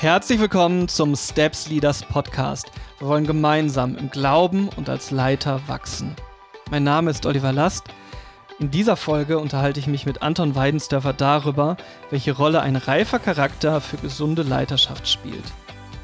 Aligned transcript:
Herzlich 0.00 0.40
willkommen 0.40 0.88
zum 0.88 1.14
Steps 1.14 1.68
Leaders 1.68 2.02
Podcast. 2.02 2.72
Wir 3.00 3.06
wollen 3.06 3.26
gemeinsam 3.26 3.98
im 3.98 4.08
Glauben 4.08 4.70
und 4.76 4.88
als 4.88 5.10
Leiter 5.10 5.60
wachsen. 5.66 6.16
Mein 6.70 6.84
Name 6.84 7.10
ist 7.10 7.26
Oliver 7.26 7.52
Last. 7.52 7.84
In 8.58 8.70
dieser 8.70 8.96
Folge 8.96 9.38
unterhalte 9.38 9.78
ich 9.78 9.86
mich 9.86 10.06
mit 10.06 10.22
Anton 10.22 10.54
Weidensdörfer 10.54 11.12
darüber, 11.12 11.76
welche 12.08 12.32
Rolle 12.32 12.62
ein 12.62 12.76
reifer 12.76 13.18
Charakter 13.18 13.82
für 13.82 13.98
gesunde 13.98 14.40
Leiterschaft 14.40 15.06
spielt. 15.06 15.44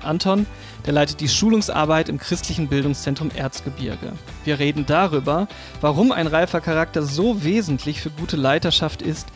Anton, 0.02 0.45
der 0.84 0.92
leitet 0.92 1.20
die 1.20 1.28
Schulungsarbeit 1.30 2.10
im 2.10 2.19
christlichen 2.19 2.69
Bildungszentrum 2.69 3.30
Erzgebirge. 3.34 4.12
Wir 4.45 4.59
reden 4.59 4.84
darüber, 4.84 5.48
warum 5.80 6.12
ein 6.12 6.27
reifer 6.27 6.60
Charakter 6.60 7.02
so 7.02 7.42
wesentlich 7.45 8.02
für 8.02 8.10
gute 8.10 8.37
Leiterschaft 8.37 9.01
ist, 9.01 9.28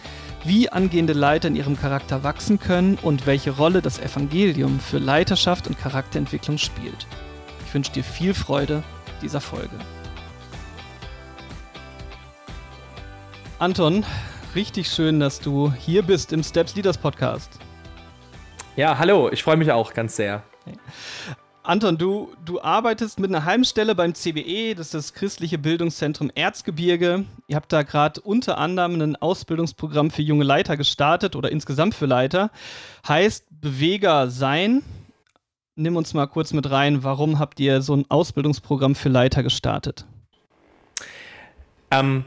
wie 0.45 0.71
angehende 0.71 1.13
Leiter 1.13 1.49
in 1.49 1.57
ihrem 1.57 1.79
Charakter 1.79 2.23
wachsen 2.23 2.59
können 2.59 2.99
und 3.03 3.27
welche 3.27 3.51
Rolle 3.51 3.83
das 3.83 3.99
Evangelium 3.99 4.81
für 4.81 4.99
Leiterschaft 4.99 5.67
und 5.67 5.79
Charakterentwicklung 5.79 6.59
spielt. 6.59 7.07
Ich 7.67 7.75
wünsche 7.75 7.93
dir 7.93 8.05
viel 8.05 8.35
Freude 8.35 8.83
dieser 9.23 9.41
Folge. 9.41 9.77
Anton, 13.59 14.05
richtig 14.55 14.89
schön, 14.89 15.21
dass 15.21 15.41
du 15.41 15.73
hier 15.73 16.03
bist 16.03 16.33
im 16.33 16.43
Steps 16.43 16.75
Leaders 16.75 16.97
Podcast. 16.97 17.59
Ja, 18.77 18.99
hallo, 18.99 19.29
ich 19.31 19.43
freue 19.43 19.59
mich 19.59 19.71
auch 19.71 19.93
ganz 19.93 20.17
sehr. 20.17 20.43
Anton, 21.63 21.99
du, 21.99 22.33
du 22.47 22.63
arbeitest 22.63 23.21
mit 23.21 23.31
einer 23.31 23.45
Heimstelle 23.45 23.95
beim 23.95 24.15
CBE, 24.15 24.75
das 24.75 24.87
ist 24.87 24.95
das 24.95 25.13
christliche 25.13 25.59
Bildungszentrum 25.59 26.31
Erzgebirge. 26.35 27.27
Ihr 27.49 27.57
habt 27.57 27.71
da 27.71 27.83
gerade 27.83 28.23
unter 28.23 28.57
anderem 28.57 28.99
ein 29.01 29.17
Ausbildungsprogramm 29.17 30.11
für 30.11 30.23
junge 30.23 30.45
Leiter 30.45 30.79
gestartet 30.79 31.37
oder 31.37 31.53
insgesamt 31.53 31.95
für 31.95 32.07
Leiter. 32.07 32.51
Heißt 33.07 33.45
Beweger 33.51 34.31
sein. 34.31 34.83
Nimm 35.77 35.97
uns 35.97 36.15
mal 36.15 36.27
kurz 36.27 36.55
mit 36.55 36.71
rein, 36.71 37.05
warum 37.05 37.39
habt 37.39 37.61
ihr 37.61 37.83
so 37.83 37.95
ein 37.95 38.07
Ausbildungsprogramm 38.09 38.95
für 38.95 39.11
Leiter 39.11 39.43
gestartet? 39.43 40.07
Ähm, 41.91 42.25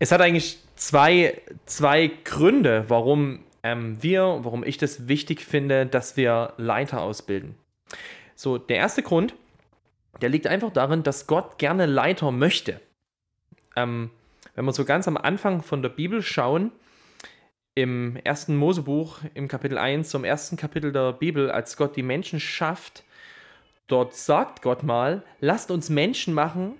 es 0.00 0.10
hat 0.10 0.20
eigentlich 0.20 0.58
zwei, 0.74 1.40
zwei 1.66 2.10
Gründe, 2.24 2.86
warum 2.88 3.44
ähm, 3.62 4.02
wir, 4.02 4.40
warum 4.42 4.64
ich 4.64 4.76
das 4.76 5.06
wichtig 5.06 5.40
finde, 5.40 5.86
dass 5.86 6.16
wir 6.16 6.54
Leiter 6.56 7.00
ausbilden. 7.00 7.54
So, 8.34 8.58
der 8.58 8.76
erste 8.76 9.02
Grund, 9.02 9.34
der 10.20 10.28
liegt 10.28 10.46
einfach 10.46 10.72
darin, 10.72 11.02
dass 11.02 11.26
Gott 11.26 11.58
gerne 11.58 11.86
Leiter 11.86 12.30
möchte. 12.30 12.80
Ähm, 13.76 14.10
wenn 14.54 14.64
wir 14.64 14.72
so 14.72 14.84
ganz 14.84 15.08
am 15.08 15.16
Anfang 15.16 15.62
von 15.62 15.82
der 15.82 15.88
Bibel 15.88 16.22
schauen, 16.22 16.72
im 17.74 18.16
ersten 18.16 18.56
Mosebuch, 18.56 19.20
im 19.34 19.48
Kapitel 19.48 19.78
1, 19.78 20.10
zum 20.10 20.24
ersten 20.24 20.56
Kapitel 20.56 20.92
der 20.92 21.12
Bibel, 21.12 21.50
als 21.50 21.76
Gott 21.76 21.96
die 21.96 22.02
Menschen 22.02 22.38
schafft, 22.38 23.02
dort 23.86 24.14
sagt 24.14 24.60
Gott 24.60 24.82
mal, 24.82 25.22
lasst 25.40 25.70
uns 25.70 25.88
Menschen 25.88 26.34
machen, 26.34 26.74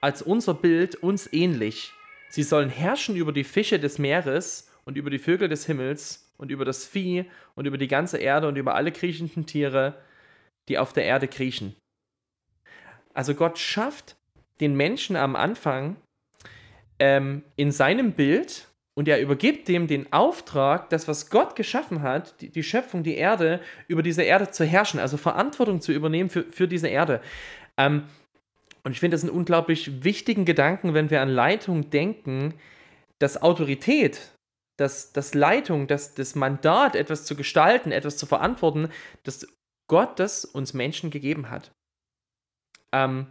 als 0.00 0.22
unser 0.22 0.54
Bild 0.54 0.96
uns 0.96 1.30
ähnlich. 1.32 1.92
Sie 2.30 2.42
sollen 2.42 2.70
herrschen 2.70 3.16
über 3.16 3.32
die 3.32 3.44
Fische 3.44 3.78
des 3.78 3.98
Meeres 3.98 4.70
und 4.84 4.96
über 4.96 5.10
die 5.10 5.18
Vögel 5.18 5.48
des 5.48 5.66
Himmels 5.66 6.30
und 6.38 6.50
über 6.50 6.64
das 6.64 6.86
Vieh 6.86 7.26
und 7.54 7.66
über 7.66 7.78
die 7.78 7.88
ganze 7.88 8.18
Erde 8.18 8.48
und 8.48 8.56
über 8.56 8.74
alle 8.74 8.92
kriechenden 8.92 9.46
Tiere 9.46 9.94
die 10.68 10.78
auf 10.78 10.92
der 10.92 11.04
Erde 11.04 11.28
kriechen. 11.28 11.74
Also 13.12 13.34
Gott 13.34 13.58
schafft 13.58 14.16
den 14.60 14.76
Menschen 14.76 15.16
am 15.16 15.36
Anfang 15.36 15.96
ähm, 16.98 17.42
in 17.56 17.72
seinem 17.72 18.12
Bild 18.12 18.68
und 18.96 19.08
er 19.08 19.20
übergibt 19.20 19.68
dem 19.68 19.86
den 19.86 20.12
Auftrag, 20.12 20.88
das, 20.90 21.08
was 21.08 21.28
Gott 21.28 21.56
geschaffen 21.56 22.02
hat, 22.02 22.40
die, 22.40 22.50
die 22.50 22.62
Schöpfung, 22.62 23.02
die 23.02 23.16
Erde, 23.16 23.60
über 23.88 24.02
diese 24.02 24.22
Erde 24.22 24.50
zu 24.50 24.64
herrschen, 24.64 25.00
also 25.00 25.16
Verantwortung 25.16 25.80
zu 25.80 25.92
übernehmen 25.92 26.30
für, 26.30 26.44
für 26.44 26.68
diese 26.68 26.88
Erde. 26.88 27.20
Ähm, 27.76 28.04
und 28.84 28.92
ich 28.92 29.00
finde 29.00 29.16
das 29.16 29.22
einen 29.22 29.36
unglaublich 29.36 30.04
wichtigen 30.04 30.44
Gedanken, 30.44 30.94
wenn 30.94 31.10
wir 31.10 31.22
an 31.22 31.28
Leitung 31.28 31.90
denken, 31.90 32.54
dass 33.18 33.40
Autorität, 33.40 34.32
dass, 34.76 35.12
dass 35.12 35.34
Leitung, 35.34 35.86
dass 35.86 36.14
das 36.14 36.34
Mandat, 36.34 36.94
etwas 36.94 37.24
zu 37.24 37.34
gestalten, 37.34 37.90
etwas 37.90 38.16
zu 38.16 38.26
verantworten, 38.26 38.90
das 39.24 39.46
Gott 39.88 40.18
das 40.18 40.44
uns 40.44 40.74
Menschen 40.74 41.10
gegeben 41.10 41.50
hat. 41.50 41.72
Ähm, 42.92 43.26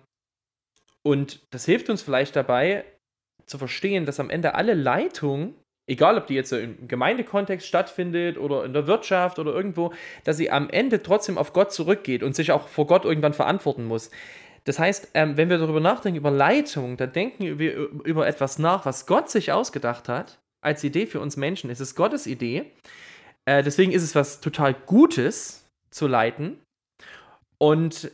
und 1.04 1.42
das 1.52 1.66
hilft 1.66 1.90
uns 1.90 2.02
vielleicht 2.02 2.36
dabei 2.36 2.86
zu 3.46 3.58
verstehen, 3.58 4.06
dass 4.06 4.20
am 4.20 4.30
Ende 4.30 4.56
alle 4.56 4.74
Leitung, 4.74 5.56
egal 5.88 6.18
ob 6.18 6.28
die 6.28 6.36
jetzt 6.36 6.54
im 6.54 6.88
Gemeindekontext 6.88 7.68
stattfindet 7.68 8.38
oder 8.38 8.64
in 8.64 8.74
der 8.74 8.88
Wirtschaft 8.88 9.40
oder 9.40 9.54
irgendwo, 9.54 9.94
dass 10.24 10.38
sie 10.38 10.50
am 10.50 10.70
Ende 10.70 11.04
trotzdem 11.04 11.38
auf 11.38 11.54
Gott 11.54 11.74
zurückgeht 11.74 12.24
und 12.24 12.36
sich 12.36 12.52
auch 12.52 12.68
vor 12.68 12.88
Gott 12.88 13.06
irgendwann 13.06 13.34
verantworten 13.34 13.86
muss. 13.86 14.12
Das 14.64 14.80
heißt, 14.80 15.10
ähm, 15.14 15.36
wenn 15.36 15.50
wir 15.50 15.58
darüber 15.58 15.82
nachdenken, 15.82 16.18
über 16.18 16.32
Leitung, 16.32 16.96
dann 16.96 17.12
denken 17.12 17.60
wir 17.60 17.74
über 17.76 18.28
etwas 18.28 18.60
nach, 18.60 18.86
was 18.86 19.06
Gott 19.06 19.30
sich 19.30 19.52
ausgedacht 19.52 20.08
hat, 20.08 20.40
als 20.62 20.84
Idee 20.86 21.06
für 21.06 21.20
uns 21.20 21.36
Menschen. 21.36 21.70
Es 21.70 21.82
ist 21.82 21.96
Gottes 21.96 22.28
Idee. 22.28 22.72
Äh, 23.46 23.62
deswegen 23.62 23.92
ist 23.92 24.04
es 24.04 24.16
was 24.16 24.40
total 24.40 24.74
Gutes, 24.74 25.63
zu 25.94 26.08
leiten. 26.08 26.60
Und 27.58 28.12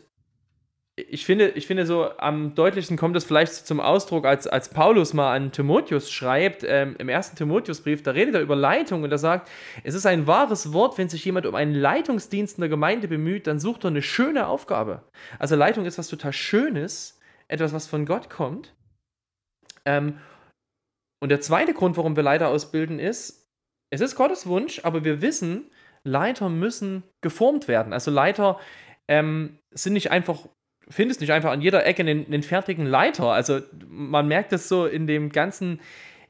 ich 1.07 1.25
finde, 1.25 1.49
ich 1.49 1.67
finde 1.67 1.85
so 1.85 2.17
am 2.17 2.55
deutlichsten 2.55 2.97
kommt 2.97 3.15
es 3.15 3.23
vielleicht 3.23 3.53
zum 3.53 3.79
Ausdruck, 3.79 4.25
als, 4.25 4.47
als 4.47 4.69
Paulus 4.69 5.13
mal 5.13 5.33
an 5.33 5.51
Timotheus 5.51 6.11
schreibt, 6.11 6.63
ähm, 6.67 6.95
im 6.99 7.09
ersten 7.09 7.37
Timotheusbrief, 7.37 8.03
da 8.03 8.11
redet 8.11 8.35
er 8.35 8.41
über 8.41 8.55
Leitung 8.55 9.03
und 9.03 9.11
er 9.11 9.17
sagt, 9.17 9.49
es 9.83 9.93
ist 9.93 10.05
ein 10.05 10.27
wahres 10.27 10.73
Wort, 10.73 10.97
wenn 10.97 11.09
sich 11.09 11.23
jemand 11.23 11.45
um 11.45 11.55
einen 11.55 11.73
Leitungsdienst 11.73 12.57
in 12.57 12.61
der 12.61 12.69
Gemeinde 12.69 13.07
bemüht, 13.07 13.47
dann 13.47 13.59
sucht 13.59 13.85
er 13.85 13.89
eine 13.89 14.01
schöne 14.01 14.47
Aufgabe. 14.47 15.03
Also 15.37 15.55
Leitung 15.55 15.85
ist 15.85 15.97
was 15.97 16.09
total 16.09 16.33
Schönes, 16.33 17.19
etwas, 17.47 17.73
was 17.73 17.87
von 17.87 18.05
Gott 18.05 18.29
kommt. 18.29 18.75
Ähm, 19.85 20.19
und 21.21 21.29
der 21.29 21.41
zweite 21.41 21.73
Grund, 21.73 21.97
warum 21.97 22.15
wir 22.15 22.23
Leiter 22.23 22.49
ausbilden, 22.49 22.99
ist, 22.99 23.47
es 23.91 24.01
ist 24.01 24.15
Gottes 24.15 24.47
Wunsch, 24.47 24.81
aber 24.83 25.03
wir 25.03 25.21
wissen, 25.21 25.71
Leiter 26.03 26.49
müssen 26.49 27.03
geformt 27.21 27.67
werden. 27.67 27.93
Also 27.93 28.11
Leiter 28.11 28.59
ähm, 29.07 29.59
sind 29.71 29.93
nicht 29.93 30.11
einfach, 30.11 30.47
findest 30.89 31.21
nicht 31.21 31.31
einfach 31.31 31.51
an 31.51 31.61
jeder 31.61 31.85
Ecke 31.85 32.01
einen, 32.01 32.25
einen 32.25 32.43
fertigen 32.43 32.85
Leiter. 32.85 33.27
Also 33.31 33.59
man 33.87 34.27
merkt 34.27 34.53
es 34.53 34.69
so 34.69 34.85
in 34.85 35.07
dem 35.07 35.31
ganzen 35.31 35.79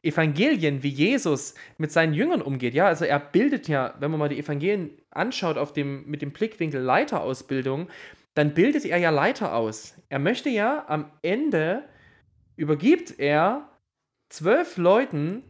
Evangelien, 0.01 0.81
wie 0.81 0.89
Jesus 0.89 1.55
mit 1.77 1.91
seinen 1.91 2.13
Jüngern 2.13 2.41
umgeht. 2.41 2.73
Ja, 2.73 2.87
also 2.87 3.05
er 3.05 3.19
bildet 3.19 3.67
ja, 3.67 3.95
wenn 3.99 4.11
man 4.11 4.19
mal 4.19 4.29
die 4.29 4.39
Evangelien 4.39 4.91
anschaut 5.11 5.57
auf 5.57 5.73
dem, 5.73 6.05
mit 6.09 6.21
dem 6.21 6.31
Blickwinkel 6.31 6.81
Leiterausbildung, 6.81 7.89
dann 8.33 8.53
bildet 8.53 8.85
er 8.85 8.97
ja 8.97 9.09
Leiter 9.09 9.53
aus. 9.53 9.95
Er 10.07 10.19
möchte 10.19 10.49
ja 10.49 10.85
am 10.87 11.11
Ende 11.21 11.83
übergibt 12.55 13.19
er 13.19 13.69
zwölf 14.29 14.77
Leuten 14.77 15.43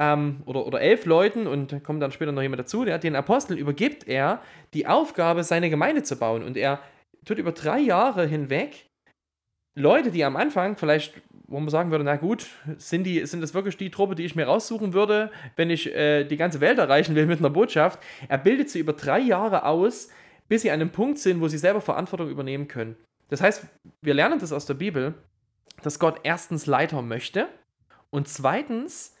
ähm, 0.00 0.42
oder, 0.46 0.66
oder 0.66 0.80
elf 0.80 1.04
Leuten 1.04 1.46
und 1.46 1.84
kommt 1.84 2.02
dann 2.02 2.10
später 2.10 2.32
noch 2.32 2.42
jemand 2.42 2.60
dazu, 2.60 2.84
der, 2.84 2.98
den 2.98 3.14
Aposteln 3.14 3.58
übergibt 3.58 4.08
er 4.08 4.40
die 4.72 4.86
Aufgabe, 4.86 5.44
seine 5.44 5.68
Gemeinde 5.68 6.02
zu 6.02 6.16
bauen. 6.16 6.42
Und 6.42 6.56
er 6.56 6.80
tut 7.24 7.38
über 7.38 7.52
drei 7.52 7.78
Jahre 7.78 8.26
hinweg 8.26 8.86
Leute, 9.76 10.10
die 10.10 10.24
am 10.24 10.36
Anfang 10.36 10.76
vielleicht, 10.76 11.20
wo 11.46 11.60
man 11.60 11.68
sagen 11.68 11.90
würde, 11.90 12.04
na 12.04 12.16
gut, 12.16 12.48
sind, 12.78 13.04
die, 13.04 13.24
sind 13.26 13.40
das 13.40 13.54
wirklich 13.54 13.76
die 13.76 13.90
Truppe, 13.90 14.14
die 14.14 14.24
ich 14.24 14.34
mir 14.34 14.46
raussuchen 14.46 14.94
würde, 14.94 15.30
wenn 15.56 15.70
ich 15.70 15.94
äh, 15.94 16.24
die 16.24 16.36
ganze 16.36 16.60
Welt 16.60 16.78
erreichen 16.78 17.14
will 17.14 17.26
mit 17.26 17.38
einer 17.38 17.50
Botschaft. 17.50 18.00
Er 18.28 18.38
bildet 18.38 18.70
sie 18.70 18.80
über 18.80 18.94
drei 18.94 19.20
Jahre 19.20 19.64
aus, 19.64 20.08
bis 20.48 20.62
sie 20.62 20.70
an 20.70 20.80
einem 20.80 20.90
Punkt 20.90 21.18
sind, 21.18 21.40
wo 21.40 21.46
sie 21.46 21.58
selber 21.58 21.80
Verantwortung 21.80 22.30
übernehmen 22.30 22.68
können. 22.68 22.96
Das 23.28 23.42
heißt, 23.42 23.66
wir 24.00 24.14
lernen 24.14 24.40
das 24.40 24.52
aus 24.52 24.66
der 24.66 24.74
Bibel, 24.74 25.14
dass 25.82 25.98
Gott 25.98 26.20
erstens 26.24 26.66
Leiter 26.66 27.02
möchte 27.02 27.48
und 28.10 28.26
zweitens, 28.26 29.14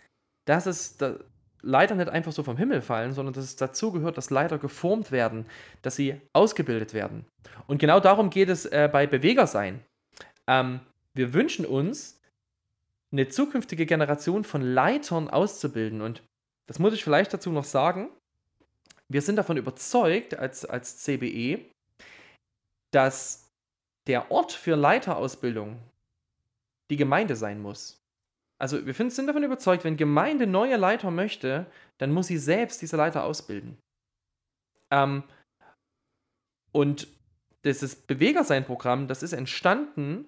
dass 0.50 0.66
es 0.66 0.96
da 0.96 1.14
Leiter 1.62 1.94
nicht 1.94 2.08
einfach 2.08 2.32
so 2.32 2.42
vom 2.42 2.56
Himmel 2.56 2.82
fallen, 2.82 3.12
sondern 3.12 3.34
dass 3.34 3.44
es 3.44 3.54
dazu 3.54 3.92
gehört, 3.92 4.16
dass 4.16 4.30
Leiter 4.30 4.58
geformt 4.58 5.12
werden, 5.12 5.46
dass 5.82 5.94
sie 5.94 6.20
ausgebildet 6.32 6.92
werden. 6.92 7.24
Und 7.68 7.78
genau 7.78 8.00
darum 8.00 8.30
geht 8.30 8.48
es 8.48 8.66
äh, 8.66 8.88
bei 8.90 9.06
Bewegersein. 9.06 9.84
Ähm, 10.48 10.80
wir 11.14 11.34
wünschen 11.34 11.64
uns, 11.64 12.20
eine 13.12 13.28
zukünftige 13.28 13.86
Generation 13.86 14.42
von 14.42 14.62
Leitern 14.62 15.28
auszubilden. 15.28 16.00
Und 16.00 16.22
das 16.66 16.78
muss 16.78 16.94
ich 16.94 17.04
vielleicht 17.04 17.32
dazu 17.32 17.50
noch 17.50 17.64
sagen. 17.64 18.08
Wir 19.08 19.22
sind 19.22 19.36
davon 19.36 19.56
überzeugt, 19.56 20.34
als, 20.34 20.64
als 20.64 20.98
CBE, 20.98 21.60
dass 22.92 23.50
der 24.06 24.30
Ort 24.30 24.52
für 24.52 24.76
Leiterausbildung 24.76 25.78
die 26.90 26.96
Gemeinde 26.96 27.36
sein 27.36 27.60
muss. 27.60 27.99
Also 28.60 28.84
wir 28.84 28.92
sind 28.92 29.26
davon 29.26 29.42
überzeugt, 29.42 29.84
wenn 29.84 29.96
Gemeinde 29.96 30.46
neue 30.46 30.76
Leiter 30.76 31.10
möchte, 31.10 31.66
dann 31.98 32.12
muss 32.12 32.26
sie 32.26 32.36
selbst 32.36 32.82
diese 32.82 32.96
Leiter 32.96 33.24
ausbilden. 33.24 33.78
Ähm, 34.90 35.22
und 36.72 37.08
dieses 37.64 37.96
Bewegersein-Programm, 37.96 39.08
das 39.08 39.22
ist 39.22 39.32
entstanden 39.32 40.26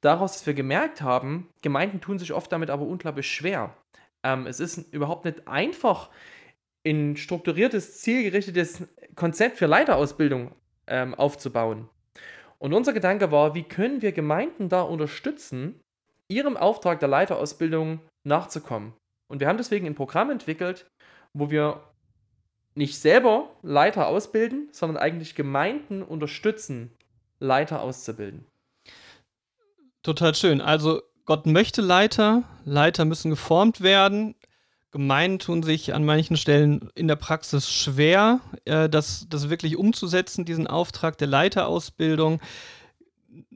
daraus, 0.00 0.32
dass 0.34 0.46
wir 0.46 0.54
gemerkt 0.54 1.02
haben, 1.02 1.48
Gemeinden 1.60 2.00
tun 2.00 2.18
sich 2.18 2.32
oft 2.32 2.50
damit 2.52 2.70
aber 2.70 2.84
unglaublich 2.86 3.30
schwer. 3.30 3.76
Ähm, 4.22 4.46
es 4.46 4.60
ist 4.60 4.92
überhaupt 4.92 5.24
nicht 5.24 5.48
einfach, 5.48 6.10
ein 6.86 7.16
strukturiertes, 7.16 8.00
zielgerichtetes 8.00 8.86
Konzept 9.14 9.58
für 9.58 9.66
Leiterausbildung 9.66 10.54
ähm, 10.86 11.14
aufzubauen. 11.14 11.88
Und 12.58 12.72
unser 12.72 12.92
Gedanke 12.92 13.30
war, 13.32 13.54
wie 13.54 13.64
können 13.64 14.02
wir 14.02 14.12
Gemeinden 14.12 14.68
da 14.68 14.82
unterstützen, 14.82 15.80
ihrem 16.30 16.56
Auftrag 16.56 17.00
der 17.00 17.08
Leiterausbildung 17.08 18.00
nachzukommen. 18.24 18.94
Und 19.28 19.40
wir 19.40 19.48
haben 19.48 19.58
deswegen 19.58 19.86
ein 19.86 19.94
Programm 19.94 20.30
entwickelt, 20.30 20.86
wo 21.32 21.50
wir 21.50 21.82
nicht 22.74 22.98
selber 22.98 23.50
Leiter 23.62 24.06
ausbilden, 24.06 24.68
sondern 24.72 24.96
eigentlich 24.96 25.34
Gemeinden 25.34 26.02
unterstützen, 26.02 26.92
Leiter 27.38 27.82
auszubilden. 27.82 28.46
Total 30.02 30.34
schön. 30.34 30.60
Also 30.60 31.02
Gott 31.26 31.46
möchte 31.46 31.82
Leiter, 31.82 32.44
Leiter 32.64 33.04
müssen 33.04 33.30
geformt 33.30 33.80
werden. 33.80 34.34
Gemeinden 34.92 35.38
tun 35.38 35.62
sich 35.62 35.94
an 35.94 36.04
manchen 36.04 36.36
Stellen 36.36 36.90
in 36.94 37.06
der 37.06 37.16
Praxis 37.16 37.70
schwer, 37.70 38.40
äh, 38.64 38.88
das, 38.88 39.26
das 39.28 39.48
wirklich 39.48 39.76
umzusetzen, 39.76 40.44
diesen 40.44 40.66
Auftrag 40.66 41.18
der 41.18 41.28
Leiterausbildung. 41.28 42.40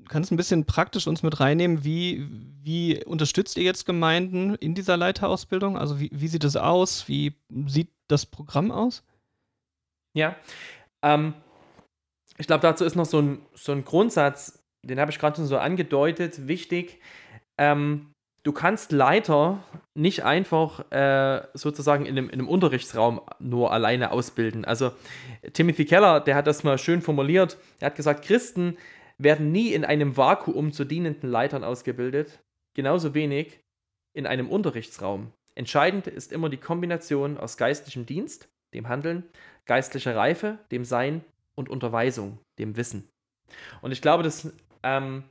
Kannst 0.08 0.30
du 0.30 0.34
ein 0.34 0.36
bisschen 0.36 0.64
praktisch 0.64 1.06
uns 1.06 1.22
mit 1.22 1.40
reinnehmen? 1.40 1.84
Wie, 1.84 2.26
wie 2.62 3.04
unterstützt 3.04 3.56
ihr 3.56 3.64
jetzt 3.64 3.86
Gemeinden 3.86 4.54
in 4.54 4.74
dieser 4.74 4.96
Leiterausbildung? 4.96 5.78
Also 5.78 6.00
wie, 6.00 6.10
wie 6.12 6.28
sieht 6.28 6.44
es 6.44 6.56
aus? 6.56 7.08
Wie 7.08 7.34
sieht 7.66 7.90
das 8.08 8.26
Programm 8.26 8.70
aus? 8.70 9.02
Ja, 10.14 10.36
ähm, 11.02 11.34
ich 12.38 12.46
glaube, 12.46 12.62
dazu 12.62 12.84
ist 12.84 12.96
noch 12.96 13.06
so 13.06 13.20
ein, 13.20 13.38
so 13.54 13.72
ein 13.72 13.84
Grundsatz, 13.84 14.62
den 14.82 15.00
habe 15.00 15.10
ich 15.10 15.18
gerade 15.18 15.36
schon 15.36 15.46
so 15.46 15.58
angedeutet, 15.58 16.46
wichtig. 16.48 17.00
Ähm, 17.58 18.10
du 18.42 18.52
kannst 18.52 18.92
Leiter 18.92 19.62
nicht 19.94 20.24
einfach 20.24 20.90
äh, 20.90 21.42
sozusagen 21.54 22.06
in 22.06 22.16
einem, 22.16 22.28
in 22.28 22.34
einem, 22.34 22.48
Unterrichtsraum 22.48 23.20
nur 23.38 23.72
alleine 23.72 24.10
ausbilden. 24.10 24.64
Also 24.64 24.92
Timothy 25.52 25.84
Keller, 25.84 26.20
der 26.20 26.36
hat 26.36 26.46
das 26.46 26.64
mal 26.64 26.78
schön 26.78 27.02
formuliert. 27.02 27.56
Er 27.80 27.86
hat 27.86 27.96
gesagt, 27.96 28.24
Christen 28.24 28.76
werden 29.18 29.52
nie 29.52 29.72
in 29.72 29.84
einem 29.84 30.16
Vakuum 30.16 30.72
zu 30.72 30.84
dienenden 30.84 31.28
Leitern 31.28 31.64
ausgebildet, 31.64 32.42
genauso 32.74 33.14
wenig 33.14 33.60
in 34.12 34.26
einem 34.26 34.48
Unterrichtsraum. 34.48 35.32
Entscheidend 35.54 36.06
ist 36.06 36.32
immer 36.32 36.48
die 36.48 36.56
Kombination 36.56 37.38
aus 37.38 37.56
geistlichem 37.56 38.06
Dienst, 38.06 38.48
dem 38.74 38.88
Handeln, 38.88 39.24
geistlicher 39.66 40.16
Reife, 40.16 40.58
dem 40.72 40.84
Sein 40.84 41.24
und 41.54 41.68
Unterweisung, 41.68 42.38
dem 42.58 42.76
Wissen. 42.76 43.08
Und 43.80 43.92
ich 43.92 44.02
glaube, 44.02 44.22
dass, 44.22 44.52
ähm, 44.82 45.24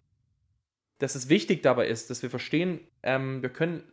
dass 1.00 1.16
es 1.16 1.28
wichtig 1.28 1.62
dabei 1.62 1.88
ist, 1.88 2.10
dass 2.10 2.24
wir 2.24 2.30
verstehen, 2.30 2.80
ähm, 3.02 3.42
wir 3.42 3.50
können, 3.50 3.84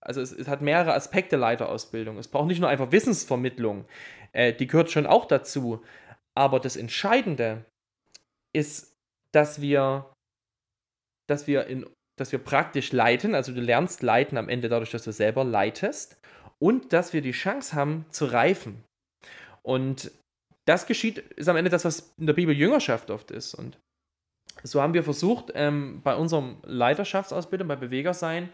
also 0.00 0.20
es, 0.20 0.32
es, 0.32 0.48
hat 0.48 0.60
mehrere 0.60 0.94
Aspekte 0.94 1.36
Leiterausbildung. 1.36 2.18
Es 2.18 2.28
braucht 2.28 2.48
nicht 2.48 2.60
nur 2.60 2.68
einfach 2.68 2.90
Wissensvermittlung, 2.90 3.84
äh, 4.32 4.52
die 4.52 4.66
gehört 4.66 4.90
schon 4.90 5.06
auch 5.06 5.26
dazu. 5.26 5.84
Aber 6.34 6.58
das 6.58 6.76
Entscheidende 6.76 7.64
ist, 8.52 8.89
dass 9.32 9.60
wir, 9.60 10.12
dass 11.28 11.46
wir 11.46 11.66
in 11.66 11.86
dass 12.20 12.32
wir 12.32 12.38
praktisch 12.38 12.92
leiten, 12.92 13.34
also 13.34 13.50
du 13.54 13.62
lernst 13.62 14.02
leiten 14.02 14.36
am 14.36 14.50
Ende 14.50 14.68
dadurch, 14.68 14.90
dass 14.90 15.04
du 15.04 15.10
selber 15.10 15.42
leitest 15.42 16.20
und 16.58 16.92
dass 16.92 17.14
wir 17.14 17.22
die 17.22 17.30
Chance 17.30 17.74
haben 17.74 18.04
zu 18.10 18.26
reifen. 18.26 18.84
Und 19.62 20.12
das 20.68 20.84
geschieht, 20.84 21.16
ist 21.16 21.48
am 21.48 21.56
Ende 21.56 21.70
das, 21.70 21.86
was 21.86 22.12
in 22.18 22.26
der 22.26 22.34
Bibel 22.34 22.54
Jüngerschaft 22.54 23.10
oft 23.10 23.30
ist. 23.30 23.54
Und 23.54 23.78
so 24.62 24.82
haben 24.82 24.92
wir 24.92 25.02
versucht, 25.02 25.50
ähm, 25.54 26.02
bei 26.02 26.14
unserem 26.14 26.58
Leiterschaftsausbildung, 26.64 27.68
bei 27.68 27.76
Beweger 27.76 28.12
sein, 28.12 28.50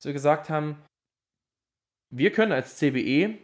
so 0.00 0.12
gesagt 0.12 0.48
haben, 0.48 0.80
wir 2.14 2.30
können 2.30 2.52
als 2.52 2.76
CBE, 2.76 3.36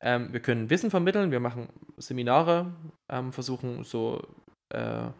ähm, 0.00 0.32
wir 0.32 0.40
können 0.40 0.70
Wissen 0.70 0.90
vermitteln, 0.90 1.30
wir 1.30 1.40
machen 1.40 1.68
Seminare, 1.98 2.74
ähm, 3.12 3.34
versuchen 3.34 3.84
so 3.84 4.26
äh, 4.72 5.10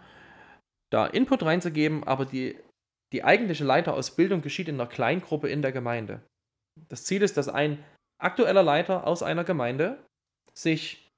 da 0.91 1.07
Input 1.07 1.43
reinzugeben, 1.45 2.05
aber 2.05 2.27
die, 2.27 2.59
die 3.13 3.25
eigentliche 3.25 3.65
Leiterausbildung 3.65 4.43
geschieht 4.43 4.69
in 4.69 4.75
einer 4.75 4.89
Kleingruppe 4.89 5.49
in 5.49 5.63
der 5.63 5.73
Gemeinde. 5.73 6.23
Das 6.89 7.05
Ziel 7.05 7.23
ist, 7.23 7.37
dass 7.37 7.49
ein 7.49 7.83
aktueller 8.19 8.63
Leiter 8.63 9.07
aus 9.07 9.23
einer 9.23 9.45
Gemeinde 9.45 10.05
sich 10.53 11.09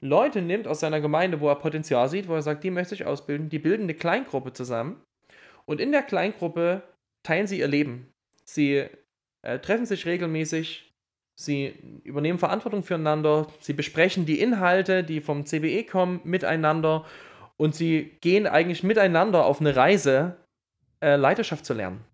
Leute 0.00 0.42
nimmt 0.42 0.66
aus 0.66 0.80
seiner 0.80 1.00
Gemeinde, 1.00 1.40
wo 1.40 1.48
er 1.48 1.56
Potenzial 1.56 2.08
sieht, 2.08 2.28
wo 2.28 2.34
er 2.34 2.42
sagt, 2.42 2.64
die 2.64 2.70
möchte 2.70 2.94
ich 2.94 3.06
ausbilden, 3.06 3.48
die 3.48 3.60
bilden 3.60 3.84
eine 3.84 3.94
Kleingruppe 3.94 4.52
zusammen 4.52 5.00
und 5.64 5.80
in 5.80 5.92
der 5.92 6.02
Kleingruppe 6.02 6.82
teilen 7.22 7.46
sie 7.46 7.60
ihr 7.60 7.68
Leben. 7.68 8.12
Sie 8.44 8.88
äh, 9.42 9.58
treffen 9.60 9.86
sich 9.86 10.04
regelmäßig, 10.04 10.92
sie 11.38 12.00
übernehmen 12.02 12.40
Verantwortung 12.40 12.82
füreinander, 12.82 13.46
sie 13.60 13.72
besprechen 13.72 14.26
die 14.26 14.40
Inhalte, 14.40 15.04
die 15.04 15.20
vom 15.20 15.46
CBE 15.46 15.84
kommen, 15.84 16.20
miteinander 16.24 17.06
und 17.62 17.76
sie 17.76 18.10
gehen 18.20 18.48
eigentlich 18.48 18.82
miteinander 18.82 19.44
auf 19.44 19.60
eine 19.60 19.76
Reise, 19.76 20.34
äh, 21.00 21.14
Leiterschaft 21.14 21.64
zu 21.64 21.74
lernen. 21.74 22.04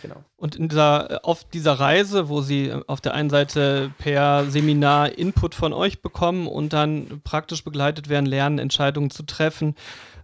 Genau. 0.00 0.24
Und 0.36 0.56
in 0.56 0.70
dieser, 0.70 1.10
äh, 1.10 1.18
auf 1.22 1.44
dieser 1.44 1.74
Reise, 1.74 2.30
wo 2.30 2.40
Sie 2.40 2.68
äh, 2.68 2.82
auf 2.86 3.02
der 3.02 3.12
einen 3.12 3.28
Seite 3.28 3.92
per 3.98 4.46
Seminar 4.46 5.18
Input 5.18 5.54
von 5.54 5.74
euch 5.74 6.00
bekommen 6.00 6.46
und 6.46 6.72
dann 6.72 7.20
praktisch 7.24 7.62
begleitet 7.62 8.08
werden, 8.08 8.24
lernen, 8.24 8.58
Entscheidungen 8.58 9.10
zu 9.10 9.24
treffen, 9.24 9.74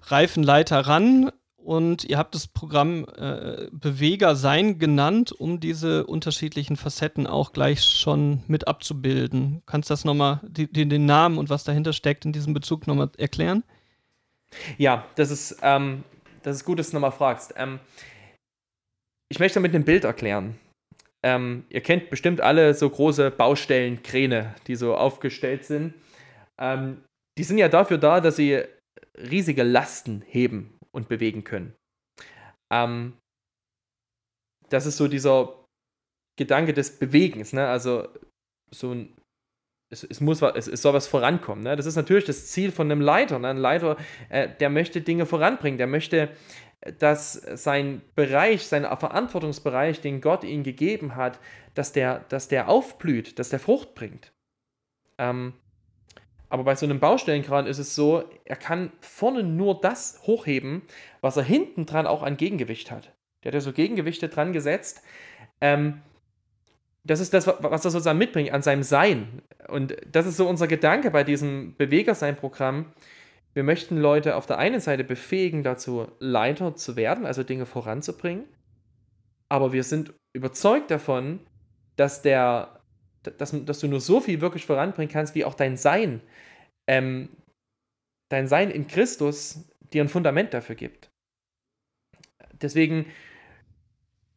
reifen 0.05 0.43
Leiter 0.43 0.81
ran. 0.81 1.31
Und 1.65 2.05
ihr 2.05 2.19
habt 2.19 2.35
das 2.35 2.47
Programm 2.47 3.07
äh, 3.17 3.69
Beweger 3.73 4.37
sein 4.37 4.79
genannt, 4.79 5.33
um 5.33 5.61
diese 5.61 6.07
unterschiedlichen 6.07 6.77
Facetten 6.77 7.27
auch 7.27 7.55
gleich 7.55 7.83
schon 7.83 8.43
mit 8.49 8.69
abzubilden. 8.69 9.63
Kannst 9.65 9.89
du 9.89 9.95
das 9.95 10.05
nochmal, 10.05 10.41
die, 10.43 10.69
den 10.69 11.07
Namen 11.07 11.39
und 11.39 11.49
was 11.49 11.65
dahinter 11.65 11.95
steckt 11.95 12.27
in 12.27 12.35
diesem 12.35 12.53
Bezug 12.53 12.87
nochmal 12.87 13.11
erklären? 13.17 13.65
Ja, 14.77 15.07
das 15.15 15.31
ist, 15.31 15.57
ähm, 15.63 16.05
das 16.43 16.57
ist 16.57 16.67
gut, 16.67 16.79
dass 16.79 16.91
du 16.91 16.97
nochmal 16.97 17.13
fragst. 17.13 17.55
Ähm, 17.57 17.81
ich 19.31 19.39
möchte 19.39 19.59
mit 19.59 19.75
einem 19.75 19.85
Bild 19.85 20.05
erklären. 20.05 20.61
Ähm, 21.23 21.65
ihr 21.71 21.81
kennt 21.81 22.11
bestimmt 22.11 22.43
alle 22.43 22.75
so 22.75 22.91
große 22.91 23.31
Baustellenkräne, 23.31 24.55
die 24.67 24.77
so 24.77 24.95
aufgestellt 24.95 25.65
sind. 25.65 25.95
Ähm, 26.61 27.03
die 27.39 27.45
sind 27.45 27.57
ja 27.57 27.71
dafür 27.71 27.97
da, 27.97 28.21
dass 28.21 28.37
sie 28.37 28.63
riesige 29.17 29.63
Lasten 29.63 30.23
heben 30.27 30.74
und 30.95 31.09
bewegen 31.09 31.45
können. 31.45 31.75
Ähm, 32.73 33.19
das 34.69 34.87
ist 34.87 34.97
so 34.97 35.09
dieser 35.09 35.65
Gedanke 36.39 36.73
des 36.73 36.99
Bewegens, 36.99 37.53
ne? 37.53 37.69
Also 37.69 38.09
so 38.71 38.93
ein 38.93 39.17
es, 39.91 40.03
es, 40.03 40.21
muss 40.21 40.43
es, 40.43 40.67
es 40.67 40.83
soll 40.83 40.95
was 40.95 41.07
vorankommen. 41.07 41.63
Ne? 41.63 41.77
Das 41.77 41.87
ist 41.87 41.95
natürlich 41.95 42.25
das 42.25 42.49
Ziel 42.49 42.73
von 42.73 42.91
einem 42.91 43.01
Leiter. 43.01 43.39
Ne? 43.39 43.49
Ein 43.49 43.59
Leiter, 43.59 43.97
äh, 44.29 44.49
der 44.49 44.69
möchte 44.69 45.03
Dinge 45.03 45.25
voranbringen, 45.25 45.79
der 45.79 45.87
möchte 45.87 46.31
dass 46.99 47.33
sein 47.33 48.03
Bereich, 48.15 48.67
sein 48.67 48.85
Verantwortungsbereich, 48.85 50.01
den 50.01 50.21
Gott 50.21 50.45
ihm 50.45 50.63
gegeben 50.63 51.17
hat, 51.17 51.41
dass 51.75 51.93
der, 51.93 52.21
dass 52.29 52.49
der 52.49 52.69
aufblüht, 52.69 53.39
dass 53.39 53.49
der 53.49 53.61
Frucht 53.61 53.95
bringt. 53.95 54.33
Ähm, 55.19 55.55
aber 56.55 56.65
bei 56.65 56.75
so 56.77 56.87
einem 56.87 57.01
Baustellenkran 57.01 57.67
ist 57.67 57.79
es 57.79 57.95
so, 57.95 58.25
er 58.45 58.57
kann 58.57 58.93
vorne 59.01 59.43
nur 59.43 59.81
das 59.81 60.21
hochheben, 60.23 60.83
was 61.21 61.37
er 61.37 61.43
hinten 61.43 61.85
dran 61.85 62.07
auch 62.07 62.23
an 62.23 62.37
Gegengewicht 62.37 62.91
hat. 62.91 63.13
Der 63.43 63.51
hat 63.51 63.55
ja 63.55 63.61
so 63.61 63.73
Gegengewichte 63.73 64.29
dran 64.29 64.53
gesetzt. 64.53 65.03
Ähm, 65.61 66.01
das 67.03 67.21
ist 67.21 67.35
das, 67.35 67.47
was 67.47 67.85
er 67.85 67.91
sozusagen 67.91 68.19
mitbringt 68.19 68.53
an 68.53 68.63
seinem 68.63 68.83
Sein. 68.83 69.43
Und 69.69 69.97
das 70.11 70.27
ist 70.27 70.37
so 70.37 70.49
unser 70.49 70.67
Gedanke 70.67 71.11
bei 71.11 71.25
diesem 71.25 71.75
Bewegersein-Programm 71.77 72.87
wir 73.55 73.63
möchten 73.63 73.97
Leute 73.97 74.35
auf 74.35 74.47
der 74.47 74.59
einen 74.59 74.81
Seite 74.81 75.05
befähigen, 75.05 75.63
dazu 75.63 76.09
Leiter 76.19 76.75
zu 76.75 76.97
werden, 76.97 77.25
also 77.25 77.45
Dinge 77.45 77.67
voranzubringen. 77.67 78.45
Aber 79.49 79.73
wir 79.73 79.85
sind 79.85 80.13
überzeugt 80.33 80.91
davon, 80.91 81.39
dass, 81.95 82.21
der, 82.21 82.74
dass, 83.25 83.55
dass 83.65 83.79
du 83.81 83.89
nur 83.89 84.01
so 84.01 84.21
viel 84.21 84.41
wirklich 84.41 84.67
voranbringen 84.67 85.13
kannst, 85.13 85.35
wie 85.35 85.45
auch 85.45 85.55
dein 85.55 85.77
Sein, 85.77 86.21
ähm, 86.87 87.29
dein 88.29 88.47
Sein 88.47 88.71
in 88.71 88.87
Christus 88.87 89.65
dir 89.93 90.03
ein 90.03 90.09
Fundament 90.09 90.55
dafür 90.55 90.75
gibt. 90.75 91.11
Deswegen 92.61 93.07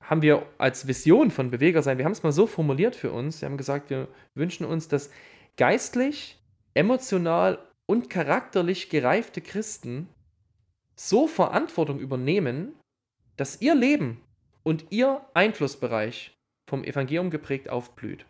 haben 0.01 0.22
wir 0.22 0.46
als 0.58 0.88
Vision 0.88 1.32
von 1.32 1.51
Beweger 1.51 1.84
sein, 1.84 1.98
wir 1.98 2.06
haben 2.06 2.13
es 2.13 2.24
mal 2.24 2.32
so 2.32 2.48
formuliert 2.48 2.96
für 2.96 3.12
uns, 3.12 3.41
wir 3.41 3.50
haben 3.50 3.58
gesagt, 3.58 3.89
wir 3.89 4.08
wünschen 4.36 4.65
uns, 4.65 4.88
dass 4.88 5.10
geistlich, 5.58 6.39
emotional 6.74 7.60
und 7.86 8.10
charakterlich 8.10 8.89
gereifte 8.89 9.41
Christen 9.41 10.08
so 10.96 11.27
Verantwortung 11.27 12.00
übernehmen, 12.00 12.74
dass 13.36 13.62
ihr 13.62 13.75
Leben 13.75 14.22
und 14.63 14.86
ihr 14.91 15.22
Einflussbereich 15.34 16.38
vom 16.70 16.84
Evangelium 16.84 17.29
geprägt 17.29 17.70
aufblüht. 17.70 18.25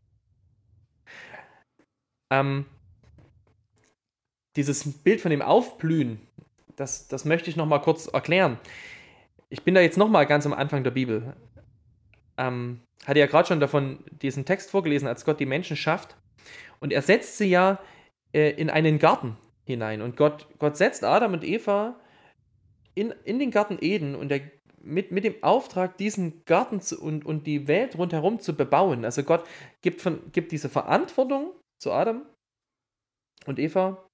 Ähm, 2.31 2.65
dieses 4.55 5.01
Bild 5.03 5.22
von 5.22 5.31
dem 5.31 5.41
Aufblühen, 5.41 6.19
das, 6.75 7.07
das 7.07 7.25
möchte 7.25 7.50
ich 7.50 7.55
noch 7.55 7.65
mal 7.65 7.79
kurz 7.79 8.07
erklären. 8.07 8.60
Ich 9.50 9.63
bin 9.63 9.75
da 9.75 9.81
jetzt 9.81 9.98
noch 9.98 10.10
mal 10.10 10.25
ganz 10.25 10.46
am 10.46 10.53
Anfang 10.53 10.84
der 10.84 10.91
Bibel. 10.91 11.36
Ähm, 12.38 12.81
hatte 13.05 13.19
ja 13.19 13.25
gerade 13.25 13.48
schon 13.48 13.60
davon 13.60 14.03
diesen 14.22 14.46
Text 14.46 14.72
vorgelesen, 14.72 15.07
als 15.07 15.25
Gott 15.25 15.39
die 15.39 15.46
Menschen 15.46 15.77
schafft 15.77 16.15
Und 16.79 16.91
er 16.91 17.01
setzt 17.01 17.38
sie 17.38 17.50
ja 17.50 17.79
äh, 18.34 18.51
in 18.51 18.69
einen 18.69 19.00
Garten 19.00 19.38
hinein. 19.65 20.01
Und 20.01 20.17
Gott, 20.17 20.48
Gott 20.60 20.77
setzt 20.77 21.03
Adam 21.03 21.34
und 21.34 21.43
Eva 21.43 22.00
in, 22.96 23.13
in 23.24 23.39
den 23.39 23.51
Garten 23.51 23.77
Eden 23.79 24.15
und 24.15 24.31
er, 24.31 24.41
mit, 24.81 25.12
mit 25.12 25.24
dem 25.24 25.36
Auftrag, 25.43 25.98
diesen 25.98 26.46
Garten 26.46 26.81
zu, 26.81 27.01
und, 27.01 27.25
und 27.25 27.46
die 27.46 27.67
Welt 27.67 27.98
rundherum 27.98 28.39
zu 28.39 28.55
bebauen. 28.55 29.05
Also 29.05 29.24
Gott 29.24 29.46
gibt, 29.81 30.01
von, 30.01 30.31
gibt 30.31 30.51
diese 30.51 30.69
Verantwortung 30.69 31.51
zu 31.81 31.91
Adam 31.91 32.25
und 33.46 33.60
Eva 33.60 34.07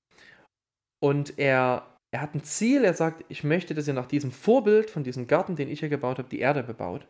und 1.03 1.37
er, 1.37 1.85
er 2.13 2.21
hat 2.21 2.33
ein 2.33 2.43
Ziel, 2.43 2.85
er 2.85 2.93
sagt, 2.93 3.25
ich 3.27 3.43
möchte, 3.43 3.73
dass 3.73 3.87
ihr 3.87 3.93
nach 3.93 4.07
diesem 4.07 4.31
Vorbild 4.31 4.89
von 4.89 5.03
diesem 5.03 5.27
Garten, 5.27 5.55
den 5.55 5.69
ich 5.69 5.81
hier 5.81 5.89
gebaut 5.89 6.17
habe, 6.17 6.29
die 6.29 6.39
Erde 6.39 6.63
bebaut. 6.63 7.05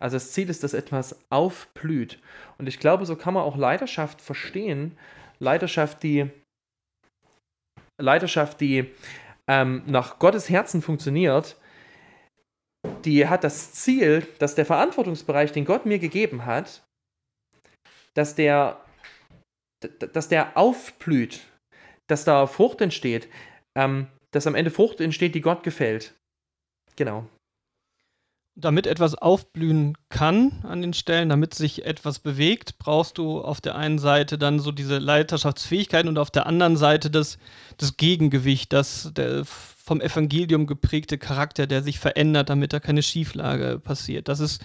Also 0.00 0.16
das 0.16 0.32
Ziel 0.32 0.50
ist, 0.50 0.64
dass 0.64 0.74
etwas 0.74 1.20
aufblüht. 1.30 2.20
Und 2.58 2.66
ich 2.66 2.80
glaube, 2.80 3.06
so 3.06 3.14
kann 3.14 3.34
man 3.34 3.44
auch 3.44 3.56
Leidenschaft 3.56 4.20
verstehen. 4.20 4.98
Leidenschaft, 5.38 6.02
die, 6.02 6.30
Leidenschaft, 8.00 8.60
die 8.60 8.90
ähm, 9.48 9.84
nach 9.86 10.18
Gottes 10.18 10.50
Herzen 10.50 10.82
funktioniert, 10.82 11.56
die 13.04 13.28
hat 13.28 13.44
das 13.44 13.72
Ziel, 13.72 14.26
dass 14.38 14.56
der 14.56 14.66
Verantwortungsbereich, 14.66 15.52
den 15.52 15.64
Gott 15.64 15.86
mir 15.86 16.00
gegeben 16.00 16.44
hat, 16.44 16.82
dass 18.14 18.34
der, 18.34 18.80
dass 19.88 20.28
der 20.28 20.56
aufblüht, 20.56 21.40
dass 22.06 22.24
da 22.24 22.46
Frucht 22.46 22.80
entsteht, 22.80 23.28
ähm, 23.74 24.06
dass 24.30 24.46
am 24.46 24.54
Ende 24.54 24.70
Frucht 24.70 25.00
entsteht, 25.00 25.34
die 25.34 25.40
Gott 25.40 25.62
gefällt. 25.62 26.14
Genau 26.96 27.28
damit 28.54 28.86
etwas 28.86 29.14
aufblühen 29.14 29.96
kann 30.10 30.62
an 30.62 30.82
den 30.82 30.92
Stellen, 30.92 31.30
damit 31.30 31.54
sich 31.54 31.86
etwas 31.86 32.18
bewegt, 32.18 32.78
brauchst 32.78 33.16
du 33.18 33.40
auf 33.40 33.60
der 33.60 33.76
einen 33.76 33.98
Seite 33.98 34.36
dann 34.36 34.60
so 34.60 34.72
diese 34.72 34.98
Leiterschaftsfähigkeiten 34.98 36.08
und 36.08 36.18
auf 36.18 36.30
der 36.30 36.46
anderen 36.46 36.76
Seite 36.76 37.10
das, 37.10 37.38
das 37.78 37.96
Gegengewicht, 37.96 38.72
das 38.72 39.10
der 39.14 39.44
vom 39.44 40.00
Evangelium 40.00 40.66
geprägte 40.66 41.18
Charakter, 41.18 41.66
der 41.66 41.82
sich 41.82 41.98
verändert, 41.98 42.50
damit 42.50 42.72
da 42.72 42.78
keine 42.78 43.02
Schieflage 43.02 43.80
passiert. 43.80 44.28
Das 44.28 44.38
ist 44.38 44.62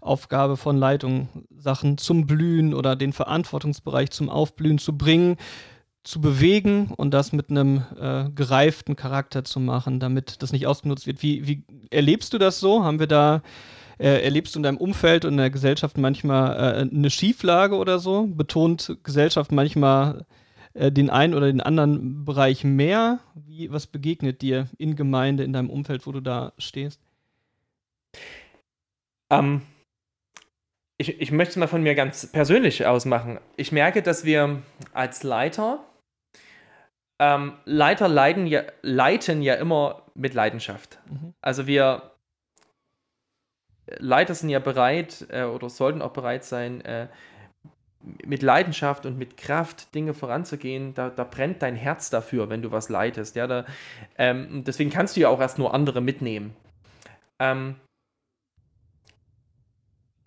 Aufgabe 0.00 0.56
von 0.56 0.76
Leitung, 0.76 1.28
Sachen 1.50 1.98
zum 1.98 2.26
Blühen 2.26 2.74
oder 2.74 2.96
den 2.96 3.12
Verantwortungsbereich 3.12 4.10
zum 4.10 4.28
Aufblühen 4.28 4.78
zu 4.78 4.96
bringen 4.96 5.36
zu 6.08 6.22
bewegen 6.22 6.90
und 6.96 7.12
das 7.12 7.32
mit 7.32 7.50
einem 7.50 7.84
äh, 8.00 8.30
gereiften 8.30 8.96
Charakter 8.96 9.44
zu 9.44 9.60
machen, 9.60 10.00
damit 10.00 10.42
das 10.42 10.52
nicht 10.52 10.66
ausgenutzt 10.66 11.06
wird. 11.06 11.22
Wie, 11.22 11.46
wie 11.46 11.64
erlebst 11.90 12.32
du 12.32 12.38
das 12.38 12.60
so? 12.60 12.82
Haben 12.82 12.98
wir 12.98 13.06
da, 13.06 13.42
äh, 13.98 14.24
erlebst 14.24 14.54
du 14.54 14.58
in 14.60 14.62
deinem 14.62 14.78
Umfeld 14.78 15.26
und 15.26 15.32
in 15.32 15.38
der 15.38 15.50
Gesellschaft 15.50 15.98
manchmal 15.98 16.56
äh, 16.56 16.88
eine 16.90 17.10
Schieflage 17.10 17.76
oder 17.76 17.98
so? 17.98 18.26
Betont 18.26 18.96
Gesellschaft 19.02 19.52
manchmal 19.52 20.24
äh, 20.72 20.90
den 20.90 21.10
einen 21.10 21.34
oder 21.34 21.48
den 21.48 21.60
anderen 21.60 22.24
Bereich 22.24 22.64
mehr? 22.64 23.18
Wie, 23.34 23.70
was 23.70 23.86
begegnet 23.86 24.40
dir 24.40 24.68
in 24.78 24.96
Gemeinde, 24.96 25.44
in 25.44 25.52
deinem 25.52 25.68
Umfeld, 25.68 26.06
wo 26.06 26.12
du 26.12 26.20
da 26.20 26.54
stehst? 26.56 27.02
Um, 29.30 29.60
ich, 30.98 31.20
ich 31.20 31.30
möchte 31.30 31.52
es 31.52 31.56
mal 31.56 31.68
von 31.68 31.82
mir 31.82 31.94
ganz 31.94 32.26
persönlich 32.26 32.84
ausmachen. 32.86 33.38
Ich 33.56 33.72
merke, 33.72 34.02
dass 34.02 34.24
wir 34.24 34.62
als 34.92 35.22
Leiter 35.22 35.84
ähm, 37.20 37.54
Leiter 37.64 38.08
leiden 38.08 38.46
ja, 38.46 38.62
leiten 38.82 39.42
ja 39.42 39.54
immer 39.54 40.02
mit 40.14 40.34
Leidenschaft. 40.34 40.98
Mhm. 41.10 41.34
Also 41.40 41.66
wir 41.66 42.12
Leiter 43.98 44.34
sind 44.34 44.50
ja 44.50 44.58
bereit 44.58 45.26
äh, 45.30 45.44
oder 45.44 45.70
sollten 45.70 46.02
auch 46.02 46.12
bereit 46.12 46.44
sein, 46.44 46.80
äh, 46.82 47.08
mit 48.24 48.42
Leidenschaft 48.42 49.06
und 49.06 49.18
mit 49.18 49.36
Kraft 49.36 49.94
Dinge 49.94 50.14
voranzugehen. 50.14 50.94
Da, 50.94 51.10
da, 51.10 51.24
brennt 51.24 51.62
dein 51.62 51.74
Herz 51.74 52.10
dafür, 52.10 52.48
wenn 52.48 52.62
du 52.62 52.70
was 52.70 52.88
leitest. 52.88 53.34
Ja, 53.34 53.46
da, 53.46 53.64
ähm, 54.16 54.62
deswegen 54.64 54.90
kannst 54.90 55.16
du 55.16 55.20
ja 55.20 55.28
auch 55.28 55.40
erst 55.40 55.58
nur 55.58 55.74
andere 55.74 56.00
mitnehmen. 56.00 56.54
Ähm, 57.40 57.76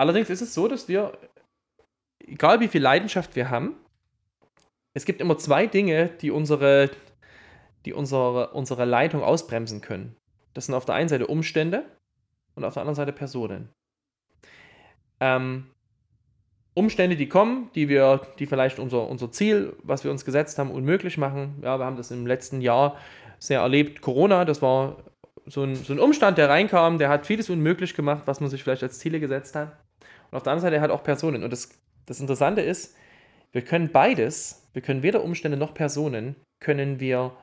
allerdings 0.02 0.30
ist 0.32 0.42
es 0.42 0.54
so, 0.54 0.68
dass 0.68 0.88
wir, 0.88 1.14
egal 2.20 2.60
wie 2.60 2.68
viel 2.68 2.82
Leidenschaft 2.82 3.36
wir 3.36 3.50
haben, 3.50 3.76
es 4.94 5.06
gibt 5.06 5.22
immer 5.22 5.38
zwei 5.38 5.68
Dinge, 5.68 6.10
die 6.22 6.32
unsere, 6.32 6.90
die 7.86 7.94
unsere, 7.94 8.50
unsere 8.50 8.86
Leitung 8.86 9.24
ausbremsen 9.24 9.80
können. 9.82 10.18
Das 10.54 10.66
sind 10.66 10.76
auf 10.76 10.86
der 10.86 10.96
einen 10.96 11.08
Seite 11.08 11.28
Umstände 11.28 11.86
und 12.56 12.66
auf 12.66 12.74
der 12.74 12.82
anderen 12.82 12.96
Seite 12.96 13.14
Personen. 13.14 13.70
Ähm, 15.20 15.68
Umstände, 16.74 17.16
die 17.16 17.30
kommen, 17.30 17.70
die 17.76 17.88
wir, 17.88 18.22
die 18.40 18.48
vielleicht 18.48 18.80
unser, 18.80 19.08
unser 19.08 19.32
Ziel, 19.32 19.76
was 19.84 20.04
wir 20.04 20.12
uns 20.12 20.26
gesetzt 20.26 20.58
haben, 20.58 20.72
unmöglich 20.72 21.18
machen. 21.18 21.60
Ja, 21.62 21.78
wir 21.78 21.86
haben 21.86 21.98
das 21.98 22.12
im 22.12 22.26
letzten 22.26 22.60
Jahr 22.60 22.98
sehr 23.38 23.62
erlebt. 23.62 24.02
Corona, 24.02 24.46
das 24.46 24.62
war 24.62 24.98
so 25.46 25.64
ein, 25.64 25.76
so 25.76 25.94
ein 25.94 26.00
Umstand, 26.00 26.38
der 26.38 26.50
reinkam, 26.50 26.98
der 26.98 27.10
hat 27.10 27.28
vieles 27.28 27.50
unmöglich 27.50 27.94
gemacht, 27.94 28.24
was 28.26 28.40
man 28.40 28.50
sich 28.50 28.64
vielleicht 28.64 28.84
als 28.84 29.00
Ziele 29.00 29.20
gesetzt 29.20 29.56
hat. 29.56 29.81
Und 30.32 30.38
auf 30.38 30.44
der 30.44 30.54
anderen 30.54 30.72
Seite 30.72 30.82
hat 30.82 30.92
auch 30.92 31.04
Personen. 31.04 31.44
Und 31.44 31.52
das, 31.52 31.70
das 32.06 32.20
Interessante 32.20 32.62
ist, 32.62 32.96
wir 33.52 33.64
können 33.64 33.92
beides, 33.92 34.70
wir 34.74 34.82
können 34.82 35.04
weder 35.04 35.24
Umstände 35.24 35.58
noch 35.58 35.74
Personen, 35.74 36.36
können 36.60 37.00
wir, 37.00 37.36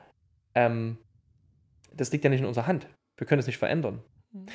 ähm, 0.55 0.97
das 1.93 2.11
liegt 2.11 2.23
ja 2.23 2.29
nicht 2.29 2.41
in 2.41 2.45
unserer 2.47 2.67
Hand. 2.67 2.87
Wir 3.17 3.27
können 3.27 3.39
es 3.39 3.47
nicht 3.47 3.57
verändern. 3.57 4.01
Mhm. 4.31 4.45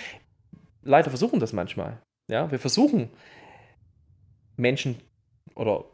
Leider 0.83 1.11
versuchen 1.11 1.41
das 1.41 1.53
manchmal. 1.53 2.03
Ja, 2.29 2.51
wir 2.51 2.59
versuchen 2.59 3.11
Menschen 4.57 5.01
oder 5.55 5.85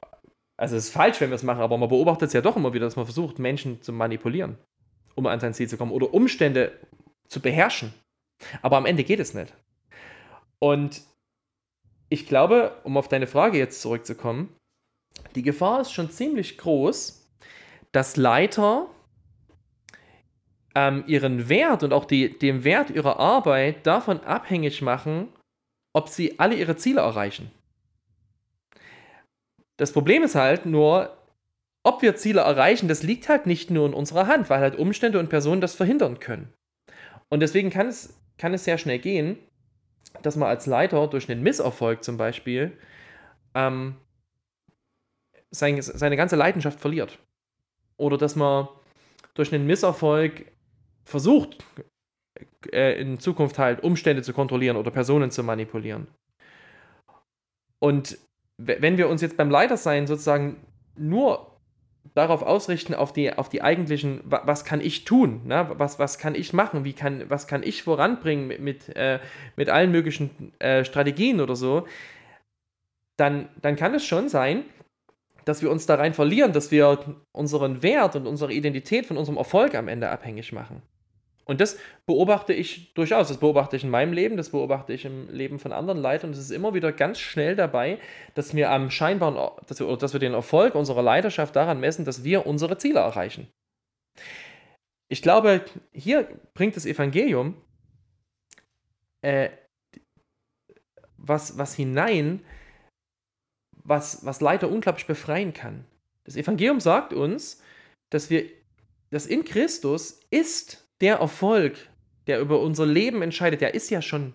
also 0.56 0.76
es 0.76 0.84
ist 0.84 0.92
falsch, 0.92 1.20
wenn 1.22 1.30
wir 1.30 1.36
es 1.36 1.42
machen, 1.42 1.62
aber 1.62 1.78
man 1.78 1.88
beobachtet 1.88 2.28
es 2.28 2.32
ja 2.34 2.42
doch 2.42 2.54
immer 2.54 2.74
wieder, 2.74 2.84
dass 2.84 2.96
man 2.96 3.06
versucht, 3.06 3.38
Menschen 3.38 3.80
zu 3.80 3.94
manipulieren, 3.94 4.58
um 5.14 5.26
an 5.26 5.40
sein 5.40 5.54
Ziel 5.54 5.68
zu 5.68 5.78
kommen 5.78 5.90
oder 5.90 6.12
Umstände 6.12 6.78
zu 7.28 7.40
beherrschen. 7.40 7.94
Aber 8.60 8.76
am 8.76 8.84
Ende 8.84 9.02
geht 9.02 9.20
es 9.20 9.32
nicht. 9.32 9.54
Und 10.58 11.02
ich 12.10 12.26
glaube, 12.26 12.76
um 12.84 12.98
auf 12.98 13.08
deine 13.08 13.26
Frage 13.26 13.56
jetzt 13.56 13.80
zurückzukommen, 13.80 14.54
die 15.34 15.42
Gefahr 15.42 15.80
ist 15.80 15.92
schon 15.92 16.10
ziemlich 16.10 16.58
groß, 16.58 17.30
dass 17.92 18.16
Leiter 18.16 18.88
ähm, 20.74 21.04
ihren 21.06 21.48
Wert 21.48 21.82
und 21.82 21.92
auch 21.92 22.04
die, 22.04 22.36
den 22.38 22.64
Wert 22.64 22.90
ihrer 22.90 23.18
Arbeit 23.18 23.86
davon 23.86 24.20
abhängig 24.20 24.82
machen, 24.82 25.28
ob 25.92 26.08
sie 26.08 26.38
alle 26.38 26.56
ihre 26.56 26.76
Ziele 26.76 27.00
erreichen. 27.00 27.50
Das 29.76 29.92
Problem 29.92 30.22
ist 30.22 30.34
halt 30.34 30.66
nur, 30.66 31.16
ob 31.84 32.02
wir 32.02 32.16
Ziele 32.16 32.42
erreichen, 32.42 32.88
das 32.88 33.02
liegt 33.02 33.28
halt 33.28 33.46
nicht 33.46 33.70
nur 33.70 33.86
in 33.86 33.94
unserer 33.94 34.26
Hand, 34.26 34.50
weil 34.50 34.60
halt 34.60 34.76
Umstände 34.76 35.18
und 35.18 35.30
Personen 35.30 35.60
das 35.60 35.74
verhindern 35.74 36.18
können. 36.18 36.52
Und 37.28 37.40
deswegen 37.40 37.70
kann 37.70 37.86
es, 37.86 38.20
kann 38.36 38.52
es 38.52 38.64
sehr 38.64 38.78
schnell 38.78 38.98
gehen, 38.98 39.38
dass 40.22 40.36
man 40.36 40.48
als 40.48 40.66
Leiter 40.66 41.06
durch 41.08 41.30
einen 41.30 41.42
Misserfolg 41.42 42.04
zum 42.04 42.16
Beispiel 42.16 42.76
ähm, 43.54 43.96
sein, 45.50 45.80
seine 45.80 46.16
ganze 46.16 46.36
Leidenschaft 46.36 46.80
verliert. 46.80 47.18
Oder 47.96 48.16
dass 48.18 48.36
man 48.36 48.68
durch 49.34 49.52
einen 49.52 49.66
Misserfolg 49.66 50.52
versucht, 51.04 51.64
äh, 52.72 53.00
in 53.00 53.18
Zukunft 53.18 53.58
halt 53.58 53.82
Umstände 53.82 54.22
zu 54.22 54.32
kontrollieren 54.32 54.76
oder 54.76 54.90
Personen 54.90 55.30
zu 55.30 55.42
manipulieren. 55.42 56.08
Und 57.78 58.18
wenn 58.58 58.98
wir 58.98 59.08
uns 59.08 59.22
jetzt 59.22 59.36
beim 59.36 59.50
Leitersein 59.50 60.06
sozusagen 60.06 60.66
nur 60.96 61.49
darauf 62.14 62.42
ausrichten, 62.42 62.94
auf 62.94 63.12
die, 63.12 63.32
auf 63.32 63.48
die 63.48 63.62
eigentlichen, 63.62 64.20
was 64.24 64.64
kann 64.64 64.80
ich 64.80 65.04
tun, 65.04 65.42
ne? 65.46 65.70
was, 65.74 65.98
was 65.98 66.18
kann 66.18 66.34
ich 66.34 66.52
machen, 66.52 66.84
wie 66.84 66.92
kann, 66.92 67.28
was 67.28 67.46
kann 67.46 67.62
ich 67.62 67.82
voranbringen 67.82 68.46
mit, 68.48 68.60
mit, 68.60 68.96
äh, 68.96 69.20
mit 69.56 69.68
allen 69.70 69.90
möglichen 69.92 70.52
äh, 70.58 70.84
Strategien 70.84 71.40
oder 71.40 71.56
so, 71.56 71.86
dann, 73.16 73.48
dann 73.60 73.76
kann 73.76 73.94
es 73.94 74.04
schon 74.04 74.28
sein, 74.28 74.64
dass 75.44 75.62
wir 75.62 75.70
uns 75.70 75.86
da 75.86 75.96
rein 75.96 76.14
verlieren, 76.14 76.52
dass 76.52 76.70
wir 76.70 77.16
unseren 77.32 77.82
Wert 77.82 78.16
und 78.16 78.26
unsere 78.26 78.52
Identität 78.52 79.06
von 79.06 79.16
unserem 79.16 79.38
Erfolg 79.38 79.74
am 79.74 79.88
Ende 79.88 80.08
abhängig 80.08 80.52
machen. 80.52 80.82
Und 81.50 81.60
das 81.60 81.80
beobachte 82.06 82.52
ich 82.52 82.94
durchaus. 82.94 83.26
Das 83.26 83.38
beobachte 83.38 83.74
ich 83.74 83.82
in 83.82 83.90
meinem 83.90 84.12
Leben, 84.12 84.36
das 84.36 84.50
beobachte 84.50 84.92
ich 84.92 85.04
im 85.04 85.28
Leben 85.30 85.58
von 85.58 85.72
anderen 85.72 85.98
Leitern. 85.98 86.30
Und 86.30 86.34
es 86.34 86.44
ist 86.44 86.52
immer 86.52 86.74
wieder 86.74 86.92
ganz 86.92 87.18
schnell 87.18 87.56
dabei, 87.56 87.98
dass 88.34 88.54
wir 88.54 88.70
am 88.70 88.88
scheinbaren, 88.88 89.34
dass 89.66 89.80
wir, 89.80 89.96
dass 89.96 90.12
wir 90.12 90.20
den 90.20 90.32
Erfolg 90.32 90.76
unserer 90.76 91.02
Leiterschaft 91.02 91.56
daran 91.56 91.80
messen, 91.80 92.04
dass 92.04 92.22
wir 92.22 92.46
unsere 92.46 92.78
Ziele 92.78 93.00
erreichen. 93.00 93.48
Ich 95.08 95.22
glaube, 95.22 95.64
hier 95.92 96.28
bringt 96.54 96.76
das 96.76 96.86
Evangelium 96.86 97.60
äh, 99.22 99.50
was, 101.16 101.58
was 101.58 101.74
hinein, 101.74 102.44
was, 103.72 104.24
was 104.24 104.40
Leiter 104.40 104.70
unglaublich 104.70 105.08
befreien 105.08 105.52
kann. 105.52 105.84
Das 106.22 106.36
Evangelium 106.36 106.78
sagt 106.78 107.12
uns, 107.12 107.60
dass 108.10 108.30
wir, 108.30 108.48
dass 109.10 109.26
in 109.26 109.42
Christus 109.42 110.20
ist 110.30 110.86
der 111.00 111.16
Erfolg, 111.16 111.90
der 112.26 112.40
über 112.40 112.60
unser 112.60 112.86
Leben 112.86 113.22
entscheidet, 113.22 113.60
der 113.60 113.74
ist 113.74 113.90
ja 113.90 114.02
schon, 114.02 114.34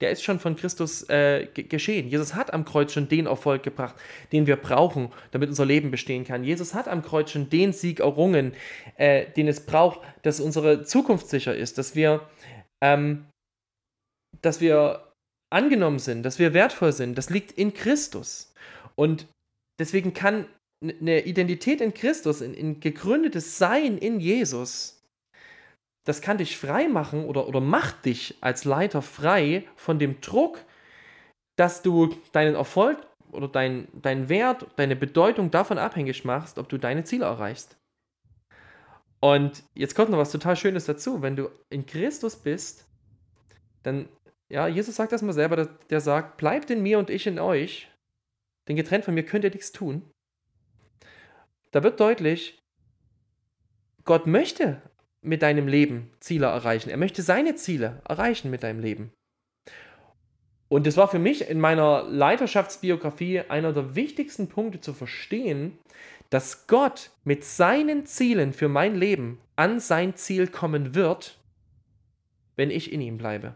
der 0.00 0.10
ist 0.10 0.22
schon 0.22 0.40
von 0.40 0.56
Christus 0.56 1.08
äh, 1.08 1.46
geschehen. 1.54 2.08
Jesus 2.08 2.34
hat 2.34 2.52
am 2.52 2.64
Kreuz 2.64 2.92
schon 2.92 3.08
den 3.08 3.26
Erfolg 3.26 3.62
gebracht, 3.62 3.96
den 4.32 4.46
wir 4.46 4.56
brauchen, 4.56 5.12
damit 5.30 5.48
unser 5.48 5.66
Leben 5.66 5.90
bestehen 5.90 6.24
kann. 6.24 6.44
Jesus 6.44 6.74
hat 6.74 6.88
am 6.88 7.02
Kreuz 7.02 7.30
schon 7.30 7.50
den 7.50 7.72
Sieg 7.72 8.00
errungen, 8.00 8.54
äh, 8.96 9.30
den 9.32 9.48
es 9.48 9.66
braucht, 9.66 10.00
dass 10.22 10.40
unsere 10.40 10.84
Zukunft 10.84 11.28
sicher 11.28 11.54
ist, 11.54 11.78
dass 11.78 11.94
wir, 11.94 12.28
ähm, 12.82 13.26
dass 14.40 14.60
wir 14.60 15.12
angenommen 15.52 15.98
sind, 15.98 16.22
dass 16.22 16.38
wir 16.38 16.54
wertvoll 16.54 16.92
sind. 16.92 17.16
Das 17.16 17.30
liegt 17.30 17.52
in 17.52 17.74
Christus. 17.74 18.54
Und 18.96 19.26
deswegen 19.78 20.14
kann 20.14 20.46
eine 20.82 21.24
Identität 21.24 21.80
in 21.80 21.94
Christus, 21.94 22.42
ein, 22.42 22.54
ein 22.54 22.80
gegründetes 22.80 23.58
Sein 23.58 23.98
in 23.98 24.18
Jesus, 24.18 25.01
das 26.04 26.20
kann 26.20 26.38
dich 26.38 26.56
frei 26.56 26.88
machen 26.88 27.24
oder, 27.24 27.46
oder 27.46 27.60
macht 27.60 28.04
dich 28.04 28.36
als 28.40 28.64
Leiter 28.64 29.02
frei 29.02 29.68
von 29.76 29.98
dem 29.98 30.20
Druck, 30.20 30.58
dass 31.56 31.82
du 31.82 32.14
deinen 32.32 32.54
Erfolg 32.54 32.98
oder 33.30 33.48
deinen 33.48 33.88
dein 33.92 34.28
Wert, 34.28 34.66
deine 34.76 34.96
Bedeutung 34.96 35.50
davon 35.50 35.78
abhängig 35.78 36.24
machst, 36.24 36.58
ob 36.58 36.68
du 36.68 36.78
deine 36.78 37.04
Ziele 37.04 37.24
erreichst. 37.24 37.76
Und 39.20 39.62
jetzt 39.74 39.94
kommt 39.94 40.10
noch 40.10 40.18
was 40.18 40.32
total 40.32 40.56
Schönes 40.56 40.86
dazu. 40.86 41.22
Wenn 41.22 41.36
du 41.36 41.48
in 41.70 41.86
Christus 41.86 42.36
bist, 42.36 42.88
dann, 43.84 44.08
ja, 44.48 44.66
Jesus 44.66 44.96
sagt 44.96 45.12
das 45.12 45.22
mal 45.22 45.32
selber, 45.32 45.56
der, 45.56 45.66
der 45.90 46.00
sagt, 46.00 46.36
bleibt 46.36 46.70
in 46.70 46.82
mir 46.82 46.98
und 46.98 47.08
ich 47.08 47.28
in 47.28 47.38
euch, 47.38 47.88
denn 48.66 48.74
getrennt 48.74 49.04
von 49.04 49.14
mir 49.14 49.24
könnt 49.24 49.44
ihr 49.44 49.50
nichts 49.50 49.70
tun. 49.70 50.10
Da 51.70 51.84
wird 51.84 52.00
deutlich, 52.00 52.58
Gott 54.04 54.26
möchte 54.26 54.82
mit 55.22 55.42
deinem 55.42 55.68
Leben 55.68 56.10
Ziele 56.20 56.46
erreichen. 56.46 56.90
Er 56.90 56.96
möchte 56.96 57.22
seine 57.22 57.54
Ziele 57.54 58.02
erreichen 58.08 58.50
mit 58.50 58.62
deinem 58.62 58.80
Leben. 58.80 59.12
Und 60.68 60.86
das 60.86 60.96
war 60.96 61.08
für 61.08 61.18
mich 61.18 61.48
in 61.48 61.60
meiner 61.60 62.02
Leiterschaftsbiografie 62.04 63.40
einer 63.40 63.72
der 63.72 63.94
wichtigsten 63.94 64.48
Punkte 64.48 64.80
zu 64.80 64.94
verstehen, 64.94 65.78
dass 66.30 66.66
Gott 66.66 67.10
mit 67.24 67.44
seinen 67.44 68.06
Zielen 68.06 68.54
für 68.54 68.68
mein 68.68 68.94
Leben 68.94 69.38
an 69.54 69.80
sein 69.80 70.16
Ziel 70.16 70.48
kommen 70.48 70.94
wird, 70.94 71.38
wenn 72.56 72.70
ich 72.70 72.90
in 72.90 73.02
ihm 73.02 73.18
bleibe. 73.18 73.54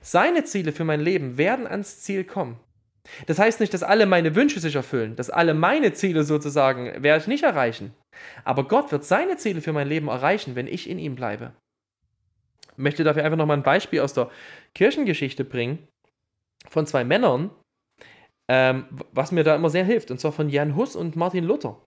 Seine 0.00 0.44
Ziele 0.44 0.72
für 0.72 0.84
mein 0.84 1.00
Leben 1.00 1.36
werden 1.36 1.66
ans 1.66 2.00
Ziel 2.00 2.24
kommen. 2.24 2.60
Das 3.26 3.38
heißt 3.38 3.60
nicht, 3.60 3.74
dass 3.74 3.82
alle 3.82 4.06
meine 4.06 4.34
Wünsche 4.34 4.60
sich 4.60 4.76
erfüllen, 4.76 5.16
dass 5.16 5.30
alle 5.30 5.54
meine 5.54 5.92
Ziele 5.92 6.22
sozusagen 6.24 7.02
werde 7.02 7.22
ich 7.22 7.26
nicht 7.26 7.42
erreichen. 7.42 7.94
Aber 8.44 8.68
Gott 8.68 8.92
wird 8.92 9.04
seine 9.04 9.36
Ziele 9.36 9.60
für 9.60 9.72
mein 9.72 9.88
Leben 9.88 10.08
erreichen, 10.08 10.54
wenn 10.54 10.66
ich 10.66 10.88
in 10.88 10.98
ihm 10.98 11.14
bleibe. 11.14 11.52
Ich 12.72 12.78
möchte 12.78 13.04
dafür 13.04 13.24
einfach 13.24 13.36
nochmal 13.36 13.56
ein 13.56 13.62
Beispiel 13.62 14.00
aus 14.00 14.14
der 14.14 14.30
Kirchengeschichte 14.74 15.44
bringen 15.44 15.88
von 16.68 16.86
zwei 16.86 17.04
Männern, 17.04 17.50
ähm, 18.48 18.86
was 19.12 19.32
mir 19.32 19.44
da 19.44 19.56
immer 19.56 19.70
sehr 19.70 19.84
hilft, 19.84 20.10
und 20.10 20.18
zwar 20.18 20.32
von 20.32 20.48
Jan 20.48 20.76
Hus 20.76 20.96
und 20.96 21.16
Martin 21.16 21.44
Luther. 21.44 21.82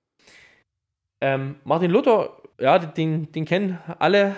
Ähm, 1.24 1.56
Martin 1.64 1.92
Luther, 1.92 2.42
ja, 2.60 2.80
den, 2.80 3.32
den 3.32 3.46
kennen 3.46 3.80
alle 4.00 4.36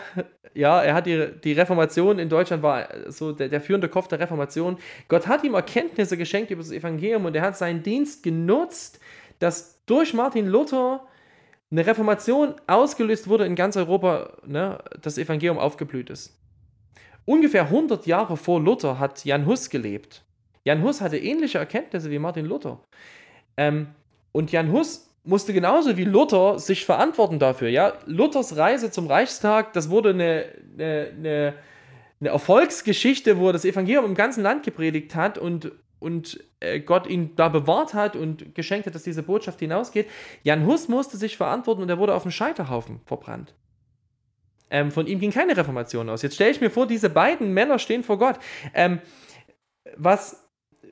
ja, 0.57 0.81
er 0.81 0.95
hat 0.95 1.05
die, 1.05 1.31
die 1.43 1.53
Reformation 1.53 2.17
in 2.17 2.29
Deutschland 2.29 2.63
war 2.63 2.88
so 3.09 3.31
der, 3.31 3.47
der 3.47 3.62
führende 3.62 3.89
Kopf 3.89 4.07
der 4.07 4.19
Reformation. 4.19 4.77
Gott 5.07 5.27
hat 5.27 5.43
ihm 5.43 5.53
Erkenntnisse 5.53 6.17
geschenkt 6.17 6.50
über 6.50 6.63
das 6.63 6.71
Evangelium 6.71 7.25
und 7.25 7.36
er 7.36 7.43
hat 7.43 7.57
seinen 7.57 7.83
Dienst 7.83 8.24
genutzt, 8.24 9.00
dass 9.39 9.83
durch 9.86 10.15
Martin 10.15 10.47
Luther 10.47 11.05
eine 11.69 11.86
Reformation 11.86 12.55
ausgelöst 12.65 13.27
wurde 13.27 13.45
in 13.45 13.55
ganz 13.55 13.77
Europa, 13.77 14.33
ne, 14.45 14.79
das 15.01 15.17
Evangelium 15.17 15.59
aufgeblüht 15.59 16.09
ist. 16.09 16.36
Ungefähr 17.25 17.63
100 17.63 18.07
Jahre 18.07 18.36
vor 18.36 18.59
Luther 18.59 19.00
hat 19.00 19.25
Jan 19.25 19.45
Hus 19.45 19.69
gelebt. 19.69 20.24
Jan 20.63 20.81
Hus 20.81 21.01
hatte 21.01 21.18
ähnliche 21.18 21.59
Erkenntnisse 21.59 22.09
wie 22.09 22.20
Martin 22.20 22.46
Luther. 22.46 22.79
Ähm, 23.57 23.87
und 24.31 24.51
Jan 24.51 24.72
Hus 24.72 25.06
musste 25.27 25.53
genauso 25.53 25.98
wie 25.98 26.05
Luther 26.05 26.57
sich 26.57 26.85
verantworten 26.85 27.37
dafür. 27.37 27.68
Ja? 27.68 27.94
Luthers 28.05 28.55
Reise 28.55 28.92
zum 28.92 29.07
Reichstag, 29.07 29.74
das 29.74 29.90
wurde 29.90 30.11
eine, 30.11 30.46
eine, 30.74 31.11
eine, 31.18 31.53
eine 32.20 32.29
Erfolgsgeschichte, 32.29 33.37
wo 33.37 33.48
er 33.48 33.53
das 33.53 33.66
Evangelium 33.66 34.05
im 34.05 34.16
ganzen 34.16 34.42
Land 34.42 34.63
gepredigt 34.63 35.16
hat 35.16 35.37
und, 35.37 35.72
und 36.00 36.40
äh, 36.61 36.79
Gott 36.79 37.07
ihn 37.07 37.35
da 37.35 37.50
bewahrt 37.50 37.94
hat 37.94 38.16
und 38.16 38.55
geschenkt 38.55 38.87
hat, 38.87 38.96
dass 38.96 39.03
diese 39.03 39.22
Botschaft 39.22 39.59
hinausgeht. 39.59 40.07
Jan 40.44 40.66
Hus 40.66 40.87
musste 40.87 41.18
sich 41.18 41.35
verantworten 41.35 41.81
und 41.81 41.90
er 41.90 42.00
wurde 42.00 42.16
auf 42.16 42.24
dem 42.24 42.31
Scheiterhaufen 42.31 43.01
verbrannt. 43.05 43.53
Ähm, 44.70 44.92
von 44.92 45.07
ihm 45.07 45.20
ging 45.20 45.31
keine 45.31 45.55
Reformation 45.55 46.09
aus. 46.09 46.22
Jetzt 46.22 46.35
stelle 46.35 46.51
ich 46.51 46.61
mir 46.61 46.70
vor, 46.70 46.87
diese 46.87 47.09
beiden 47.09 47.53
Männer 47.53 47.79
stehen 47.79 48.03
vor 48.03 48.18
Gott. 48.18 48.40
Ähm, 48.74 49.00
was, 49.96 50.50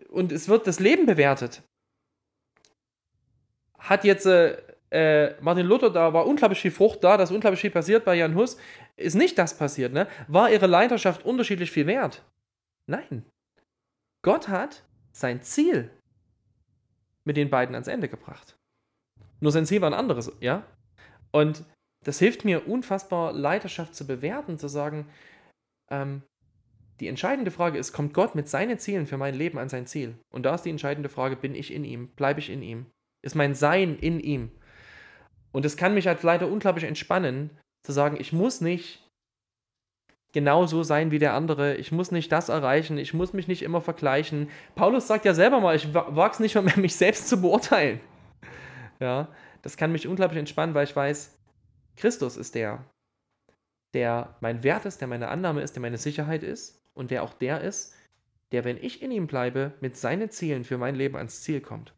und 0.09 0.31
es 0.31 0.47
wird 0.47 0.67
das 0.67 0.79
Leben 0.79 1.05
bewertet 1.05 1.61
hat 3.89 4.03
jetzt 4.03 4.25
äh, 4.25 4.57
äh, 4.91 5.35
Martin 5.41 5.65
Luther, 5.65 5.89
da 5.89 6.13
war 6.13 6.25
unglaublich 6.25 6.61
viel 6.61 6.71
Frucht 6.71 7.03
da, 7.03 7.17
das 7.17 7.31
unglaublich 7.31 7.61
viel 7.61 7.71
passiert 7.71 8.05
bei 8.05 8.15
Jan 8.15 8.35
Hus, 8.35 8.57
ist 8.95 9.15
nicht 9.15 9.37
das 9.37 9.57
passiert, 9.57 9.93
ne? 9.93 10.07
War 10.27 10.51
ihre 10.51 10.67
Leiterschaft 10.67 11.25
unterschiedlich 11.25 11.71
viel 11.71 11.87
wert? 11.87 12.23
Nein. 12.87 13.25
Gott 14.23 14.47
hat 14.47 14.83
sein 15.11 15.41
Ziel 15.41 15.91
mit 17.25 17.37
den 17.37 17.49
beiden 17.49 17.75
ans 17.75 17.87
Ende 17.87 18.07
gebracht. 18.07 18.57
Nur 19.39 19.51
sein 19.51 19.65
Ziel 19.65 19.81
war 19.81 19.89
ein 19.89 19.99
anderes, 19.99 20.31
ja? 20.39 20.65
Und 21.31 21.63
das 22.03 22.19
hilft 22.19 22.45
mir 22.45 22.67
unfassbar, 22.67 23.33
Leiterschaft 23.33 23.95
zu 23.95 24.07
bewerten, 24.07 24.57
zu 24.57 24.67
sagen, 24.67 25.09
ähm, 25.91 26.21
die 26.99 27.07
entscheidende 27.07 27.51
Frage 27.51 27.77
ist, 27.77 27.91
kommt 27.91 28.13
Gott 28.13 28.35
mit 28.35 28.47
seinen 28.47 28.79
Zielen 28.79 29.07
für 29.07 29.17
mein 29.17 29.35
Leben 29.35 29.57
an 29.57 29.67
sein 29.67 29.85
Ziel? 29.87 30.15
Und 30.31 30.43
da 30.43 30.55
ist 30.55 30.61
die 30.61 30.69
entscheidende 30.69 31.09
Frage, 31.09 31.35
bin 31.35 31.53
ich 31.53 31.73
in 31.73 31.83
ihm? 31.83 32.07
Bleibe 32.15 32.39
ich 32.39 32.49
in 32.49 32.61
ihm? 32.61 32.85
Ist 33.25 33.35
mein 33.35 33.55
Sein 33.55 33.97
in 33.97 34.19
ihm. 34.19 34.51
Und 35.51 35.65
es 35.65 35.77
kann 35.77 35.93
mich 35.93 36.07
als 36.07 36.23
Leiter 36.23 36.47
unglaublich 36.47 36.85
entspannen, 36.85 37.49
zu 37.83 37.91
sagen, 37.91 38.17
ich 38.19 38.31
muss 38.31 38.61
nicht 38.61 39.01
genauso 40.31 40.83
sein 40.83 41.11
wie 41.11 41.19
der 41.19 41.33
andere, 41.33 41.75
ich 41.75 41.91
muss 41.91 42.11
nicht 42.11 42.31
das 42.31 42.49
erreichen, 42.49 42.97
ich 42.97 43.13
muss 43.13 43.33
mich 43.33 43.47
nicht 43.47 43.63
immer 43.63 43.81
vergleichen. 43.81 44.49
Paulus 44.75 45.07
sagt 45.07 45.25
ja 45.25 45.33
selber 45.33 45.61
mal, 45.61 45.75
ich 45.75 45.93
wage 45.93 46.33
es 46.33 46.39
nicht 46.39 46.55
mehr, 46.55 46.63
mich 46.77 46.95
selbst 46.95 47.27
zu 47.27 47.41
beurteilen. 47.41 47.99
Ja, 48.99 49.29
das 49.61 49.77
kann 49.77 49.91
mich 49.91 50.07
unglaublich 50.07 50.39
entspannen, 50.39 50.75
weil 50.75 50.83
ich 50.83 50.95
weiß, 50.95 51.37
Christus 51.95 52.37
ist 52.37 52.53
der, 52.53 52.83
der 53.93 54.35
mein 54.41 54.61
Wert 54.63 54.85
ist, 54.85 54.99
der 54.99 55.07
meine 55.07 55.29
Annahme 55.29 55.61
ist, 55.61 55.75
der 55.75 55.81
meine 55.81 55.97
Sicherheit 55.97 56.43
ist 56.43 56.83
und 56.93 57.11
der 57.11 57.23
auch 57.23 57.33
der 57.33 57.61
ist, 57.61 57.95
der, 58.51 58.65
wenn 58.65 58.77
ich 58.77 59.01
in 59.01 59.11
ihm 59.11 59.25
bleibe, 59.25 59.73
mit 59.79 59.97
seinen 59.97 60.29
Zielen 60.29 60.63
für 60.63 60.77
mein 60.77 60.95
Leben 60.95 61.15
ans 61.15 61.41
Ziel 61.41 61.61
kommt 61.61 61.93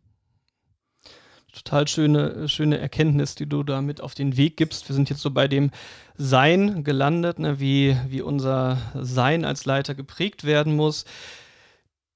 total 1.54 1.88
schöne, 1.88 2.48
schöne 2.50 2.78
Erkenntnis, 2.78 3.36
die 3.36 3.48
du 3.48 3.64
da 3.64 3.82
mit 3.82 4.02
auf 4.02 4.14
den 4.14 4.38
Weg 4.38 4.58
gibst. 4.58 4.90
Wir 4.90 4.96
sind 4.96 5.10
jetzt 5.10 5.22
so 5.22 5.32
bei 5.32 5.48
dem 5.48 5.72
Sein 6.16 6.84
gelandet, 6.84 7.40
ne, 7.40 7.60
wie, 7.60 7.98
wie 8.08 8.22
unser 8.22 8.78
Sein 8.96 9.46
als 9.46 9.66
Leiter 9.66 9.96
geprägt 9.96 10.44
werden 10.44 10.76
muss. 10.76 11.06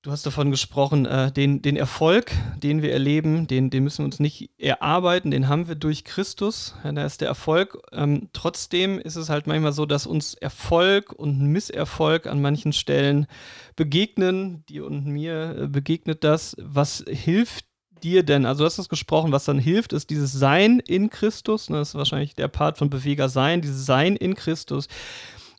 Du 0.03 0.09
hast 0.09 0.25
davon 0.25 0.49
gesprochen, 0.49 1.05
äh, 1.05 1.31
den, 1.31 1.61
den 1.61 1.77
Erfolg, 1.77 2.31
den 2.57 2.81
wir 2.81 2.91
erleben, 2.91 3.45
den, 3.45 3.69
den 3.69 3.83
müssen 3.83 3.99
wir 3.99 4.05
uns 4.05 4.19
nicht 4.19 4.49
erarbeiten, 4.57 5.29
den 5.29 5.47
haben 5.47 5.67
wir 5.67 5.75
durch 5.75 6.03
Christus. 6.03 6.73
Ja, 6.83 6.91
da 6.91 7.05
ist 7.05 7.21
der 7.21 7.27
Erfolg. 7.27 7.77
Ähm, 7.91 8.29
trotzdem 8.33 8.97
ist 8.97 9.15
es 9.15 9.29
halt 9.29 9.45
manchmal 9.45 9.73
so, 9.73 9.85
dass 9.85 10.07
uns 10.07 10.33
Erfolg 10.33 11.13
und 11.13 11.39
Misserfolg 11.41 12.25
an 12.25 12.41
manchen 12.41 12.73
Stellen 12.73 13.27
begegnen. 13.75 14.65
Dir 14.65 14.87
und 14.87 15.05
mir 15.05 15.55
äh, 15.55 15.67
begegnet 15.67 16.23
das. 16.23 16.55
Was 16.59 17.05
hilft 17.07 17.65
dir 18.03 18.23
denn? 18.23 18.45
Also, 18.45 18.63
du 18.63 18.65
hast 18.65 18.77
es 18.77 18.89
gesprochen, 18.89 19.31
was 19.31 19.45
dann 19.45 19.59
hilft, 19.59 19.93
ist 19.93 20.09
dieses 20.09 20.31
Sein 20.31 20.79
in 20.79 21.09
Christus. 21.09 21.69
Ne, 21.69 21.77
das 21.77 21.89
ist 21.89 21.95
wahrscheinlich 21.95 22.35
der 22.35 22.47
Part 22.47 22.77
von 22.77 22.89
Beweger 22.89 23.29
Sein, 23.29 23.61
dieses 23.61 23.85
Sein 23.85 24.15
in 24.15 24.35
Christus. 24.35 24.87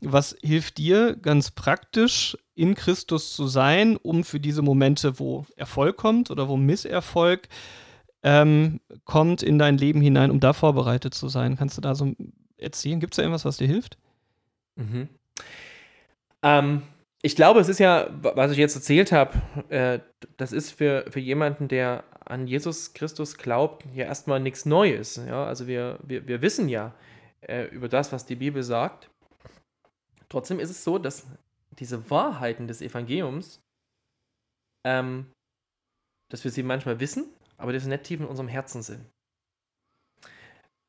Was 0.00 0.37
hilft 0.42 0.78
dir 0.78 1.16
ganz 1.16 1.52
praktisch, 1.52 2.37
in 2.55 2.74
Christus 2.74 3.35
zu 3.35 3.46
sein, 3.46 3.96
um 3.96 4.24
für 4.24 4.40
diese 4.40 4.62
Momente, 4.62 5.18
wo 5.18 5.46
Erfolg 5.57 5.96
kommt 5.96 6.31
oder 6.31 6.48
wo 6.48 6.57
Misserfolg 6.57 7.48
ähm, 8.22 8.81
kommt 9.05 9.42
in 9.42 9.59
dein 9.59 9.78
Leben 9.78 10.00
hinein, 10.00 10.31
um 10.31 10.40
da 10.40 10.52
vorbereitet 10.52 11.14
zu 11.14 11.28
sein? 11.28 11.57
Kannst 11.57 11.76
du 11.76 11.81
da 11.81 11.94
so 11.94 12.12
erzählen? 12.59 13.00
Gibt 13.00 13.14
es 13.14 13.16
da 13.16 13.22
irgendwas, 13.22 13.44
was 13.44 13.57
dir 13.57 13.66
hilft? 13.66 13.96
Mhm. 14.76 15.09
Ähm, 16.42 16.83
ich 17.22 17.37
glaube, 17.37 17.61
es 17.61 17.68
ist 17.68 17.78
ja, 17.78 18.09
was 18.20 18.50
ich 18.50 18.59
jetzt 18.59 18.74
erzählt 18.74 19.12
habe, 19.12 19.40
äh, 19.68 20.00
das 20.37 20.52
ist 20.52 20.72
für, 20.72 21.05
für 21.09 21.20
jemanden, 21.20 21.68
der 21.68 22.05
an 22.24 22.46
Jesus 22.46 22.94
Christus 22.94 23.37
glaubt, 23.37 23.85
ja 23.94 24.04
erstmal 24.04 24.40
nichts 24.40 24.64
Neues. 24.64 25.16
Ja? 25.16 25.44
Also 25.44 25.66
wir, 25.66 25.98
wir, 26.02 26.26
wir 26.26 26.42
wissen 26.42 26.68
ja 26.68 26.94
äh, 27.42 27.64
über 27.66 27.88
das, 27.88 28.12
was 28.12 28.26
die 28.26 28.37
Bibel 28.37 28.62
sagt. 28.62 29.11
Trotzdem 30.28 30.61
ist 30.61 30.70
es 30.70 30.85
so, 30.85 30.98
dass 30.98 31.26
diese 31.78 32.11
Wahrheiten 32.11 32.68
des 32.68 32.80
Evangeliums, 32.80 33.61
ähm, 34.87 35.32
dass 36.30 36.44
wir 36.44 36.50
sie 36.50 36.62
manchmal 36.62 37.00
wissen, 37.00 37.32
aber 37.56 37.72
dass 37.72 37.82
sie 37.82 37.88
nicht 37.88 38.04
tief 38.04 38.20
in 38.20 38.26
unserem 38.26 38.48
Herzen 38.48 38.82
sind. 38.82 39.04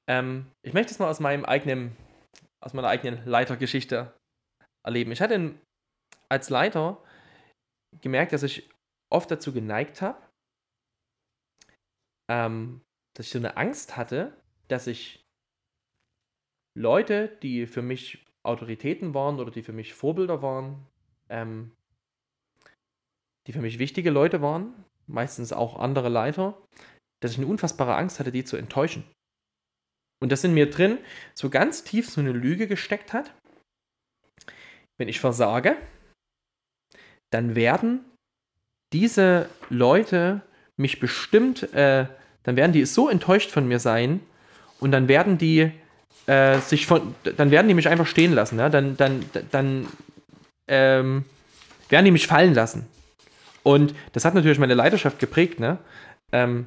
Ähm, 0.09 0.51
ich 0.65 0.73
möchte 0.73 0.91
es 0.91 0.99
mal 0.99 1.09
aus 1.09 1.19
meinem 1.19 1.45
eigenen, 1.45 1.95
aus 2.63 2.73
meiner 2.73 2.89
eigenen 2.89 3.25
Leitergeschichte 3.25 4.13
erleben. 4.85 5.11
Ich 5.11 5.21
hatte 5.21 5.55
als 6.29 6.49
Leiter 6.49 7.01
gemerkt, 8.01 8.33
dass 8.33 8.43
ich 8.43 8.69
oft 9.11 9.29
dazu 9.29 9.53
geneigt 9.53 10.01
habe, 10.01 10.21
ähm, 12.33 12.81
dass 13.15 13.27
ich 13.27 13.31
so 13.31 13.37
eine 13.37 13.57
Angst 13.57 13.95
hatte, 13.95 14.35
dass 14.67 14.87
ich 14.87 15.23
Leute, 16.75 17.27
die 17.43 17.67
für 17.67 17.83
mich 17.83 18.25
Autoritäten 18.41 19.13
waren 19.13 19.39
oder 19.39 19.51
die 19.51 19.61
für 19.61 19.71
mich 19.71 19.93
Vorbilder 19.93 20.41
waren, 20.41 20.87
ähm, 21.29 21.71
die 23.45 23.53
für 23.53 23.61
mich 23.61 23.77
wichtige 23.77 24.09
Leute 24.09 24.41
waren, 24.41 24.73
meistens 25.05 25.53
auch 25.53 25.77
andere 25.77 26.09
Leiter, 26.09 26.59
dass 27.21 27.33
ich 27.33 27.37
eine 27.37 27.47
unfassbare 27.47 27.95
Angst 27.95 28.19
hatte, 28.19 28.31
die 28.31 28.43
zu 28.43 28.57
enttäuschen. 28.57 29.03
Und 30.19 30.31
das 30.31 30.43
in 30.43 30.55
mir 30.55 30.69
drin 30.69 30.97
so 31.35 31.51
ganz 31.51 31.83
tief 31.83 32.09
so 32.09 32.19
eine 32.19 32.31
Lüge 32.31 32.67
gesteckt 32.67 33.13
hat. 33.13 33.31
Wenn 34.97 35.07
ich 35.07 35.19
versage, 35.19 35.77
dann 37.31 37.55
werden 37.55 38.03
diese 38.91 39.49
Leute 39.69 40.41
mich 40.77 40.99
bestimmt, 40.99 41.73
äh, 41.73 42.07
dann 42.43 42.56
werden 42.56 42.71
die 42.71 42.86
so 42.86 43.10
enttäuscht 43.10 43.51
von 43.51 43.67
mir 43.67 43.79
sein 43.79 44.19
und 44.79 44.91
dann 44.91 45.08
werden 45.08 45.38
die 45.38 45.71
äh, 46.27 46.60
sich 46.60 46.86
von, 46.86 47.15
dann 47.38 47.51
werden 47.51 47.67
die 47.67 47.73
mich 47.73 47.89
einfach 47.89 48.08
stehen 48.08 48.34
lassen, 48.34 48.60
ja? 48.60 48.69
dann, 48.69 48.97
dann, 48.97 49.25
dann 49.51 49.88
ähm, 50.67 51.25
werden 51.89 52.06
die 52.06 52.12
mich 52.12 52.27
fallen 52.27 52.53
lassen. 52.53 52.88
Und 53.63 53.95
das 54.12 54.25
hat 54.25 54.36
natürlich 54.36 54.60
meine 54.60 54.73
Leidenschaft 54.73 55.19
geprägt, 55.19 55.60
ne? 55.60 55.77
Ähm, 56.32 56.65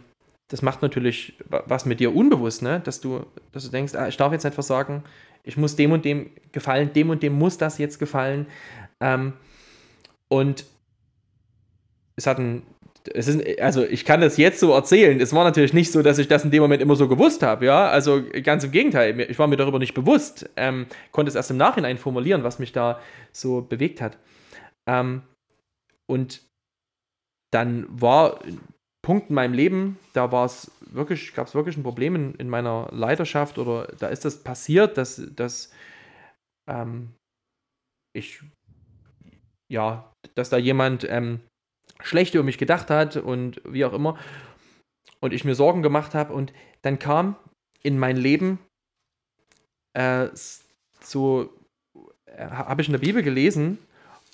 das 0.49 0.62
macht 0.62 0.81
natürlich 0.81 1.35
was 1.49 1.85
mit 1.85 2.01
dir 2.01 2.15
unbewusst, 2.15 2.62
ne? 2.62 2.81
Dass 2.81 3.01
du, 3.01 3.27
dass 3.53 3.65
du 3.65 3.71
denkst, 3.71 3.95
ah, 3.95 4.09
ich 4.09 4.17
darf 4.17 4.33
jetzt 4.33 4.45
nicht 4.45 4.55
versagen, 4.55 5.03
ich 5.43 5.57
muss 5.57 5.77
dem 5.77 5.93
und 5.93 6.05
dem 6.05 6.31
gefallen, 6.53 6.93
dem 6.93 7.11
und 7.11 7.23
dem 7.23 7.35
muss 7.35 7.59
das 7.59 7.79
jetzt 7.79 7.99
gefallen. 7.99 8.47
Ähm, 9.01 9.35
und 10.29 10.65
es 12.17 12.27
hat 12.27 12.39
ein, 12.39 12.62
es 13.14 13.29
ist, 13.29 13.61
also 13.61 13.85
ich 13.85 14.05
kann 14.05 14.21
das 14.21 14.37
jetzt 14.37 14.61
so 14.61 14.73
erzählen. 14.73 15.21
Es 15.21 15.33
war 15.33 15.45
natürlich 15.45 15.73
nicht 15.73 15.92
so, 15.92 16.03
dass 16.03 16.19
ich 16.19 16.29
das 16.29 16.45
in 16.45 16.51
dem 16.51 16.62
Moment 16.62 16.83
immer 16.83 16.97
so 16.97 17.09
gewusst 17.09 17.42
habe, 17.42 17.66
ja. 17.66 17.88
Also 17.88 18.23
ganz 18.42 18.64
im 18.64 18.71
Gegenteil, 18.71 19.19
ich 19.21 19.38
war 19.38 19.47
mir 19.47 19.57
darüber 19.57 19.79
nicht 19.79 19.95
bewusst, 19.95 20.49
ähm, 20.57 20.87
konnte 21.12 21.29
es 21.29 21.35
erst 21.35 21.51
im 21.51 21.57
Nachhinein 21.57 21.99
formulieren, 21.99 22.45
was 22.45 22.59
mich 22.59 22.73
da 22.73 23.01
so 23.33 23.62
bewegt 23.62 24.01
hat. 24.01 24.19
Ähm, 24.88 25.23
und 26.09 26.42
dann 27.53 27.87
war 27.88 28.42
ein 28.45 28.61
Punkt 29.03 29.31
in 29.31 29.35
meinem 29.35 29.55
Leben, 29.55 29.99
da 30.12 30.33
war 30.33 30.45
es 30.45 30.71
wirklich, 30.81 31.35
gab 31.35 31.47
es 31.47 31.55
wirklich 31.55 31.77
ein 31.77 31.83
Problem 31.83 32.14
in, 32.16 32.35
in, 32.35 32.49
meiner 32.49 32.88
Leidenschaft 32.92 33.59
oder 33.59 33.88
da 33.99 34.09
ist 34.09 34.25
das 34.25 34.42
passiert, 34.42 34.97
dass, 34.99 35.23
dass 35.35 35.73
ähm, 36.69 37.14
ich 38.14 38.42
ja, 39.69 40.12
dass 40.35 40.51
da 40.51 40.59
jemand 40.59 41.07
ähm, 41.09 41.40
schlecht 42.03 42.35
über 42.35 42.45
mich 42.45 42.59
gedacht 42.59 42.91
hat 42.91 43.17
und 43.17 43.61
wie 43.65 43.85
auch 43.85 43.93
immer 43.93 44.19
und 45.21 45.33
ich 45.33 45.45
mir 45.45 45.55
Sorgen 45.55 45.83
gemacht 45.83 46.15
habe 46.15 46.33
und 46.33 46.53
dann 46.83 46.99
kam 46.99 47.37
in 47.83 47.99
mein 47.99 48.17
Leben 48.17 48.59
äh, 49.95 50.29
so 51.01 51.51
äh, 52.27 52.49
habe 52.49 52.83
ich 52.83 52.89
in 52.89 52.93
der 52.93 53.01
Bibel 53.01 53.23
gelesen 53.23 53.79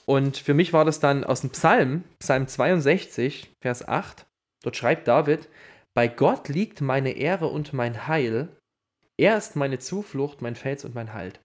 und 0.06 0.36
für 0.36 0.54
mich 0.54 0.72
war 0.72 0.84
das 0.84 1.00
dann 1.00 1.24
aus 1.24 1.42
dem 1.42 1.50
Psalm, 1.50 2.04
Psalm 2.18 2.48
62, 2.48 3.52
Vers 3.60 3.86
8. 3.86 4.26
Dort 4.62 4.76
schreibt 4.76 5.06
David, 5.06 5.48
bei 5.94 6.08
Gott 6.08 6.48
liegt 6.48 6.80
meine 6.80 7.12
Ehre 7.12 7.48
und 7.48 7.72
mein 7.72 8.06
Heil. 8.08 8.56
Er 9.18 9.36
ist 9.36 9.56
meine 9.56 9.78
Zuflucht, 9.78 10.42
mein 10.42 10.56
Fels 10.56 10.84
und 10.84 10.94
mein 10.94 11.12
Halt. 11.12 11.40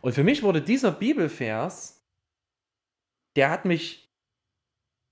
Und 0.00 0.14
für 0.14 0.24
mich 0.24 0.42
wurde 0.42 0.62
dieser 0.62 0.92
Bibelvers, 0.92 2.02
der 3.36 3.50
hat 3.50 3.64
mich, 3.64 4.03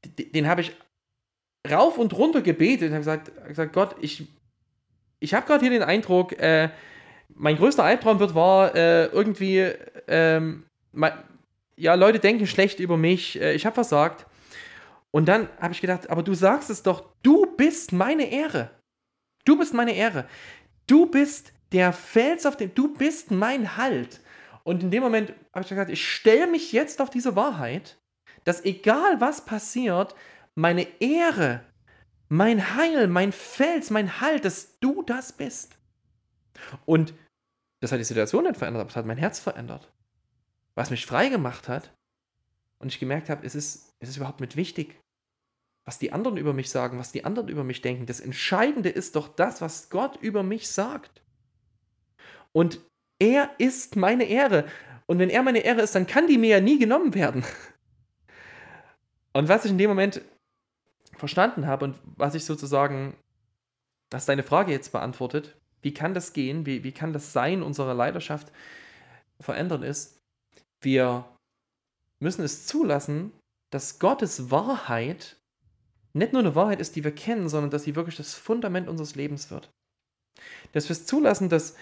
den 0.04 0.48
habe 0.48 0.60
ich 0.62 0.72
rauf 1.70 1.98
und 1.98 2.12
runter 2.16 2.42
gebetet 2.42 2.88
und 2.88 2.94
habe 2.94 3.00
gesagt, 3.00 3.48
gesagt, 3.48 3.72
Gott, 3.72 3.96
ich, 4.00 4.26
ich 5.20 5.34
habe 5.34 5.46
gerade 5.46 5.60
hier 5.60 5.70
den 5.70 5.82
Eindruck, 5.82 6.32
äh, 6.38 6.70
mein 7.34 7.56
größter 7.56 7.84
Albtraum 7.84 8.18
wird 8.18 8.34
war, 8.34 8.74
äh, 8.74 9.06
irgendwie 9.06 9.72
ähm, 10.08 10.64
ja, 11.76 11.94
Leute 11.94 12.18
denken 12.18 12.46
schlecht 12.46 12.80
über 12.80 12.96
mich, 12.96 13.40
äh, 13.40 13.54
ich 13.54 13.64
habe 13.66 13.74
versagt. 13.74 14.26
Und 15.10 15.26
dann 15.26 15.48
habe 15.60 15.74
ich 15.74 15.80
gedacht, 15.80 16.10
aber 16.10 16.22
du 16.22 16.34
sagst 16.34 16.70
es 16.70 16.82
doch, 16.82 17.04
du 17.22 17.46
bist 17.56 17.92
meine 17.92 18.30
Ehre. 18.30 18.70
Du 19.44 19.58
bist 19.58 19.74
meine 19.74 19.94
Ehre. 19.94 20.26
Du 20.86 21.06
bist 21.06 21.52
der 21.72 21.92
Fels, 21.92 22.46
auf 22.46 22.56
dem, 22.56 22.74
du 22.74 22.94
bist 22.94 23.30
mein 23.30 23.76
Halt. 23.76 24.20
Und 24.64 24.82
in 24.82 24.90
dem 24.90 25.02
Moment 25.02 25.32
habe 25.52 25.62
ich 25.62 25.68
gesagt, 25.68 25.90
ich 25.90 26.06
stelle 26.08 26.46
mich 26.46 26.72
jetzt 26.72 27.00
auf 27.00 27.10
diese 27.10 27.36
Wahrheit, 27.36 27.98
dass 28.44 28.64
egal 28.64 29.20
was 29.20 29.44
passiert, 29.44 30.14
meine 30.54 30.86
Ehre, 31.00 31.64
mein 32.28 32.74
Heil, 32.76 33.08
mein 33.08 33.32
Fels, 33.32 33.90
mein 33.90 34.20
Halt, 34.20 34.44
dass 34.44 34.78
du 34.80 35.02
das 35.02 35.32
bist. 35.32 35.76
Und 36.84 37.14
das 37.80 37.92
hat 37.92 38.00
die 38.00 38.04
Situation 38.04 38.44
nicht 38.44 38.56
verändert, 38.56 38.80
aber 38.82 38.90
es 38.90 38.96
hat 38.96 39.06
mein 39.06 39.16
Herz 39.16 39.38
verändert 39.40 39.92
was 40.74 40.90
mich 40.90 41.06
frei 41.06 41.28
gemacht 41.28 41.68
hat 41.68 41.94
und 42.78 42.88
ich 42.88 42.98
gemerkt 42.98 43.28
habe, 43.28 43.46
es 43.46 43.54
ist, 43.54 43.94
es 44.00 44.08
ist 44.08 44.16
überhaupt 44.16 44.40
nicht 44.40 44.56
wichtig, 44.56 44.98
was 45.84 45.98
die 45.98 46.12
anderen 46.12 46.36
über 46.36 46.52
mich 46.52 46.70
sagen, 46.70 46.98
was 46.98 47.12
die 47.12 47.24
anderen 47.24 47.48
über 47.48 47.64
mich 47.64 47.82
denken. 47.82 48.06
Das 48.06 48.20
Entscheidende 48.20 48.88
ist 48.88 49.16
doch 49.16 49.28
das, 49.28 49.60
was 49.60 49.90
Gott 49.90 50.16
über 50.20 50.42
mich 50.42 50.68
sagt. 50.68 51.22
Und 52.52 52.80
er 53.18 53.50
ist 53.58 53.96
meine 53.96 54.24
Ehre. 54.24 54.66
Und 55.06 55.18
wenn 55.18 55.30
er 55.30 55.42
meine 55.42 55.60
Ehre 55.60 55.80
ist, 55.80 55.94
dann 55.94 56.06
kann 56.06 56.28
die 56.28 56.38
mir 56.38 56.50
ja 56.50 56.60
nie 56.60 56.78
genommen 56.78 57.14
werden. 57.14 57.44
Und 59.32 59.48
was 59.48 59.64
ich 59.64 59.70
in 59.70 59.78
dem 59.78 59.90
Moment 59.90 60.22
verstanden 61.16 61.66
habe 61.66 61.84
und 61.86 61.98
was 62.16 62.34
ich 62.34 62.44
sozusagen, 62.44 63.16
was 64.10 64.26
deine 64.26 64.42
Frage 64.42 64.72
jetzt 64.72 64.92
beantwortet, 64.92 65.56
wie 65.82 65.94
kann 65.94 66.14
das 66.14 66.32
gehen, 66.32 66.66
wie, 66.66 66.84
wie 66.84 66.92
kann 66.92 67.12
das 67.12 67.32
Sein 67.32 67.62
unserer 67.62 67.94
Leidenschaft 67.94 68.52
verändern 69.40 69.82
ist, 69.82 70.18
wir 70.80 71.24
müssen 72.20 72.44
es 72.44 72.66
zulassen, 72.66 73.32
dass 73.70 73.98
Gottes 73.98 74.50
Wahrheit 74.50 75.36
nicht 76.12 76.32
nur 76.32 76.40
eine 76.40 76.54
Wahrheit 76.54 76.80
ist, 76.80 76.94
die 76.94 77.04
wir 77.04 77.14
kennen, 77.14 77.48
sondern 77.48 77.70
dass 77.70 77.84
sie 77.84 77.96
wirklich 77.96 78.16
das 78.16 78.34
Fundament 78.34 78.88
unseres 78.88 79.14
Lebens 79.14 79.50
wird. 79.50 79.70
Dass 80.72 80.88
wir 80.88 80.92
es 80.92 81.06
zulassen, 81.06 81.48
dass, 81.48 81.76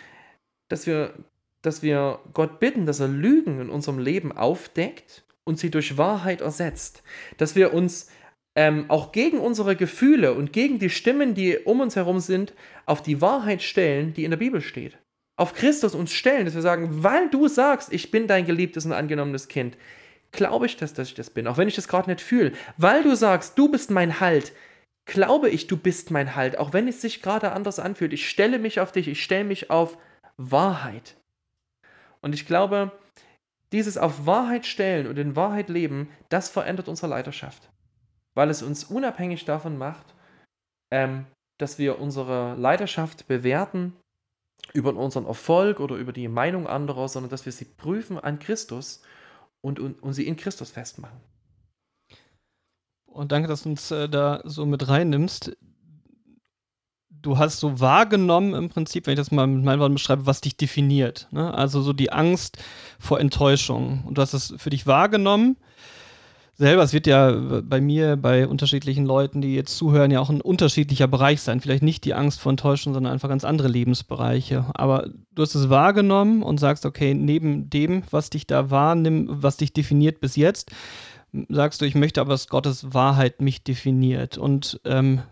dass, 0.69 0.87
wir, 0.87 1.15
dass 1.63 1.83
wir 1.83 2.21
Gott 2.33 2.61
bitten, 2.61 2.87
dass 2.87 3.01
er 3.01 3.09
Lügen 3.09 3.61
in 3.61 3.71
unserem 3.71 3.99
Leben 3.99 4.33
aufdeckt 4.33 5.25
und 5.51 5.59
sie 5.59 5.71
durch 5.71 5.99
Wahrheit 5.99 6.41
ersetzt. 6.41 7.03
Dass 7.37 7.55
wir 7.55 7.75
uns 7.75 8.09
ähm, 8.55 8.87
auch 8.89 9.13
gegen 9.13 9.39
unsere 9.39 9.77
Gefühle 9.77 10.33
und 10.33 10.55
gegen 10.55 10.79
die 10.79 10.89
Stimmen, 10.89 11.35
die 11.35 11.59
um 11.59 11.81
uns 11.81 11.97
herum 11.97 12.21
sind, 12.21 12.55
auf 12.87 13.03
die 13.03 13.21
Wahrheit 13.21 13.63
stellen, 13.63 14.15
die 14.15 14.25
in 14.25 14.31
der 14.31 14.39
Bibel 14.39 14.63
steht 14.63 14.97
auf 15.41 15.55
Christus 15.55 15.95
uns 15.95 16.13
stellen, 16.13 16.45
dass 16.45 16.55
wir 16.55 16.61
sagen, 16.61 17.03
weil 17.03 17.31
du 17.31 17.49
sagst, 17.49 17.95
ich 17.95 18.11
bin 18.11 18.27
dein 18.27 18.45
geliebtes 18.45 18.85
und 18.85 18.93
angenommenes 18.93 19.49
Kind, 19.49 19.79
glaube 20.33 20.67
ich 20.67 20.77
das, 20.77 20.93
dass 20.93 21.09
ich 21.09 21.15
das 21.15 21.31
bin, 21.31 21.47
auch 21.47 21.57
wenn 21.57 21.67
ich 21.67 21.77
das 21.77 21.89
gerade 21.89 22.11
nicht 22.11 22.21
fühle. 22.21 22.53
Weil 22.77 23.03
du 23.03 23.17
sagst, 23.17 23.59
du 23.59 23.71
bist 23.71 23.91
mein 23.91 24.21
Halt, 24.21 24.53
glaube 25.07 25.49
ich, 25.49 25.67
du 25.67 25.79
bist 25.79 26.11
mein 26.11 26.37
Halt, 26.37 26.59
auch 26.59 26.75
wenn 26.75 26.87
es 26.89 27.01
sich 27.01 27.23
gerade 27.23 27.53
anders 27.53 27.79
anfühlt. 27.79 28.13
Ich 28.13 28.29
stelle 28.29 28.59
mich 28.59 28.81
auf 28.81 28.93
dich, 28.93 29.09
ich 29.09 29.25
stelle 29.25 29.45
mich 29.45 29.71
auf 29.71 29.97
Wahrheit. 30.37 31.17
Und 32.21 32.35
ich 32.35 32.45
glaube, 32.45 32.93
dieses 33.73 33.99
auf 33.99 34.27
Wahrheit 34.27 34.67
stellen 34.67 35.07
und 35.07 35.19
in 35.19 35.37
Wahrheit 35.37 35.69
leben, 35.69 36.09
das 36.29 36.49
verändert 36.49 36.89
unsere 36.89 37.09
Leiterschaft. 37.09 37.71
Weil 38.35 38.51
es 38.51 38.63
uns 38.63 38.85
unabhängig 38.85 39.45
davon 39.45 39.79
macht, 39.79 40.15
ähm, 40.93 41.27
dass 41.59 41.79
wir 41.79 42.01
unsere 42.01 42.55
Leiterschaft 42.55 43.29
bewerten 43.29 43.95
über 44.73 44.95
unseren 44.95 45.27
Erfolg 45.27 45.81
oder 45.81 45.97
über 45.97 46.13
die 46.13 46.29
Meinung 46.29 46.67
anderer, 46.67 47.09
sondern 47.09 47.31
dass 47.31 47.45
wir 47.45 47.53
sie 47.53 47.65
prüfen 47.65 48.19
an 48.19 48.39
Christus 48.39 49.03
und, 49.61 49.79
und, 49.79 50.03
und 50.03 50.13
sie 50.13 50.27
in 50.27 50.37
Christus 50.37 50.71
festmachen. 50.71 51.21
Und 53.07 53.33
danke, 53.33 53.49
dass 53.49 53.65
du 53.65 53.71
uns 53.71 53.91
äh, 53.91 54.09
da 54.09 54.41
so 54.45 54.65
mit 54.67 54.89
reinnimmst. 54.89 55.57
Du 57.23 57.39
hast 57.39 57.61
so 57.61 57.81
wahrgenommen 57.81 58.55
im 58.55 58.69
Prinzip, 58.69 59.07
wenn 59.07 59.13
ich 59.13 59.19
das 59.19 59.31
mal 59.31 59.47
mit 59.47 59.65
meinen 59.65 59.81
Worten 59.81 59.95
beschreibe, 59.95 60.27
was 60.27 60.41
dich 60.41 60.57
definiert. 60.57 61.29
Ne? 61.31 61.53
Also 61.53 61.83
so 61.83 61.93
die 61.93 62.13
Angst 62.13 62.59
vor 62.99 63.21
Enttäuschung. 63.21 64.05
Und 64.07 64.19
du 64.19 64.23
hast 64.23 64.35
es 64.35 64.55
für 64.57 64.71
dich 64.71 64.87
wahrgenommen 64.87 65.57
selber, 66.61 66.83
es 66.83 66.93
wird 66.93 67.07
ja 67.07 67.33
bei 67.63 67.81
mir, 67.81 68.17
bei 68.17 68.47
unterschiedlichen 68.47 69.07
Leuten, 69.07 69.41
die 69.41 69.55
jetzt 69.55 69.79
zuhören, 69.79 70.11
ja 70.11 70.21
auch 70.21 70.29
ein 70.29 70.43
unterschiedlicher 70.43 71.09
Bereich 71.09 71.41
sein. 71.41 71.61
Vielleicht 71.61 71.83
nicht 71.83 72.05
die 72.05 72.13
Angst 72.13 72.39
vor 72.39 72.51
Enttäuschung, 72.51 72.93
sondern 72.93 73.15
einfach 73.15 73.31
ganz 73.31 73.45
andere 73.45 73.67
Lebensbereiche. 73.67 74.67
Aber 74.75 75.09
du 75.35 75.43
hast 75.43 75.55
es 75.55 75.71
wahrgenommen 75.71 76.43
und 76.43 76.61
sagst, 76.61 76.85
okay, 76.85 77.15
neben 77.15 77.71
dem, 77.71 78.03
was 78.11 78.29
dich 78.29 78.47
da 78.47 78.71
wahrnimmt, 78.71 79.43
was 79.43 79.57
dich 79.57 79.73
definiert 79.73 80.21
bis 80.21 80.37
jetzt, 80.37 80.71
sagst 81.49 81.81
du, 81.81 81.87
ich 81.87 81.95
möchte 81.95 82.21
aber, 82.21 82.31
dass 82.31 82.49
Gottes 82.49 82.93
Wahrheit 82.93 83.41
mich 83.41 83.65
definiert. 83.65 84.37
Und 84.37 84.83
ähm, 84.85 85.23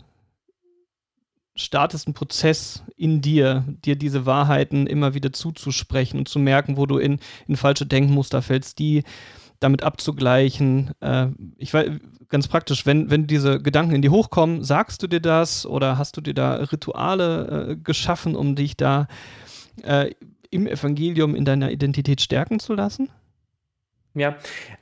startest 1.59 2.07
einen 2.07 2.15
Prozess 2.15 2.83
in 2.97 3.21
dir, 3.21 3.65
dir 3.85 3.97
diese 3.97 4.27
Wahrheiten 4.27 4.87
immer 4.87 5.15
wieder 5.15 5.33
zuzusprechen 5.33 6.19
und 6.19 6.29
zu 6.29 6.39
merken, 6.39 6.77
wo 6.77 6.87
du 6.87 6.99
in, 6.99 7.19
in 7.47 7.57
falsche 7.57 7.87
Denkmuster 7.87 8.43
fällst, 8.43 8.79
die 8.79 9.05
damit 9.61 9.83
abzugleichen. 9.83 10.93
Äh, 11.01 11.29
ich 11.57 11.75
weiß, 11.75 11.91
ganz 12.29 12.49
praktisch, 12.49 12.87
wenn, 12.87 13.11
wenn 13.11 13.27
diese 13.27 13.61
Gedanken 13.61 13.95
in 13.95 14.03
dir 14.03 14.11
hochkommen, 14.11 14.63
sagst 14.63 15.03
du 15.03 15.07
dir 15.07 15.21
das 15.21 15.67
oder 15.67 15.99
hast 15.99 16.17
du 16.17 16.21
dir 16.21 16.35
da 16.35 16.55
Rituale 16.55 17.71
äh, 17.71 17.77
geschaffen, 17.77 18.37
um 18.37 18.55
dich 18.55 18.77
da 18.77 19.09
äh, 19.83 20.13
im 20.51 20.67
Evangelium 20.67 21.35
in 21.35 21.45
deiner 21.45 21.71
Identität 21.71 22.21
stärken 22.21 22.61
zu 22.61 22.75
lassen? 22.75 23.11
Ja, 24.15 24.37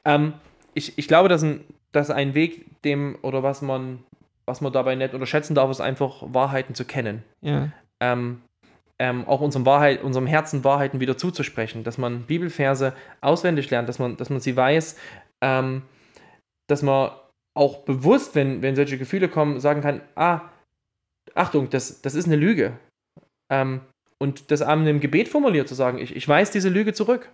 ähm, 0.04 0.34
ich, 0.74 0.96
ich 0.98 1.08
glaube, 1.08 1.28
dass 1.28 1.42
ein, 1.42 1.60
dass 1.92 2.10
ein 2.10 2.34
Weg, 2.34 2.82
dem 2.82 3.18
oder 3.22 3.42
was 3.42 3.62
man, 3.62 4.00
was 4.46 4.60
man 4.60 4.72
dabei 4.72 4.94
nicht 4.94 5.12
unterschätzen 5.12 5.54
darf, 5.54 5.70
ist 5.70 5.80
einfach 5.80 6.22
Wahrheiten 6.22 6.74
zu 6.74 6.84
kennen. 6.84 7.22
Ja. 7.40 7.70
Ähm, 8.00 8.42
ähm, 8.98 9.26
auch 9.26 9.40
unserem, 9.40 9.66
Wahrheit, 9.66 10.02
unserem 10.02 10.26
Herzen 10.26 10.64
Wahrheiten 10.64 11.00
wieder 11.00 11.18
zuzusprechen, 11.18 11.84
dass 11.84 11.98
man 11.98 12.22
Bibelverse 12.22 12.94
auswendig 13.20 13.70
lernt, 13.70 13.88
dass 13.88 13.98
man, 13.98 14.16
dass 14.16 14.30
man 14.30 14.40
sie 14.40 14.56
weiß, 14.56 14.96
ähm, 15.42 15.82
dass 16.66 16.82
man 16.82 17.10
auch 17.54 17.78
bewusst, 17.84 18.34
wenn, 18.34 18.62
wenn 18.62 18.76
solche 18.76 18.98
Gefühle 18.98 19.28
kommen, 19.28 19.60
sagen 19.60 19.82
kann, 19.82 20.00
ah, 20.14 20.42
Achtung, 21.34 21.68
das, 21.70 22.00
das 22.00 22.14
ist 22.14 22.26
eine 22.26 22.36
Lüge. 22.36 22.78
Ähm, 23.50 23.80
und 24.18 24.50
das 24.50 24.62
einem 24.62 24.86
im 24.86 25.00
Gebet 25.00 25.28
formuliert, 25.28 25.68
zu 25.68 25.74
sagen, 25.74 25.98
ich, 25.98 26.16
ich 26.16 26.26
weiß 26.26 26.50
diese 26.50 26.68
Lüge 26.68 26.94
zurück. 26.94 27.30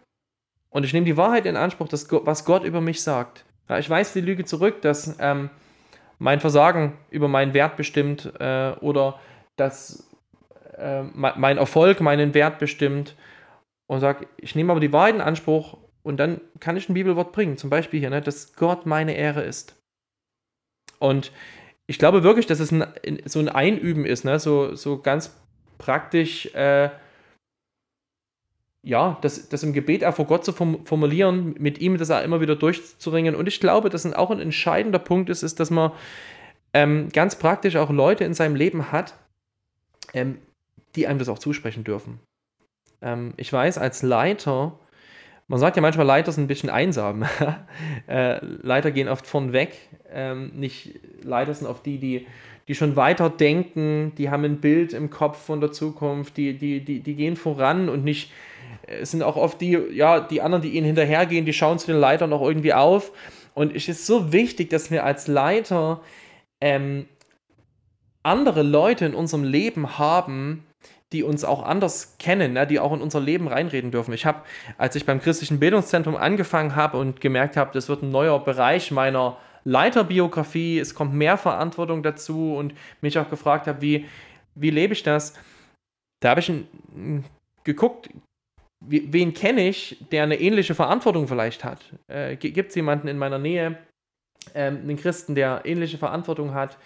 Und 0.71 0.85
ich 0.85 0.93
nehme 0.93 1.07
die 1.07 1.17
Wahrheit 1.17 1.47
in 1.47 1.57
Anspruch, 1.57 1.89
dass, 1.89 2.11
was 2.11 2.45
Gott 2.45 2.65
über 2.65 2.81
mich 2.81 3.03
sagt. 3.03 3.45
Ja, 3.69 3.79
ich 3.79 3.89
weiß 3.89 4.15
die 4.15 4.21
Lüge 4.21 4.45
zurück, 4.45 4.81
dass 4.83 5.17
ähm, 5.21 5.51
mein 6.23 6.39
Versagen 6.39 6.97
über 7.11 7.27
meinen 7.27 7.53
Wert 7.53 7.77
bestimmt 7.77 8.33
äh, 8.39 8.73
oder 8.81 9.19
dass 9.57 10.09
äh, 10.79 11.03
mein 11.03 11.59
Erfolg 11.59 12.01
meinen 12.01 12.33
Wert 12.33 12.61
bestimmt. 12.61 13.17
Und 13.89 14.01
sage, 14.01 14.29
ich 14.37 14.55
nehme 14.55 14.71
aber 14.71 14.81
die 14.81 14.93
Wahrheit 14.93 15.17
in 15.17 15.21
Anspruch 15.21 15.77
und 16.05 16.19
dann 16.19 16.41
kann 16.61 16.77
ich 16.77 16.89
ein 16.89 16.95
Bibelwort 16.95 17.33
bringen. 17.33 17.57
Zum 17.57 17.71
Beispiel 17.71 17.99
hier, 17.99 18.09
ne, 18.09 18.23
dass 18.23 18.55
Gott 18.55 18.87
meine 18.87 19.17
Ehre 19.17 19.43
ist. 19.43 19.77
Und 21.01 21.33
ich 21.89 21.99
glaube 21.99 22.23
wirklich, 22.23 22.47
dass 22.47 22.61
es 22.61 22.71
ein, 22.71 22.87
so 23.25 23.41
ein 23.41 23.49
Einüben 23.49 24.07
ist, 24.07 24.25
ne? 24.25 24.39
so, 24.39 24.77
so 24.77 25.03
ganz 25.03 25.37
praktisch, 25.79 26.47
äh, 26.55 26.91
ja, 28.85 29.19
das, 29.21 29.49
das 29.49 29.63
im 29.63 29.73
Gebet 29.73 30.05
auch 30.05 30.15
vor 30.15 30.27
Gott 30.27 30.45
zu 30.45 30.53
formulieren, 30.53 31.55
mit 31.59 31.79
ihm 31.79 31.99
das 31.99 32.11
auch 32.11 32.23
immer 32.23 32.41
wieder 32.41 32.57
durchzuringen. 32.57 33.37
Und 33.37 33.47
ich 33.47 33.61
glaube, 33.61 33.91
dass 33.91 34.11
auch 34.13 34.31
ein 34.31 34.41
entscheidender 34.41 34.99
Punkt 34.99 35.31
ist, 35.31 35.43
ist, 35.43 35.61
dass 35.61 35.71
man 35.71 35.93
ähm, 36.75 37.09
ganz 37.13 37.37
praktisch 37.37 37.77
auch 37.77 37.91
Leute 37.91 38.25
in 38.25 38.35
seinem 38.35 38.57
Leben 38.57 38.91
hat, 38.91 39.15
ähm, 40.15 40.39
die 40.97 41.07
einem 41.07 41.19
das 41.19 41.29
auch 41.29 41.39
zusprechen 41.39 41.85
dürfen. 41.85 42.19
Ähm, 43.01 43.35
ich 43.37 43.53
weiß, 43.53 43.79
als 43.79 44.03
Leiter, 44.03 44.79
man 45.47 45.61
sagt 45.61 45.77
ja 45.77 45.83
manchmal, 45.83 46.07
Leiter 46.07 46.33
sind 46.33 46.45
ein 46.45 46.49
bisschen 46.49 46.71
einsam. 46.71 47.25
äh, 48.09 48.45
Leiter 48.45 48.91
gehen 48.91 49.09
oft 49.09 49.29
von 49.29 49.53
weg. 49.53 49.77
Ähm, 50.11 50.51
nicht 50.55 50.99
Leiter 51.23 51.55
sind 51.55 51.69
oft 51.69 51.87
die, 51.87 51.99
die 51.99 52.27
die 52.69 52.75
schon 52.75 52.97
weiter 52.97 53.29
denken, 53.29 54.13
die 54.17 54.31
haben 54.31 54.45
ein 54.45 54.61
Bild 54.61 54.93
im 54.93 55.11
Kopf 55.11 55.45
von 55.45 55.61
der 55.61 55.73
Zukunft, 55.73 56.37
die, 56.37 56.57
die, 56.57 56.81
die, 56.81 57.01
die 57.01 57.15
gehen 57.15 57.37
voran 57.37 57.89
und 57.89 58.05
nicht, 58.05 58.31
es 59.01 59.11
sind 59.11 59.23
auch 59.23 59.37
oft 59.37 59.61
die, 59.61 59.79
ja, 59.93 60.21
die 60.21 60.43
anderen, 60.43 60.63
die 60.63 60.71
ihnen 60.71 60.87
hinterhergehen, 60.87 61.45
die 61.45 61.53
schauen 61.53 61.79
zu 61.79 61.87
den 61.87 62.01
Leitern 62.01 62.31
noch 62.31 62.43
irgendwie 62.43 62.75
auf. 62.75 63.13
Und 63.55 63.75
es 63.75 63.89
ist 63.89 64.07
so 64.07 64.33
wichtig, 64.33 64.71
dass 64.71 64.91
wir 64.91 65.05
als 65.05 65.27
Leiter 65.27 66.01
ähm, 66.61 67.07
andere 68.23 68.63
Leute 68.63 69.05
in 69.05 69.15
unserem 69.15 69.45
Leben 69.45 69.99
haben, 69.99 70.65
die 71.13 71.23
uns 71.23 71.45
auch 71.45 71.63
anders 71.63 72.17
kennen, 72.19 72.55
ne, 72.55 72.67
die 72.67 72.81
auch 72.81 72.93
in 72.93 73.03
unser 73.03 73.21
Leben 73.21 73.49
reinreden 73.49 73.91
dürfen. 73.91 74.15
Ich 74.15 74.25
habe, 74.25 74.43
als 74.79 74.97
ich 74.97 75.05
beim 75.05 75.21
christlichen 75.21 75.59
Bildungszentrum 75.59 76.17
angefangen 76.17 76.75
habe 76.75 76.97
und 76.97 77.21
gemerkt 77.21 77.57
habe, 77.57 77.71
das 77.75 77.89
wird 77.89 78.03
ein 78.03 78.11
neuer 78.11 78.43
Bereich 78.43 78.91
meiner 78.91 79.37
Leiterbiografie, 79.65 80.79
es 80.79 80.95
kommt 80.95 81.15
mehr 81.15 81.37
Verantwortung 81.37 82.03
dazu 82.03 82.55
und 82.55 82.75
mich 83.01 83.19
auch 83.19 83.29
gefragt 83.29 83.67
habe, 83.67 83.81
wie, 83.81 84.07
wie 84.55 84.71
lebe 84.71 84.95
ich 84.95 85.03
das? 85.03 85.35
Da 86.21 86.31
habe 86.31 86.41
ich 86.41 86.53
geguckt, 87.65 88.09
wen 88.89 89.35
kenne 89.35 89.69
ich, 89.69 89.97
der 90.11 90.23
eine 90.25 90.41
ähnliche 90.41 90.75
Verantwortung 90.75 91.29
vielleicht 91.29 91.65
hat? 91.65 91.81
Äh, 92.09 92.37
Gibt 92.37 92.71
es 92.71 92.75
jemanden 92.75 93.09
in 93.09 93.19
meiner 93.19 93.39
Nähe, 93.39 93.79
ähm, 94.55 94.79
einen 94.79 94.97
Christen, 94.97 95.35
der 95.35 95.63
ähnliche 95.65 95.99
Verantwortung 95.99 96.55
hat, 96.55 96.79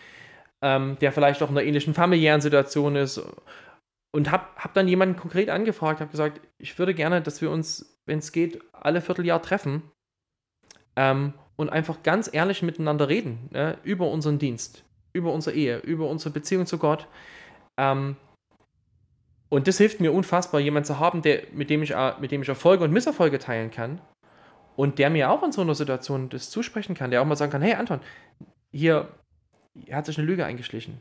ähm, 0.63 0.97
der 1.01 1.13
vielleicht 1.13 1.43
auch 1.43 1.51
in 1.51 1.57
einer 1.57 1.67
ähnlichen 1.67 1.95
familiären 1.95 2.41
Situation 2.41 2.97
ist? 2.97 3.21
Und 4.15 4.31
habe 4.31 4.45
hab 4.57 4.75
dann 4.75 4.89
jemanden 4.89 5.17
konkret 5.17 5.51
angefragt, 5.51 6.01
habe 6.01 6.11
gesagt, 6.11 6.41
ich 6.59 6.79
würde 6.79 6.95
gerne, 6.95 7.21
dass 7.21 7.43
wir 7.43 7.51
uns, 7.51 7.99
wenn 8.07 8.19
es 8.19 8.33
geht, 8.33 8.63
alle 8.73 9.01
Vierteljahr 9.01 9.43
treffen 9.43 9.83
ähm, 10.97 11.35
und 11.57 11.71
einfach 11.71 12.03
ganz 12.03 12.31
ehrlich 12.33 12.63
miteinander 12.63 13.09
reden 13.09 13.49
ne, 13.51 13.79
über 13.83 14.11
unseren 14.11 14.39
Dienst, 14.39 14.85
über 15.13 15.33
unsere 15.33 15.57
Ehe, 15.57 15.79
über 15.79 16.09
unsere 16.09 16.31
Beziehung 16.31 16.67
zu 16.67 16.79
Gott. 16.79 17.07
Ähm, 17.79 18.17
und 19.49 19.69
das 19.69 19.79
hilft 19.79 20.01
mir 20.01 20.13
unfassbar, 20.13 20.61
jemanden 20.61 20.87
zu 20.87 20.99
haben, 20.99 21.23
der, 21.23 21.43
mit, 21.53 21.71
dem 21.71 21.83
ich, 21.83 21.93
äh, 21.93 22.15
mit 22.21 22.33
dem 22.33 22.43
ich 22.43 22.49
Erfolge 22.49 22.85
und 22.85 22.93
Misserfolge 22.93 23.39
teilen 23.39 23.71
kann 23.71 24.01
und 24.75 24.99
der 24.99 25.11
mir 25.11 25.31
auch 25.31 25.43
in 25.43 25.53
so 25.53 25.63
einer 25.63 25.75
Situation 25.75 26.29
das 26.29 26.51
zusprechen 26.51 26.95
kann, 26.95 27.11
der 27.11 27.23
auch 27.23 27.27
mal 27.27 27.37
sagen 27.37 27.53
kann, 27.53 27.63
hey 27.63 27.75
Anton, 27.75 28.01
hier, 28.73 29.09
hier 29.75 29.97
hat 29.97 30.07
sich 30.07 30.19
eine 30.19 30.27
Lüge 30.27 30.45
eingeschlichen. 30.45 31.01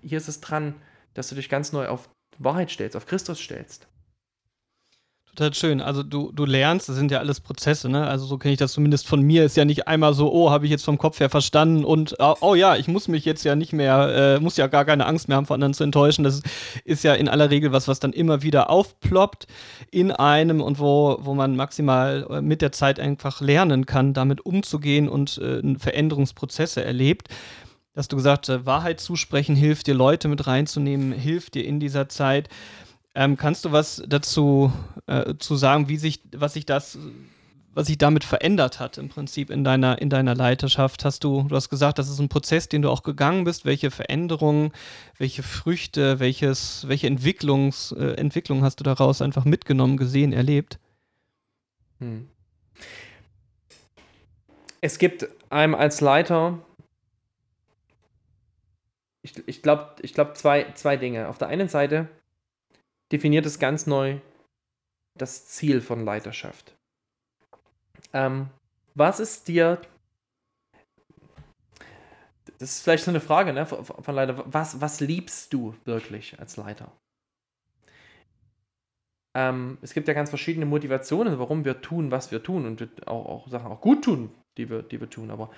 Hier 0.00 0.18
ist 0.18 0.28
es 0.28 0.40
dran, 0.40 0.74
dass 1.14 1.28
du 1.28 1.34
dich 1.34 1.48
ganz 1.48 1.72
neu 1.72 1.88
auf 1.88 2.08
Wahrheit 2.38 2.70
stellst, 2.70 2.96
auf 2.96 3.06
Christus 3.06 3.40
stellst. 3.40 3.88
Total 5.34 5.54
schön. 5.54 5.80
Also 5.80 6.02
du, 6.02 6.30
du 6.30 6.44
lernst, 6.44 6.90
das 6.90 6.96
sind 6.96 7.10
ja 7.10 7.18
alles 7.18 7.40
Prozesse, 7.40 7.88
ne? 7.88 8.06
Also 8.06 8.26
so 8.26 8.36
kenne 8.36 8.52
ich 8.52 8.58
das 8.58 8.72
zumindest 8.72 9.06
von 9.06 9.22
mir. 9.22 9.46
Ist 9.46 9.56
ja 9.56 9.64
nicht 9.64 9.88
einmal 9.88 10.12
so, 10.12 10.30
oh, 10.30 10.50
habe 10.50 10.66
ich 10.66 10.70
jetzt 10.70 10.84
vom 10.84 10.98
Kopf 10.98 11.20
her 11.20 11.30
verstanden 11.30 11.86
und 11.86 12.14
oh, 12.18 12.34
oh 12.42 12.54
ja, 12.54 12.76
ich 12.76 12.86
muss 12.86 13.08
mich 13.08 13.24
jetzt 13.24 13.42
ja 13.42 13.56
nicht 13.56 13.72
mehr, 13.72 14.36
äh, 14.36 14.40
muss 14.40 14.58
ja 14.58 14.66
gar 14.66 14.84
keine 14.84 15.06
Angst 15.06 15.28
mehr 15.28 15.38
haben, 15.38 15.46
von 15.46 15.54
anderen 15.54 15.72
zu 15.72 15.84
enttäuschen. 15.84 16.22
Das 16.22 16.42
ist 16.84 17.02
ja 17.02 17.14
in 17.14 17.30
aller 17.30 17.48
Regel 17.48 17.72
was, 17.72 17.88
was 17.88 17.98
dann 17.98 18.12
immer 18.12 18.42
wieder 18.42 18.68
aufploppt 18.68 19.46
in 19.90 20.10
einem 20.12 20.60
und 20.60 20.78
wo, 20.78 21.16
wo 21.22 21.32
man 21.32 21.56
maximal 21.56 22.26
äh, 22.28 22.42
mit 22.42 22.60
der 22.60 22.72
Zeit 22.72 23.00
einfach 23.00 23.40
lernen 23.40 23.86
kann, 23.86 24.12
damit 24.12 24.44
umzugehen 24.44 25.08
und 25.08 25.38
äh, 25.38 25.62
Veränderungsprozesse 25.78 26.84
erlebt 26.84 27.28
dass 27.94 28.08
du 28.08 28.16
gesagt 28.16 28.48
hast, 28.48 28.64
Wahrheit 28.64 29.00
zusprechen 29.00 29.54
hilft 29.54 29.86
dir, 29.86 29.94
Leute 29.94 30.28
mit 30.28 30.46
reinzunehmen, 30.46 31.12
hilft 31.12 31.54
dir 31.54 31.66
in 31.66 31.78
dieser 31.78 32.08
Zeit. 32.08 32.48
Ähm, 33.14 33.36
kannst 33.36 33.64
du 33.64 33.72
was 33.72 34.02
dazu 34.06 34.72
äh, 35.06 35.34
zu 35.38 35.56
sagen, 35.56 35.88
wie 35.88 35.98
sich, 35.98 36.20
was 36.34 36.54
sich 36.54 36.64
das, 36.64 36.98
was 37.74 37.86
sich 37.86 37.98
damit 37.98 38.24
verändert 38.24 38.80
hat 38.80 38.96
im 38.96 39.10
Prinzip 39.10 39.50
in 39.50 39.64
deiner, 39.64 40.00
in 40.00 40.08
deiner 40.08 40.34
Leiterschaft? 40.34 41.04
Hast 41.04 41.24
du, 41.24 41.42
du 41.42 41.54
hast 41.54 41.68
gesagt, 41.68 41.98
das 41.98 42.08
ist 42.08 42.18
ein 42.20 42.30
Prozess, 42.30 42.68
den 42.68 42.80
du 42.80 42.90
auch 42.90 43.02
gegangen 43.02 43.44
bist. 43.44 43.66
Welche 43.66 43.90
Veränderungen, 43.90 44.72
welche 45.18 45.42
Früchte, 45.42 46.20
welches, 46.20 46.88
welche 46.88 47.06
Entwicklungs, 47.06 47.92
äh, 47.92 48.14
Entwicklung 48.14 48.62
hast 48.62 48.80
du 48.80 48.84
daraus 48.84 49.20
einfach 49.20 49.44
mitgenommen, 49.44 49.98
gesehen, 49.98 50.32
erlebt? 50.32 50.78
Hm. 51.98 52.28
Es 54.80 54.98
gibt 54.98 55.28
einem 55.50 55.74
als 55.74 56.00
Leiter 56.00 56.58
ich, 59.22 59.46
ich 59.46 59.62
glaube, 59.62 59.94
ich 60.02 60.14
glaub 60.14 60.36
zwei, 60.36 60.72
zwei 60.74 60.96
Dinge. 60.96 61.28
Auf 61.28 61.38
der 61.38 61.48
einen 61.48 61.68
Seite 61.68 62.08
definiert 63.12 63.46
es 63.46 63.58
ganz 63.58 63.86
neu 63.86 64.18
das 65.18 65.46
Ziel 65.46 65.80
von 65.80 66.04
Leiterschaft. 66.04 66.74
Ähm, 68.12 68.48
was 68.94 69.20
ist 69.20 69.48
dir, 69.48 69.80
das 72.58 72.70
ist 72.72 72.82
vielleicht 72.82 73.04
so 73.04 73.10
eine 73.10 73.20
Frage 73.20 73.52
ne, 73.52 73.66
von 73.66 74.14
Leiter, 74.14 74.42
was, 74.46 74.80
was 74.80 75.00
liebst 75.00 75.52
du 75.52 75.74
wirklich 75.84 76.38
als 76.40 76.56
Leiter? 76.56 76.90
Ähm, 79.34 79.78
es 79.80 79.94
gibt 79.94 80.08
ja 80.08 80.14
ganz 80.14 80.28
verschiedene 80.28 80.66
Motivationen, 80.66 81.38
warum 81.38 81.64
wir 81.64 81.80
tun, 81.80 82.10
was 82.10 82.30
wir 82.30 82.42
tun 82.42 82.66
und 82.66 83.06
auch, 83.06 83.26
auch 83.26 83.48
Sachen 83.48 83.70
auch 83.70 83.80
gut 83.80 84.04
tun, 84.04 84.34
die 84.58 84.68
wir, 84.68 84.82
die 84.82 85.00
wir 85.00 85.08
tun. 85.08 85.30
Aber 85.30 85.50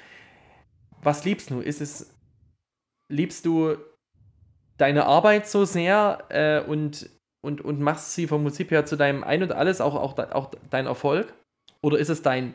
was 1.03 1.25
liebst 1.25 1.51
du? 1.51 1.61
Ist 1.61 1.81
es, 1.81 2.17
liebst 3.09 3.47
du 3.47 3.77
deine 4.77 5.07
Arbeit 5.07 5.49
so 5.49 5.64
sehr 5.64 6.25
äh, 6.29 6.61
und 6.69 7.11
und, 7.44 7.61
und 7.61 7.80
machst 7.80 8.14
sie 8.14 8.26
vom 8.26 8.42
Prinzip 8.42 8.70
her 8.70 8.87
zu 8.87 8.96
deinem 8.96 9.22
Ein 9.22 9.42
und 9.42 9.52
Alles, 9.52 9.80
auch, 9.80 9.94
auch, 9.94 10.18
auch 10.18 10.50
dein 10.70 10.87
Erfolg? 10.87 11.35
Oder 11.83 11.98
ist 11.98 12.09
es 12.09 12.22
dein, 12.22 12.54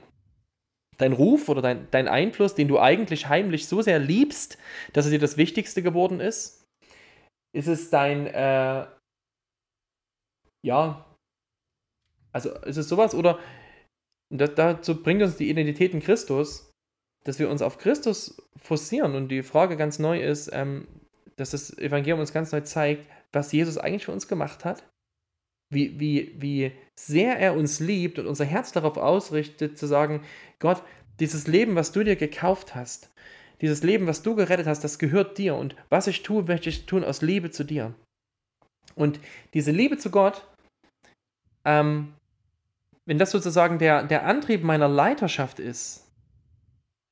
dein 0.98 1.14
Ruf 1.14 1.48
oder 1.48 1.62
dein, 1.62 1.88
dein 1.92 2.08
Einfluss, 2.08 2.56
den 2.56 2.68
du 2.68 2.80
eigentlich 2.80 3.30
heimlich 3.30 3.68
so 3.68 3.82
sehr 3.82 4.00
liebst, 4.00 4.58
dass 4.94 5.06
es 5.06 5.12
dir 5.12 5.20
das 5.20 5.38
Wichtigste 5.38 5.84
geworden 5.84 6.20
ist? 6.20 6.66
Ist 7.56 7.68
es 7.68 7.90
dein, 7.90 8.28
äh, 8.28 8.88
ja, 10.66 11.06
also 12.32 12.54
ist 12.62 12.78
es 12.78 12.90
sowas 12.90 13.16
oder 13.16 13.40
das, 14.32 14.54
dazu 14.56 15.02
bringt 15.02 15.22
uns 15.22 15.38
die 15.38 15.50
Identität 15.50 15.94
in 15.94 16.02
Christus, 16.02 16.72
dass 17.24 17.40
wir 17.40 17.50
uns 17.50 17.62
auf 17.62 17.78
Christus 17.78 18.42
forcieren 18.58 19.16
und 19.16 19.30
die 19.30 19.44
Frage 19.44 19.78
ganz 19.78 20.00
neu 20.00 20.22
ist, 20.22 20.50
ähm, 20.54 20.88
dass 21.38 21.52
das 21.52 21.78
Evangelium 21.78 22.20
uns 22.20 22.34
ganz 22.34 22.52
neu 22.52 22.62
zeigt, 22.62 23.08
was 23.34 23.52
Jesus 23.52 23.78
eigentlich 23.78 24.06
für 24.06 24.12
uns 24.12 24.28
gemacht 24.28 24.66
hat. 24.66 24.84
wie, 25.72 26.00
wie, 26.00 26.36
wie 26.40 26.72
sehr 27.00 27.38
er 27.40 27.56
uns 27.56 27.80
liebt 27.80 28.18
und 28.20 28.28
unser 28.28 28.46
Herz 28.46 28.72
darauf 28.72 28.98
ausrichtet, 28.98 29.78
zu 29.78 29.86
sagen, 29.86 30.24
Gott, 30.58 30.82
dieses 31.20 31.48
Leben, 31.48 31.76
was 31.76 31.92
du 31.92 32.04
dir 32.04 32.16
gekauft 32.16 32.76
hast, 32.76 33.12
dieses 33.62 33.84
Leben, 33.84 34.08
was 34.08 34.24
du 34.24 34.36
gerettet 34.36 34.68
hast, 34.68 34.84
das 34.84 35.00
gehört 35.00 35.38
dir 35.38 35.56
und 35.56 35.76
was 35.90 36.08
ich 36.08 36.24
tue, 36.24 36.44
möchte 36.44 36.70
ich 36.70 36.86
tun 36.86 37.04
aus 37.04 37.22
Liebe 37.22 37.52
zu 37.52 37.64
dir. 37.64 37.94
Und 38.96 39.20
diese 39.54 39.72
Liebe 39.72 39.98
zu 39.98 40.10
Gott, 40.10 40.46
ähm, 41.66 42.14
wenn 43.06 43.18
das 43.18 43.32
sozusagen 43.32 43.80
der, 43.80 44.04
der 44.04 44.26
Antrieb 44.26 44.64
meiner 44.64 44.88
Leiterschaft 44.88 45.60
ist, 45.60 46.08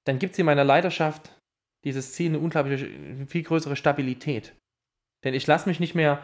dann 0.06 0.20
gibt 0.20 0.34
es 0.34 0.40
in 0.40 0.46
meiner 0.46 0.64
Leiterschaft 0.64 1.36
dieses 1.84 2.14
Ziel 2.14 2.30
eine 2.30 2.40
unglaubliche, 2.40 2.90
viel 3.28 3.44
größere 3.44 3.76
Stabilität. 3.76 4.54
Denn 5.24 5.34
ich 5.34 5.48
lasse 5.48 5.68
mich 5.68 5.80
nicht 5.80 5.96
mehr 5.96 6.22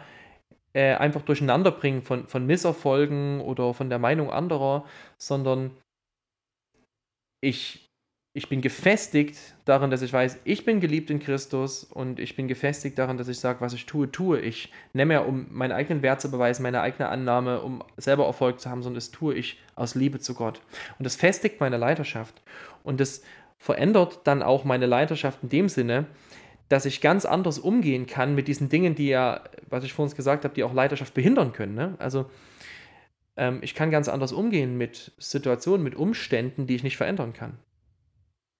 äh, 0.74 0.94
einfach 0.94 1.22
durcheinander 1.22 1.70
bringen 1.70 2.02
von, 2.02 2.26
von 2.26 2.46
Misserfolgen 2.46 3.40
oder 3.40 3.74
von 3.74 3.88
der 3.88 3.98
Meinung 3.98 4.30
anderer, 4.30 4.84
sondern 5.18 5.70
ich, 7.40 7.88
ich 8.36 8.48
bin 8.48 8.60
gefestigt 8.60 9.38
darin, 9.64 9.90
dass 9.90 10.02
ich 10.02 10.12
weiß, 10.12 10.40
ich 10.44 10.64
bin 10.64 10.80
geliebt 10.80 11.10
in 11.10 11.20
Christus 11.20 11.84
und 11.84 12.18
ich 12.18 12.34
bin 12.34 12.48
gefestigt 12.48 12.98
darin, 12.98 13.18
dass 13.18 13.28
ich 13.28 13.38
sage, 13.38 13.60
was 13.60 13.72
ich 13.72 13.86
tue, 13.86 14.10
tue 14.10 14.40
ich. 14.40 14.72
Nicht 14.92 15.06
mehr, 15.06 15.28
um 15.28 15.46
meinen 15.50 15.72
eigenen 15.72 16.02
Wert 16.02 16.20
zu 16.20 16.30
beweisen, 16.30 16.62
meine 16.62 16.80
eigene 16.80 17.08
Annahme, 17.08 17.60
um 17.60 17.84
selber 17.96 18.26
Erfolg 18.26 18.60
zu 18.60 18.68
haben, 18.68 18.82
sondern 18.82 18.96
das 18.96 19.10
tue 19.12 19.34
ich 19.34 19.60
aus 19.76 19.94
Liebe 19.94 20.18
zu 20.18 20.34
Gott. 20.34 20.60
Und 20.98 21.04
das 21.04 21.16
festigt 21.16 21.60
meine 21.60 21.76
Leiterschaft. 21.76 22.42
Und 22.82 22.98
das 22.98 23.22
verändert 23.58 24.20
dann 24.24 24.42
auch 24.42 24.64
meine 24.64 24.86
Leiterschaft 24.86 25.38
in 25.42 25.48
dem 25.50 25.68
Sinne, 25.68 26.06
dass 26.74 26.86
ich 26.86 27.00
ganz 27.00 27.24
anders 27.24 27.60
umgehen 27.60 28.06
kann 28.06 28.34
mit 28.34 28.48
diesen 28.48 28.68
Dingen, 28.68 28.96
die 28.96 29.06
ja, 29.06 29.44
was 29.70 29.84
ich 29.84 29.92
vorhin 29.92 30.16
gesagt 30.16 30.42
habe, 30.42 30.54
die 30.54 30.64
auch 30.64 30.74
Leiterschaft 30.74 31.14
behindern 31.14 31.52
können. 31.52 31.76
Ne? 31.76 31.94
Also 32.00 32.28
ähm, 33.36 33.60
ich 33.62 33.76
kann 33.76 33.92
ganz 33.92 34.08
anders 34.08 34.32
umgehen 34.32 34.76
mit 34.76 35.12
Situationen, 35.16 35.84
mit 35.84 35.94
Umständen, 35.94 36.66
die 36.66 36.74
ich 36.74 36.82
nicht 36.82 36.96
verändern 36.96 37.32
kann. 37.32 37.58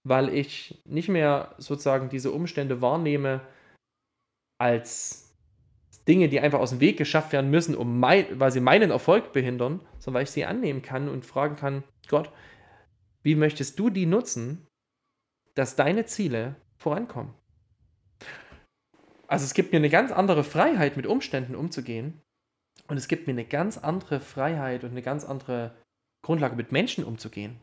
Weil 0.05 0.29
ich 0.33 0.81
nicht 0.85 1.09
mehr 1.09 1.57
sozusagen 1.59 2.09
diese 2.09 2.31
Umstände 2.31 2.81
wahrnehme 2.81 3.40
als 4.59 5.35
Dinge, 6.07 6.29
die 6.29 6.38
einfach 6.38 6.61
aus 6.61 6.70
dem 6.70 6.79
Weg 6.79 6.96
geschafft 6.96 7.33
werden 7.33 7.50
müssen, 7.50 7.74
um 7.74 7.98
mein, 7.98 8.27
weil 8.38 8.53
sie 8.53 8.61
meinen 8.61 8.92
Erfolg 8.92 9.33
behindern, 9.33 9.81
sondern 9.98 10.18
weil 10.18 10.22
ich 10.22 10.31
sie 10.31 10.44
annehmen 10.44 10.83
kann 10.83 11.09
und 11.09 11.27
fragen 11.27 11.57
kann, 11.57 11.83
Gott, 12.09 12.31
wie 13.24 13.35
möchtest 13.35 13.77
du 13.81 13.90
die 13.90 14.07
nutzen, 14.07 14.68
dass 15.57 15.74
deine 15.74 16.07
Ziele 16.07 16.55
vorankommen? 16.77 17.35
Also 19.35 19.47
es 19.47 19.55
gibt 19.55 19.73
mir 19.73 19.79
eine 19.79 19.90
ganz 19.90 20.12
andere 20.12 20.44
Freiheit, 20.44 20.97
mit 20.97 21.07
Umständen 21.09 21.57
umzugehen. 21.57 22.20
Und 22.87 22.97
es 22.97 23.09
gibt 23.09 23.27
mir 23.27 23.33
eine 23.33 23.44
ganz 23.44 23.79
andere 23.79 24.20
Freiheit 24.20 24.85
und 24.85 24.90
eine 24.90 25.03
ganz 25.03 25.25
andere 25.25 25.75
Grundlage, 26.23 26.55
mit 26.55 26.70
Menschen 26.70 27.03
umzugehen. 27.03 27.57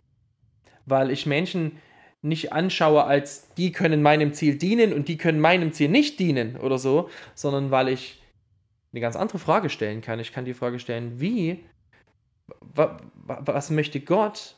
Weil 0.86 1.12
ich 1.12 1.26
Menschen 1.26 1.78
nicht 2.22 2.52
anschaue, 2.52 3.06
als 3.06 3.54
die 3.54 3.72
können 3.72 4.02
meinem 4.02 4.34
Ziel 4.34 4.58
dienen 4.58 4.92
und 4.92 5.08
die 5.08 5.18
können 5.18 5.40
meinem 5.40 5.72
Ziel 5.72 5.88
nicht 5.88 6.20
dienen 6.20 6.58
oder 6.58 6.78
so, 6.78 7.10
sondern 7.36 7.72
weil 7.72 7.88
ich 7.88 8.22
eine 8.92 9.00
ganz 9.00 9.16
andere 9.16 9.40
Frage 9.40 9.70
stellen 9.70 10.02
kann. 10.02 10.20
Ich 10.20 10.34
kann 10.34 10.44
die 10.44 10.54
Frage 10.54 10.78
stellen, 10.78 11.22
wie, 11.22 11.64
was 12.58 13.70
möchte 13.70 14.02
Gott 14.02 14.58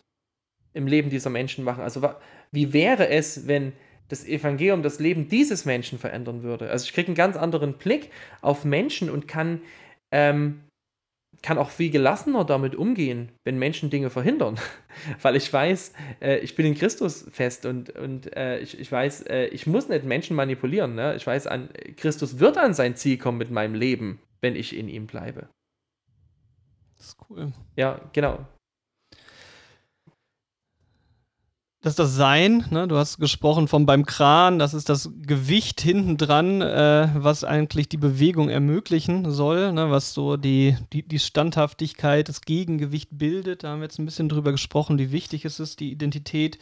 im 0.73 0.88
Leben 0.88 1.12
dieser 1.12 1.30
Menschen 1.30 1.63
machen? 1.63 1.84
Also 1.84 2.10
wie 2.52 2.73
wäre 2.73 3.10
es, 3.10 3.47
wenn 3.47 3.73
das 4.13 4.26
Evangelium 4.26 4.84
das 4.84 4.99
Leben 4.99 5.28
dieses 5.28 5.65
Menschen 5.65 5.97
verändern 5.97 6.43
würde. 6.43 6.69
Also 6.69 6.86
ich 6.86 6.93
kriege 6.93 7.08
einen 7.08 7.15
ganz 7.15 7.36
anderen 7.36 7.73
Blick 7.73 8.12
auf 8.41 8.63
Menschen 8.63 9.10
und 9.10 9.28
kann, 9.28 9.62
ähm, 10.12 10.62
kann 11.41 11.58
auch 11.58 11.71
viel 11.71 11.89
gelassener 11.89 12.45
damit 12.45 12.76
umgehen, 12.76 13.32
wenn 13.43 13.58
Menschen 13.58 13.89
Dinge 13.89 14.12
verhindern. 14.12 14.60
Weil 15.21 15.36
ich 15.36 15.52
weiß, 15.52 15.93
äh, 16.21 16.38
ich 16.38 16.56
bin 16.56 16.67
in 16.67 16.76
Christus 16.76 17.26
fest 17.32 17.65
und, 17.65 17.89
und 17.97 18.36
äh, 18.38 18.60
ich, 18.60 18.80
ich 18.80 18.91
weiß, 18.91 19.23
äh, 19.23 19.45
ich 19.47 19.65
muss 19.65 19.89
nicht 19.89 20.06
Menschen 20.06 20.36
manipulieren. 20.36 20.93
Ne? 20.93 21.15
Ich 21.15 21.26
weiß, 21.26 21.47
an, 21.47 21.69
Christus 21.97 22.39
wird 22.39 22.58
an 22.58 22.76
sein 22.76 22.95
Ziel 22.95 23.17
kommen 23.17 23.39
mit 23.39 23.49
meinem 23.49 23.73
Leben, 23.73 24.21
wenn 24.41 24.56
ich 24.56 24.78
in 24.78 24.88
ihm 24.89 25.08
bleibe. 25.08 25.49
Das 26.97 27.08
ist 27.08 27.17
cool. 27.30 27.52
Ja, 27.76 27.99
genau. 28.13 28.45
Das 31.84 31.91
ist 31.91 32.00
das 32.00 32.15
Sein, 32.15 32.63
ne? 32.69 32.88
du 32.88 32.96
hast 32.96 33.17
gesprochen 33.19 33.67
vom 33.67 33.86
beim 33.86 34.06
Kran, 34.06 34.58
das 34.58 34.74
ist 34.74 34.88
das 34.88 35.10
Gewicht 35.28 35.82
hinten 35.82 36.15
dran, 36.15 36.62
äh, 36.62 37.10
was 37.13 37.43
eigentlich 37.43 37.89
die 37.89 37.98
Bewegung 37.98 38.48
ermöglichen 38.48 39.30
soll, 39.34 39.74
ne? 39.74 39.91
was 39.91 40.13
so 40.13 40.38
die, 40.38 40.78
die, 40.93 41.04
die 41.04 41.19
Standhaftigkeit, 41.19 42.30
das 42.30 42.39
Gegengewicht 42.39 43.10
bildet. 43.12 43.65
Da 43.65 43.72
haben 43.72 43.80
wir 43.80 43.84
jetzt 43.84 44.00
ein 44.00 44.06
bisschen 44.06 44.30
drüber 44.30 44.54
gesprochen, 44.54 44.98
wie 44.98 45.12
wichtig 45.12 45.43
es 45.43 45.60
ist, 45.60 45.82
die 45.82 45.91
Identität 45.91 46.58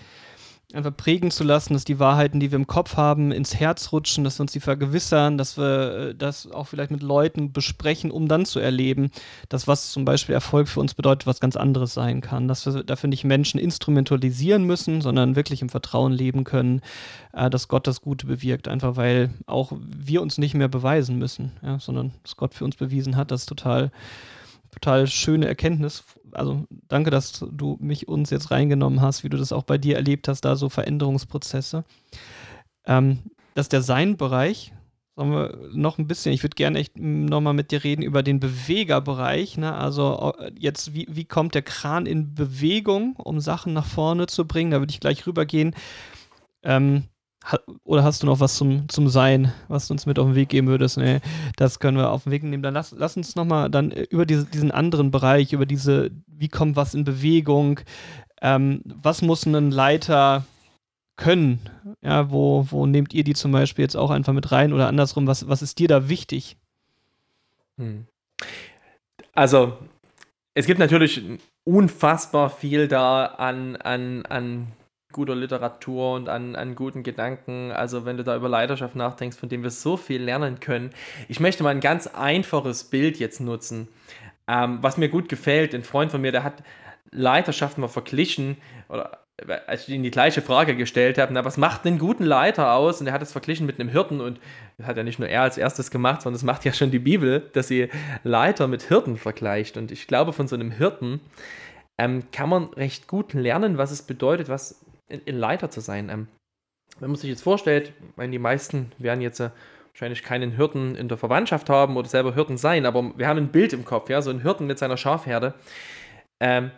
einfach 0.75 0.95
prägen 0.95 1.31
zu 1.31 1.43
lassen, 1.43 1.73
dass 1.73 1.85
die 1.85 1.99
Wahrheiten, 1.99 2.39
die 2.39 2.51
wir 2.51 2.57
im 2.57 2.67
Kopf 2.67 2.97
haben, 2.97 3.31
ins 3.31 3.55
Herz 3.55 3.91
rutschen, 3.91 4.23
dass 4.23 4.39
wir 4.39 4.43
uns 4.43 4.51
die 4.51 4.59
vergewissern, 4.59 5.37
dass 5.37 5.57
wir 5.57 6.09
äh, 6.09 6.15
das 6.15 6.49
auch 6.51 6.67
vielleicht 6.67 6.91
mit 6.91 7.01
Leuten 7.01 7.51
besprechen, 7.51 8.11
um 8.11 8.27
dann 8.27 8.45
zu 8.45 8.59
erleben, 8.59 9.11
dass 9.49 9.67
was 9.67 9.91
zum 9.91 10.05
Beispiel 10.05 10.33
Erfolg 10.33 10.67
für 10.67 10.79
uns 10.79 10.93
bedeutet, 10.93 11.27
was 11.27 11.39
ganz 11.39 11.55
anderes 11.55 11.93
sein 11.93 12.21
kann. 12.21 12.47
Dass 12.47 12.65
wir 12.65 12.83
dafür 12.83 13.09
nicht 13.09 13.23
Menschen 13.23 13.59
instrumentalisieren 13.59 14.63
müssen, 14.63 15.01
sondern 15.01 15.35
wirklich 15.35 15.61
im 15.61 15.69
Vertrauen 15.69 16.11
leben 16.11 16.43
können, 16.43 16.81
äh, 17.33 17.49
dass 17.49 17.67
Gott 17.67 17.87
das 17.87 18.01
Gute 18.01 18.25
bewirkt, 18.25 18.67
einfach 18.67 18.95
weil 18.95 19.29
auch 19.45 19.73
wir 19.77 20.21
uns 20.21 20.37
nicht 20.37 20.53
mehr 20.53 20.67
beweisen 20.67 21.17
müssen, 21.17 21.51
ja, 21.61 21.79
sondern 21.79 22.11
dass 22.23 22.37
Gott 22.37 22.53
für 22.53 22.65
uns 22.65 22.75
bewiesen 22.75 23.15
hat, 23.15 23.31
das 23.31 23.41
ist 23.41 23.49
total 23.49 23.91
total 24.71 25.07
schöne 25.07 25.47
Erkenntnis. 25.47 26.03
Also 26.31 26.65
danke, 26.87 27.11
dass 27.11 27.45
du 27.51 27.77
mich 27.79 28.07
uns 28.07 28.29
jetzt 28.29 28.51
reingenommen 28.51 29.01
hast, 29.01 29.23
wie 29.23 29.29
du 29.29 29.37
das 29.37 29.51
auch 29.51 29.63
bei 29.63 29.77
dir 29.77 29.95
erlebt 29.95 30.27
hast, 30.27 30.41
da 30.41 30.55
so 30.55 30.69
Veränderungsprozesse. 30.69 31.83
Ähm, 32.85 33.19
das 33.53 33.65
ist 33.65 33.73
der 33.73 33.81
Sein-Bereich. 33.81 34.73
Sollen 35.15 35.31
wir 35.31 35.69
noch 35.73 35.97
ein 35.97 36.07
bisschen, 36.07 36.31
ich 36.31 36.41
würde 36.41 36.55
gerne 36.55 36.79
echt 36.79 36.97
nochmal 36.97 37.53
mit 37.53 37.71
dir 37.71 37.83
reden 37.83 38.01
über 38.01 38.23
den 38.23 38.39
Bewegerbereich. 38.39 39.57
Ne? 39.57 39.73
Also 39.73 40.33
jetzt, 40.57 40.93
wie, 40.93 41.05
wie 41.09 41.25
kommt 41.25 41.53
der 41.53 41.63
Kran 41.63 42.05
in 42.05 42.33
Bewegung, 42.33 43.17
um 43.17 43.41
Sachen 43.41 43.73
nach 43.73 43.85
vorne 43.85 44.27
zu 44.27 44.47
bringen? 44.47 44.71
Da 44.71 44.79
würde 44.79 44.91
ich 44.91 45.01
gleich 45.01 45.27
rübergehen. 45.27 45.75
Ähm, 46.63 47.03
oder 47.83 48.03
hast 48.03 48.21
du 48.21 48.27
noch 48.27 48.39
was 48.39 48.55
zum, 48.55 48.87
zum 48.87 49.07
Sein, 49.07 49.51
was 49.67 49.87
du 49.87 49.93
uns 49.93 50.05
mit 50.05 50.19
auf 50.19 50.27
den 50.27 50.35
Weg 50.35 50.49
geben 50.49 50.67
würdest? 50.67 50.97
Nee, 50.97 51.21
das 51.55 51.79
können 51.79 51.97
wir 51.97 52.11
auf 52.11 52.23
den 52.23 52.31
Weg 52.31 52.43
nehmen. 52.43 52.61
Dann 52.61 52.73
lass, 52.73 52.93
lass 52.95 53.17
uns 53.17 53.35
nochmal 53.35 53.69
dann 53.69 53.91
äh, 53.91 54.03
über 54.03 54.25
diese, 54.25 54.45
diesen 54.45 54.71
anderen 54.71 55.11
Bereich, 55.11 55.53
über 55.53 55.65
diese, 55.65 56.11
wie 56.27 56.49
kommt 56.49 56.75
was 56.75 56.93
in 56.93 57.03
Bewegung, 57.03 57.79
ähm, 58.41 58.81
was 58.85 59.21
muss 59.21 59.45
ein 59.45 59.71
Leiter 59.71 60.45
können? 61.15 61.59
Ja, 62.01 62.31
wo, 62.31 62.67
wo 62.69 62.85
nehmt 62.85 63.13
ihr 63.13 63.23
die 63.23 63.33
zum 63.33 63.51
Beispiel 63.51 63.83
jetzt 63.83 63.97
auch 63.97 64.11
einfach 64.11 64.33
mit 64.33 64.51
rein 64.51 64.73
oder 64.73 64.87
andersrum, 64.87 65.27
was, 65.27 65.47
was 65.47 65.61
ist 65.61 65.79
dir 65.79 65.87
da 65.87 66.09
wichtig? 66.09 66.57
Hm. 67.77 68.05
Also, 69.33 69.77
es 70.53 70.65
gibt 70.65 70.79
natürlich 70.79 71.21
unfassbar 71.63 72.49
viel 72.49 72.87
da 72.87 73.25
an, 73.25 73.75
an, 73.77 74.25
an 74.25 74.67
guter 75.11 75.35
Literatur 75.35 76.13
und 76.13 76.29
an, 76.29 76.55
an 76.55 76.75
guten 76.75 77.03
Gedanken. 77.03 77.71
Also 77.71 78.05
wenn 78.05 78.17
du 78.17 78.23
da 78.23 78.35
über 78.35 78.49
Leidenschaft 78.49 78.95
nachdenkst, 78.95 79.37
von 79.37 79.49
dem 79.49 79.63
wir 79.63 79.71
so 79.71 79.97
viel 79.97 80.21
lernen 80.21 80.59
können. 80.59 80.91
Ich 81.27 81.39
möchte 81.39 81.63
mal 81.63 81.69
ein 81.69 81.79
ganz 81.81 82.07
einfaches 82.07 82.85
Bild 82.85 83.17
jetzt 83.17 83.39
nutzen, 83.41 83.87
ähm, 84.47 84.79
was 84.81 84.97
mir 84.97 85.09
gut 85.09 85.29
gefällt. 85.29 85.73
Ein 85.73 85.83
Freund 85.83 86.11
von 86.11 86.21
mir, 86.21 86.31
der 86.31 86.43
hat 86.43 86.63
Leiterschaft 87.11 87.77
mal 87.77 87.87
verglichen, 87.87 88.57
oder 88.87 89.21
als 89.67 89.87
ich 89.87 89.93
ihm 89.93 90.03
die 90.03 90.11
gleiche 90.11 90.41
Frage 90.41 90.75
gestellt 90.75 91.17
habe, 91.17 91.33
na, 91.33 91.45
was 91.45 91.57
macht 91.57 91.85
einen 91.85 91.97
guten 91.97 92.23
Leiter 92.23 92.73
aus? 92.73 93.01
Und 93.01 93.07
er 93.07 93.13
hat 93.13 93.21
es 93.21 93.31
verglichen 93.31 93.65
mit 93.65 93.79
einem 93.79 93.89
Hirten 93.89 94.21
und 94.21 94.39
das 94.77 94.87
hat 94.87 94.97
ja 94.97 95.03
nicht 95.03 95.19
nur 95.19 95.29
er 95.29 95.41
als 95.41 95.57
erstes 95.57 95.91
gemacht, 95.91 96.21
sondern 96.21 96.35
das 96.35 96.43
macht 96.43 96.65
ja 96.65 96.73
schon 96.73 96.91
die 96.91 96.99
Bibel, 96.99 97.49
dass 97.53 97.67
sie 97.67 97.89
Leiter 98.23 98.67
mit 98.67 98.83
Hirten 98.83 99.17
vergleicht. 99.17 99.77
Und 99.77 99.91
ich 99.91 100.07
glaube, 100.07 100.33
von 100.33 100.47
so 100.47 100.55
einem 100.55 100.71
Hirten 100.71 101.21
ähm, 101.97 102.23
kann 102.31 102.49
man 102.49 102.65
recht 102.65 103.07
gut 103.07 103.33
lernen, 103.33 103.77
was 103.77 103.91
es 103.91 104.03
bedeutet, 104.03 104.49
was 104.49 104.80
in 105.19 105.37
Leiter 105.37 105.69
zu 105.69 105.81
sein. 105.81 106.09
Ähm, 106.09 106.27
wenn 106.99 107.09
man 107.09 107.17
sich 107.17 107.29
jetzt 107.29 107.43
vorstellt, 107.43 107.93
weil 108.15 108.29
die 108.29 108.39
meisten 108.39 108.91
werden 108.97 109.21
jetzt 109.21 109.39
äh, 109.39 109.49
wahrscheinlich 109.93 110.23
keinen 110.23 110.51
Hirten 110.51 110.95
in 110.95 111.07
der 111.07 111.17
Verwandtschaft 111.17 111.69
haben 111.69 111.97
oder 111.97 112.07
selber 112.07 112.33
Hirten 112.33 112.57
sein, 112.57 112.85
aber 112.85 113.17
wir 113.17 113.27
haben 113.27 113.37
ein 113.37 113.51
Bild 113.51 113.73
im 113.73 113.85
Kopf, 113.85 114.09
ja, 114.09 114.21
so 114.21 114.29
ein 114.29 114.41
Hirten 114.41 114.67
mit 114.67 114.79
seiner 114.79 114.97
Schafherde. 114.97 115.53
Ähm, 116.41 116.71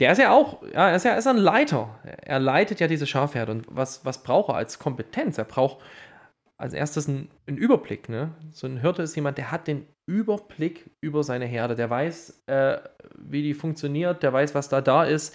der 0.00 0.12
ist 0.12 0.18
ja 0.18 0.32
auch, 0.32 0.62
ja, 0.62 0.90
er 0.90 0.96
ist 0.96 1.04
ja 1.04 1.14
ist 1.14 1.26
ein 1.26 1.38
Leiter. 1.38 1.98
Er 2.22 2.38
leitet 2.38 2.80
ja 2.80 2.86
diese 2.86 3.06
Schafherde. 3.06 3.52
Und 3.52 3.66
was, 3.70 4.04
was 4.04 4.22
braucht 4.22 4.50
er 4.50 4.56
als 4.56 4.78
Kompetenz? 4.78 5.38
Er 5.38 5.44
braucht 5.44 5.78
als 6.58 6.74
erstes 6.74 7.08
einen, 7.08 7.30
einen, 7.46 7.56
Überblick. 7.56 8.08
Ne? 8.08 8.32
So 8.50 8.66
ein 8.66 8.78
Hirte 8.78 9.02
ist 9.02 9.14
jemand, 9.14 9.38
der 9.38 9.50
hat 9.50 9.66
den 9.66 9.86
Überblick 10.06 10.90
über 11.00 11.22
seine 11.22 11.46
Herde. 11.46 11.76
Der 11.76 11.88
weiß, 11.88 12.42
äh, 12.46 12.78
wie 13.18 13.42
die 13.42 13.54
funktioniert, 13.54 14.22
der 14.22 14.32
weiß, 14.32 14.54
was 14.54 14.68
da 14.68 14.82
da 14.82 15.04
ist 15.04 15.34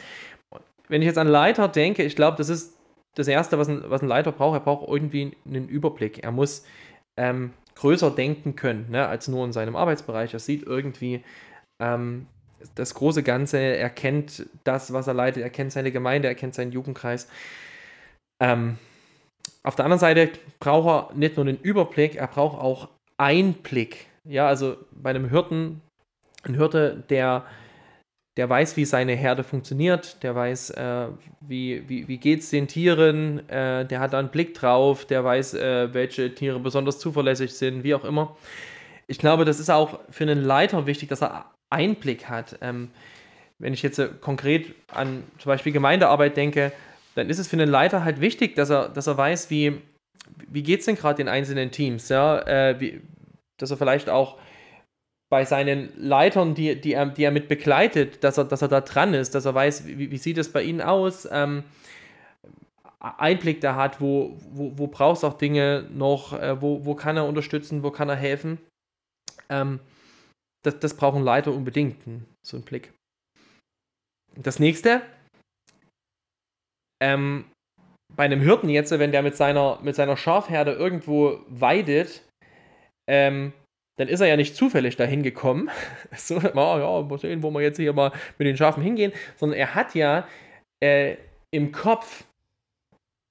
wenn 0.91 1.01
ich 1.01 1.07
jetzt 1.07 1.17
an 1.17 1.27
Leiter 1.27 1.69
denke, 1.69 2.03
ich 2.03 2.15
glaube, 2.15 2.37
das 2.37 2.49
ist 2.49 2.77
das 3.15 3.27
Erste, 3.27 3.57
was 3.57 3.69
ein, 3.69 3.83
was 3.87 4.01
ein 4.01 4.07
Leiter 4.07 4.31
braucht. 4.31 4.57
Er 4.57 4.63
braucht 4.63 4.87
irgendwie 4.87 5.35
einen 5.45 5.69
Überblick. 5.69 6.23
Er 6.23 6.31
muss 6.31 6.65
ähm, 7.17 7.53
größer 7.75 8.11
denken 8.11 8.55
können, 8.55 8.89
ne, 8.89 9.07
als 9.07 9.27
nur 9.29 9.45
in 9.45 9.53
seinem 9.53 9.75
Arbeitsbereich. 9.75 10.33
Er 10.33 10.39
sieht 10.39 10.63
irgendwie, 10.63 11.23
ähm, 11.81 12.27
das 12.75 12.93
große 12.93 13.23
Ganze, 13.23 13.57
er 13.57 13.89
kennt 13.89 14.45
das, 14.63 14.93
was 14.93 15.07
er 15.07 15.13
leitet, 15.13 15.43
er 15.43 15.49
kennt 15.49 15.71
seine 15.71 15.91
Gemeinde, 15.91 16.27
er 16.27 16.35
kennt 16.35 16.53
seinen 16.53 16.71
Jugendkreis. 16.71 17.27
Ähm, 18.41 18.77
auf 19.63 19.75
der 19.75 19.85
anderen 19.85 19.99
Seite 19.99 20.29
braucht 20.59 21.11
er 21.11 21.15
nicht 21.15 21.37
nur 21.37 21.45
den 21.45 21.59
Überblick, 21.59 22.15
er 22.15 22.27
braucht 22.27 22.59
auch 22.59 22.89
Einblick. 23.17 24.07
Ja, 24.27 24.47
also 24.47 24.77
bei 24.91 25.11
einem 25.11 25.29
Hirten, 25.29 25.81
ein 26.43 26.55
Hirte, 26.55 27.03
der, 27.09 27.45
der 28.37 28.49
weiß, 28.49 28.77
wie 28.77 28.85
seine 28.85 29.13
Herde 29.13 29.43
funktioniert, 29.43 30.23
der 30.23 30.35
weiß, 30.35 30.71
äh, 30.71 31.07
wie, 31.41 31.87
wie, 31.89 32.07
wie 32.07 32.17
geht 32.17 32.39
es 32.39 32.49
den 32.49 32.67
Tieren, 32.67 33.47
äh, 33.49 33.85
der 33.85 33.99
hat 33.99 34.13
da 34.13 34.19
einen 34.19 34.29
Blick 34.29 34.53
drauf, 34.53 35.05
der 35.05 35.23
weiß, 35.23 35.55
äh, 35.55 35.93
welche 35.93 36.33
Tiere 36.33 36.59
besonders 36.59 36.99
zuverlässig 36.99 37.53
sind, 37.53 37.83
wie 37.83 37.93
auch 37.93 38.05
immer. 38.05 38.37
Ich 39.07 39.17
glaube, 39.17 39.43
das 39.43 39.59
ist 39.59 39.69
auch 39.69 39.99
für 40.09 40.23
einen 40.23 40.41
Leiter 40.41 40.85
wichtig, 40.85 41.09
dass 41.09 41.21
er 41.21 41.51
Einblick 41.69 42.29
hat. 42.29 42.57
Ähm, 42.61 42.91
wenn 43.59 43.73
ich 43.73 43.81
jetzt 43.81 43.99
äh, 43.99 44.09
konkret 44.21 44.73
an 44.87 45.23
zum 45.37 45.49
Beispiel 45.49 45.73
Gemeindearbeit 45.73 46.37
denke, 46.37 46.71
dann 47.15 47.29
ist 47.29 47.37
es 47.37 47.49
für 47.49 47.57
einen 47.57 47.69
Leiter 47.69 48.05
halt 48.05 48.21
wichtig, 48.21 48.55
dass 48.55 48.69
er, 48.69 48.87
dass 48.87 49.07
er 49.07 49.17
weiß, 49.17 49.49
wie, 49.49 49.81
wie 50.47 50.63
geht 50.63 50.79
es 50.79 50.85
denn 50.85 50.95
gerade 50.95 51.17
den 51.17 51.27
einzelnen 51.27 51.71
Teams, 51.71 52.07
ja, 52.07 52.39
äh, 52.47 52.79
wie, 52.79 53.01
dass 53.57 53.71
er 53.71 53.77
vielleicht 53.77 54.09
auch 54.09 54.37
bei 55.31 55.45
seinen 55.45 55.93
Leitern, 55.95 56.55
die, 56.55 56.79
die, 56.79 56.93
er, 56.93 57.05
die 57.05 57.23
er 57.23 57.31
mit 57.31 57.47
begleitet, 57.47 58.23
dass 58.23 58.37
er, 58.37 58.43
dass 58.43 58.61
er 58.61 58.67
da 58.67 58.81
dran 58.81 59.13
ist, 59.13 59.33
dass 59.33 59.45
er 59.45 59.55
weiß, 59.55 59.87
wie, 59.87 60.11
wie 60.11 60.17
sieht 60.17 60.37
es 60.37 60.51
bei 60.51 60.61
ihnen 60.61 60.81
aus, 60.81 61.27
ähm, 61.31 61.63
Einblick 62.99 63.61
da 63.61 63.75
hat, 63.75 64.01
wo, 64.01 64.37
wo, 64.51 64.77
wo 64.77 64.87
brauchst 64.87 65.23
du 65.23 65.27
auch 65.27 65.37
Dinge 65.37 65.87
noch, 65.91 66.33
äh, 66.33 66.61
wo, 66.61 66.85
wo 66.85 66.95
kann 66.95 67.15
er 67.15 67.25
unterstützen, 67.25 67.81
wo 67.81 67.91
kann 67.91 68.09
er 68.09 68.17
helfen. 68.17 68.59
Ähm, 69.49 69.79
das, 70.63 70.79
das 70.79 70.95
braucht 70.95 71.15
ein 71.15 71.23
Leiter 71.23 71.53
unbedingt, 71.53 72.03
so 72.45 72.57
einen 72.57 72.65
Blick. 72.65 72.93
Das 74.35 74.59
nächste, 74.59 75.01
ähm, 77.01 77.45
bei 78.15 78.25
einem 78.25 78.41
Hirten 78.41 78.69
jetzt, 78.69 78.91
wenn 78.91 79.13
der 79.13 79.23
mit 79.23 79.37
seiner, 79.37 79.79
mit 79.81 79.95
seiner 79.95 80.17
Schafherde 80.17 80.73
irgendwo 80.73 81.39
weidet, 81.47 82.21
ähm, 83.09 83.53
dann 84.01 84.09
ist 84.09 84.19
er 84.19 84.27
ja 84.27 84.35
nicht 84.35 84.55
zufällig 84.55 84.97
dahin 84.97 85.23
gekommen. 85.23 85.69
so, 86.17 86.37
oh, 86.37 86.41
ja, 86.43 87.01
mal 87.01 87.17
sehen, 87.19 87.43
wo 87.43 87.51
wir 87.51 87.61
jetzt 87.61 87.77
hier 87.77 87.93
mal 87.93 88.11
mit 88.37 88.47
den 88.47 88.57
Schafen 88.57 88.83
hingehen, 88.83 89.11
sondern 89.37 89.59
er 89.59 89.75
hat 89.75 89.95
ja 89.95 90.27
äh, 90.79 91.15
im 91.51 91.71
Kopf, 91.71 92.25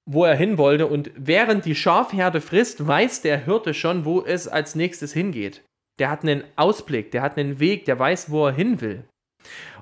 wo 0.09 0.25
er 0.25 0.35
hin 0.35 0.57
wollte 0.57 0.87
und 0.87 1.11
während 1.15 1.65
die 1.65 1.75
Schafherde 1.75 2.41
frisst, 2.41 2.87
weiß 2.87 3.21
der 3.21 3.45
Hirte 3.45 3.73
schon, 3.73 4.05
wo 4.05 4.21
es 4.21 4.47
als 4.47 4.75
nächstes 4.75 5.13
hingeht. 5.13 5.61
Der 5.99 6.09
hat 6.09 6.23
einen 6.23 6.43
Ausblick, 6.55 7.11
der 7.11 7.21
hat 7.21 7.37
einen 7.37 7.59
Weg, 7.59 7.85
der 7.85 7.99
weiß, 7.99 8.31
wo 8.31 8.47
er 8.47 8.53
hin 8.53 8.81
will. 8.81 9.03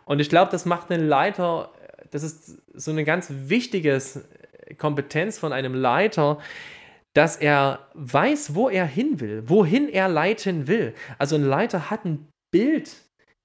Und 0.05 0.19
ich 0.19 0.29
glaube, 0.29 0.51
das 0.51 0.65
macht 0.65 0.91
einen 0.91 1.07
Leiter 1.07 1.71
das 2.11 2.23
ist 2.23 2.61
so 2.73 2.91
eine 2.91 3.03
ganz 3.03 3.31
wichtige 3.31 3.99
Kompetenz 4.77 5.37
von 5.37 5.53
einem 5.53 5.73
Leiter, 5.73 6.39
dass 7.13 7.35
er 7.35 7.87
weiß, 7.93 8.55
wo 8.55 8.69
er 8.69 8.85
hin 8.85 9.19
will, 9.19 9.43
wohin 9.47 9.89
er 9.89 10.07
leiten 10.07 10.67
will. 10.67 10.93
Also 11.17 11.35
ein 11.35 11.43
Leiter 11.43 11.89
hat 11.89 12.05
ein 12.05 12.27
Bild 12.51 12.91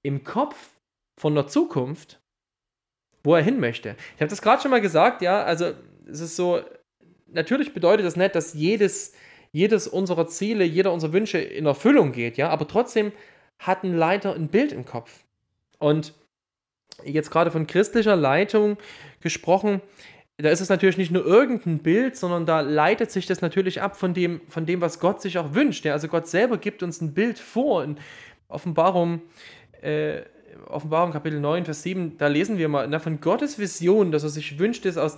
im 0.02 0.24
Kopf 0.24 0.56
von 1.18 1.34
der 1.34 1.46
Zukunft, 1.46 2.20
wo 3.22 3.34
er 3.34 3.42
hin 3.42 3.60
möchte. 3.60 3.96
Ich 4.14 4.20
habe 4.20 4.28
das 4.28 4.42
gerade 4.42 4.60
schon 4.60 4.70
mal 4.70 4.80
gesagt, 4.80 5.22
ja, 5.22 5.42
also 5.42 5.72
es 6.06 6.20
ist 6.20 6.36
so, 6.36 6.60
natürlich 7.26 7.72
bedeutet 7.72 8.04
das 8.04 8.16
nicht, 8.16 8.34
dass 8.34 8.54
jedes, 8.54 9.14
jedes 9.52 9.88
unserer 9.88 10.26
Ziele, 10.26 10.64
jeder 10.64 10.92
unserer 10.92 11.12
Wünsche 11.12 11.38
in 11.38 11.66
Erfüllung 11.66 12.12
geht, 12.12 12.36
ja, 12.36 12.50
aber 12.50 12.68
trotzdem 12.68 13.12
hat 13.58 13.82
ein 13.82 13.96
Leiter 13.96 14.34
ein 14.34 14.48
Bild 14.48 14.72
im 14.72 14.84
Kopf. 14.84 15.24
Und 15.78 16.12
jetzt 17.04 17.30
gerade 17.30 17.50
von 17.50 17.66
christlicher 17.66 18.16
Leitung 18.16 18.76
gesprochen, 19.20 19.80
da 20.36 20.48
ist 20.48 20.60
es 20.60 20.68
natürlich 20.68 20.98
nicht 20.98 21.12
nur 21.12 21.24
irgendein 21.24 21.78
Bild, 21.78 22.16
sondern 22.16 22.46
da 22.46 22.60
leitet 22.60 23.10
sich 23.10 23.26
das 23.26 23.40
natürlich 23.40 23.80
ab 23.80 23.96
von 23.96 24.14
dem, 24.14 24.40
von 24.48 24.66
dem 24.66 24.80
was 24.80 24.98
Gott 24.98 25.22
sich 25.22 25.38
auch 25.38 25.54
wünscht. 25.54 25.84
Ja, 25.84 25.92
also 25.92 26.08
Gott 26.08 26.26
selber 26.26 26.58
gibt 26.58 26.82
uns 26.82 27.00
ein 27.00 27.14
Bild 27.14 27.38
vor. 27.38 27.84
In 27.84 27.98
Offenbarung, 28.48 29.22
äh, 29.80 30.22
Offenbarung 30.66 31.12
Kapitel 31.12 31.40
9, 31.40 31.64
Vers 31.64 31.82
7, 31.82 32.18
da 32.18 32.26
lesen 32.26 32.58
wir 32.58 32.68
mal 32.68 32.88
na, 32.88 32.98
von 32.98 33.20
Gottes 33.20 33.58
Vision, 33.58 34.10
dass 34.10 34.22
er 34.22 34.28
sich 34.30 34.58
wünscht, 34.58 34.84
dass 34.84 34.96
aus 34.96 35.16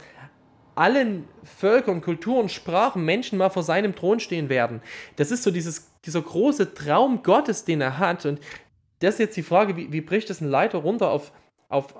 allen 0.75 1.27
Völkern, 1.43 2.03
Kulturen, 2.03 2.51
Sprachen 2.51 3.05
Menschen 3.05 3.39
mal 3.39 3.49
vor 3.49 3.63
seinem 3.63 3.95
Thron 3.95 4.21
stehen 4.21 4.51
werden. 4.51 4.83
Das 5.17 5.31
ist 5.31 5.43
so 5.43 5.51
dieses, 5.51 5.91
dieser 6.05 6.21
große 6.21 6.75
Traum 6.75 7.23
Gottes, 7.23 7.65
den 7.65 7.81
er 7.81 7.99
hat. 7.99 8.27
Und 8.27 8.41
das 8.99 9.15
ist 9.15 9.21
jetzt 9.21 9.37
die 9.39 9.43
Frage, 9.43 9.77
wie, 9.77 9.91
wie 9.93 10.03
bricht 10.03 10.29
das 10.29 10.43
ein 10.43 10.51
Leiter 10.51 10.79
runter 10.79 11.11
auf 11.11 11.33
auf, 11.69 11.95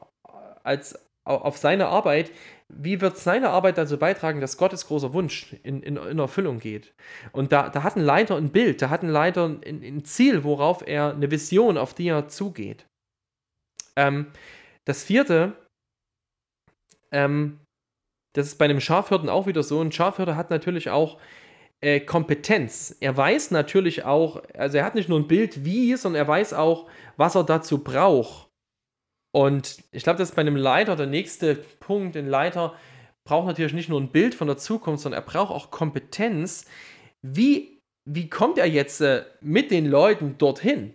als, 0.63 0.99
auf 1.25 1.57
seine 1.59 1.87
Arbeit, 1.87 2.31
wie 2.73 3.01
wird 3.01 3.17
seine 3.17 3.51
Arbeit 3.51 3.79
dazu 3.79 3.99
beitragen, 3.99 4.41
dass 4.41 4.57
Gottes 4.57 4.87
großer 4.87 5.13
Wunsch 5.13 5.55
in, 5.63 5.83
in, 5.83 5.97
in 5.97 6.19
Erfüllung 6.19 6.59
geht? 6.59 6.95
Und 7.33 7.53
da, 7.53 7.69
da 7.69 7.83
hat 7.83 7.97
ein 7.97 8.03
Leiter 8.03 8.37
ein 8.37 8.51
Bild, 8.51 8.83
da 8.83 8.91
hat 8.91 9.03
ein 9.03 9.09
Leiter 9.09 9.47
ein, 9.47 9.83
ein 9.83 10.05
Ziel, 10.05 10.43
worauf 10.45 10.87
er 10.87 11.15
eine 11.15 11.31
Vision, 11.31 11.79
auf 11.79 11.95
die 11.95 12.09
er 12.09 12.29
zugeht. 12.29 12.87
Ähm, 13.97 14.33
das 14.85 15.05
vierte, 15.05 15.57
ähm, 17.13 17.61
das 18.35 18.49
ist 18.49 18.59
bei 18.59 18.67
einem 18.67 18.81
Schafhirten 18.81 19.29
auch 19.29 19.47
wieder 19.47 19.63
so. 19.63 19.81
Ein 19.81 19.93
Schafhirte 19.93 20.37
hat 20.37 20.51
natürlich 20.51 20.91
auch 20.91 21.19
äh, 21.81 22.01
Kompetenz. 22.01 22.97
Er 23.01 23.17
weiß 23.17 23.53
natürlich 23.53 24.05
auch, 24.05 24.43
also 24.55 24.79
er 24.79 24.85
hat 24.85 24.95
nicht 24.97 25.09
nur 25.09 25.21
ein 25.21 25.29
Bild 25.29 25.65
wie, 25.65 25.97
sondern 25.97 26.23
er 26.23 26.29
weiß 26.29 26.53
auch, 26.53 26.89
was 27.17 27.37
er 27.37 27.45
dazu 27.45 27.83
braucht 27.83 28.46
und 29.33 29.83
ich 29.93 30.03
glaube, 30.03 30.19
das 30.19 30.31
ist 30.31 30.35
bei 30.35 30.41
einem 30.41 30.57
Leiter 30.57 30.97
der 30.97 31.07
nächste 31.07 31.55
Punkt. 31.55 32.17
Ein 32.17 32.29
Leiter 32.29 32.75
braucht 33.27 33.47
natürlich 33.47 33.75
nicht 33.75 33.89
nur 33.89 34.01
ein 34.01 34.13
Bild 34.13 34.35
von 34.35 34.47
der 34.47 34.57
Zukunft, 34.57 35.03
sondern 35.03 35.23
er 35.23 35.27
braucht 35.27 35.51
auch 35.51 35.71
Kompetenz. 35.71 36.65
Wie, 37.23 37.81
wie 38.09 38.31
kommt 38.31 38.57
er 38.57 38.67
jetzt 38.67 39.01
äh, 39.01 39.25
mit 39.41 39.71
den 39.71 39.87
Leuten 39.87 40.39
dorthin? 40.39 40.95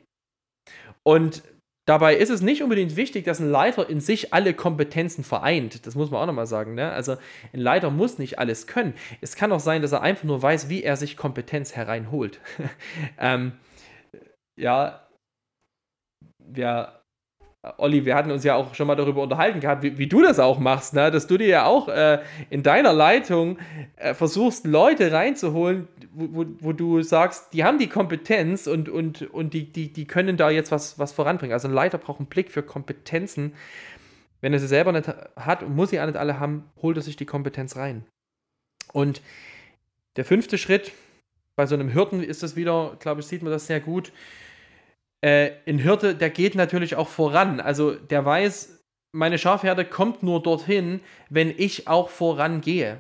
Und 1.03 1.43
dabei 1.87 2.15
ist 2.15 2.29
es 2.29 2.41
nicht 2.41 2.63
unbedingt 2.63 2.95
wichtig, 2.95 3.25
dass 3.25 3.39
ein 3.39 3.51
Leiter 3.51 3.89
in 3.89 3.99
sich 3.99 4.33
alle 4.33 4.53
Kompetenzen 4.53 5.23
vereint. 5.23 5.85
Das 5.85 5.95
muss 5.95 6.09
man 6.09 6.21
auch 6.21 6.27
nochmal 6.27 6.47
sagen. 6.47 6.73
Ne? 6.73 6.91
Also 6.91 7.17
ein 7.53 7.59
Leiter 7.59 7.89
muss 7.89 8.17
nicht 8.17 8.39
alles 8.39 8.65
können. 8.65 8.93
Es 9.19 9.35
kann 9.35 9.51
auch 9.51 9.59
sein, 9.59 9.81
dass 9.81 9.91
er 9.91 10.01
einfach 10.01 10.23
nur 10.23 10.41
weiß, 10.41 10.69
wie 10.69 10.83
er 10.83 10.95
sich 10.95 11.17
Kompetenz 11.17 11.75
hereinholt. 11.75 12.39
ähm, 13.19 13.53
ja, 14.57 15.07
wir 16.39 17.00
Olli, 17.77 18.05
wir 18.05 18.15
hatten 18.15 18.31
uns 18.31 18.43
ja 18.43 18.55
auch 18.55 18.73
schon 18.73 18.87
mal 18.87 18.95
darüber 18.95 19.21
unterhalten 19.21 19.59
gehabt, 19.59 19.83
wie, 19.83 19.99
wie 19.99 20.07
du 20.07 20.23
das 20.23 20.39
auch 20.39 20.57
machst, 20.57 20.95
ne? 20.95 21.11
dass 21.11 21.27
du 21.27 21.37
dir 21.37 21.47
ja 21.47 21.65
auch 21.65 21.89
äh, 21.89 22.19
in 22.49 22.63
deiner 22.63 22.91
Leitung 22.91 23.59
äh, 23.97 24.15
versuchst, 24.15 24.65
Leute 24.65 25.11
reinzuholen, 25.11 25.87
wo, 26.11 26.27
wo, 26.31 26.45
wo, 26.59 26.73
du 26.73 27.03
sagst, 27.03 27.53
die 27.53 27.63
haben 27.63 27.77
die 27.77 27.87
Kompetenz 27.87 28.65
und, 28.65 28.89
und, 28.89 29.31
und 29.31 29.53
die, 29.53 29.71
die, 29.71 29.93
die 29.93 30.05
können 30.05 30.37
da 30.37 30.49
jetzt 30.49 30.71
was, 30.71 30.97
was 30.97 31.11
voranbringen. 31.11 31.53
Also 31.53 31.67
ein 31.67 31.73
Leiter 31.73 31.99
braucht 31.99 32.19
einen 32.19 32.29
Blick 32.29 32.51
für 32.51 32.63
Kompetenzen. 32.63 33.53
Wenn 34.41 34.53
er 34.53 34.59
sie 34.59 34.67
selber 34.67 34.91
nicht 34.91 35.07
hat 35.35 35.61
und 35.61 35.75
muss 35.75 35.91
sie 35.91 36.01
auch 36.01 36.07
nicht 36.07 36.17
alle 36.17 36.39
haben, 36.39 36.71
holt 36.81 36.97
er 36.97 37.03
sich 37.03 37.15
die 37.15 37.27
Kompetenz 37.27 37.75
rein. 37.75 38.05
Und 38.91 39.21
der 40.15 40.25
fünfte 40.25 40.57
Schritt, 40.57 40.93
bei 41.55 41.67
so 41.67 41.75
einem 41.75 41.89
Hirten 41.89 42.23
ist 42.23 42.41
das 42.41 42.55
wieder, 42.55 42.97
glaube 42.99 43.21
ich, 43.21 43.27
sieht 43.27 43.43
man 43.43 43.51
das 43.51 43.67
sehr 43.67 43.81
gut 43.81 44.11
äh, 45.21 45.51
ein 45.67 45.79
Hirte, 45.79 46.15
der 46.15 46.29
geht 46.29 46.55
natürlich 46.55 46.95
auch 46.95 47.07
voran. 47.07 47.59
Also 47.59 47.95
der 47.95 48.25
weiß, 48.25 48.83
meine 49.13 49.37
Schafherde 49.37 49.85
kommt 49.85 50.23
nur 50.23 50.41
dorthin, 50.41 51.01
wenn 51.29 51.53
ich 51.55 51.87
auch 51.87 52.09
vorangehe. 52.09 52.99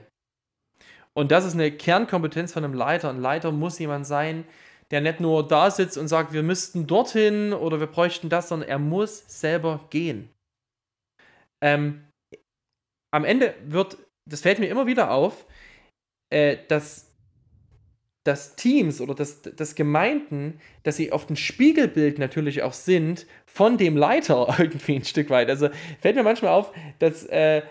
Und 1.13 1.31
das 1.31 1.45
ist 1.45 1.53
eine 1.53 1.71
Kernkompetenz 1.71 2.53
von 2.53 2.63
einem 2.63 2.73
Leiter. 2.73 3.09
Ein 3.09 3.21
Leiter 3.21 3.51
muss 3.51 3.79
jemand 3.79 4.07
sein, 4.07 4.45
der 4.91 5.01
nicht 5.01 5.19
nur 5.19 5.47
da 5.47 5.71
sitzt 5.71 5.97
und 5.97 6.07
sagt, 6.07 6.33
wir 6.33 6.43
müssten 6.43 6.87
dorthin 6.87 7.53
oder 7.53 7.79
wir 7.79 7.87
bräuchten 7.87 8.29
das, 8.29 8.49
sondern 8.49 8.69
er 8.69 8.79
muss 8.79 9.23
selber 9.27 9.87
gehen. 9.89 10.29
Ähm, 11.63 12.07
am 13.13 13.25
Ende 13.25 13.55
wird, 13.65 13.97
das 14.29 14.41
fällt 14.41 14.59
mir 14.59 14.67
immer 14.67 14.87
wieder 14.87 15.11
auf, 15.11 15.45
äh, 16.29 16.57
dass 16.67 17.10
dass 18.23 18.55
Teams 18.55 19.01
oder 19.01 19.15
dass, 19.15 19.41
dass 19.41 19.75
Gemeinden, 19.75 20.59
dass 20.83 20.95
sie 20.95 21.11
oft 21.11 21.29
ein 21.29 21.35
Spiegelbild 21.35 22.19
natürlich 22.19 22.61
auch 22.61 22.73
sind 22.73 23.25
von 23.45 23.77
dem 23.77 23.97
Leiter 23.97 24.55
irgendwie 24.59 24.95
ein 24.95 25.05
Stück 25.05 25.29
weit. 25.29 25.49
Also 25.49 25.69
fällt 25.99 26.15
mir 26.15 26.23
manchmal 26.23 26.51
auf, 26.51 26.71
dass, 26.99 27.25
äh, 27.25 27.63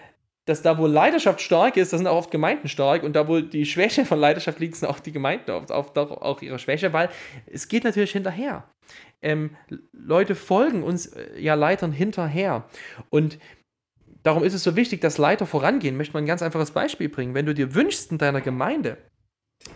dass 0.46 0.62
da, 0.62 0.76
wo 0.78 0.86
Leiterschaft 0.86 1.40
stark 1.40 1.76
ist, 1.76 1.92
da 1.92 1.98
sind 1.98 2.08
auch 2.08 2.16
oft 2.16 2.30
Gemeinden 2.32 2.68
stark 2.68 3.04
und 3.04 3.14
da, 3.14 3.28
wo 3.28 3.40
die 3.40 3.64
Schwäche 3.64 4.04
von 4.04 4.18
Leiterschaft 4.18 4.58
liegt, 4.58 4.74
sind 4.74 4.88
auch 4.88 4.98
die 4.98 5.12
Gemeinden 5.12 5.52
oft, 5.52 5.70
oft 5.70 5.96
auch, 5.96 6.42
ihre 6.42 6.58
Schwäche, 6.58 6.92
weil 6.92 7.10
es 7.46 7.68
geht 7.68 7.84
natürlich 7.84 8.12
hinterher. 8.12 8.64
Ähm, 9.22 9.56
Leute 9.92 10.34
folgen 10.34 10.82
uns 10.82 11.06
äh, 11.06 11.38
ja 11.38 11.54
Leitern 11.54 11.92
hinterher. 11.92 12.68
Und 13.10 13.38
darum 14.24 14.42
ist 14.42 14.54
es 14.54 14.64
so 14.64 14.74
wichtig, 14.74 15.00
dass 15.00 15.18
Leiter 15.18 15.46
vorangehen. 15.46 15.96
Möchte 15.96 16.14
mal 16.14 16.20
ein 16.20 16.26
ganz 16.26 16.42
einfaches 16.42 16.72
Beispiel 16.72 17.08
bringen. 17.08 17.34
Wenn 17.34 17.46
du 17.46 17.54
dir 17.54 17.74
wünschst 17.74 18.10
in 18.10 18.18
deiner 18.18 18.40
Gemeinde, 18.40 18.98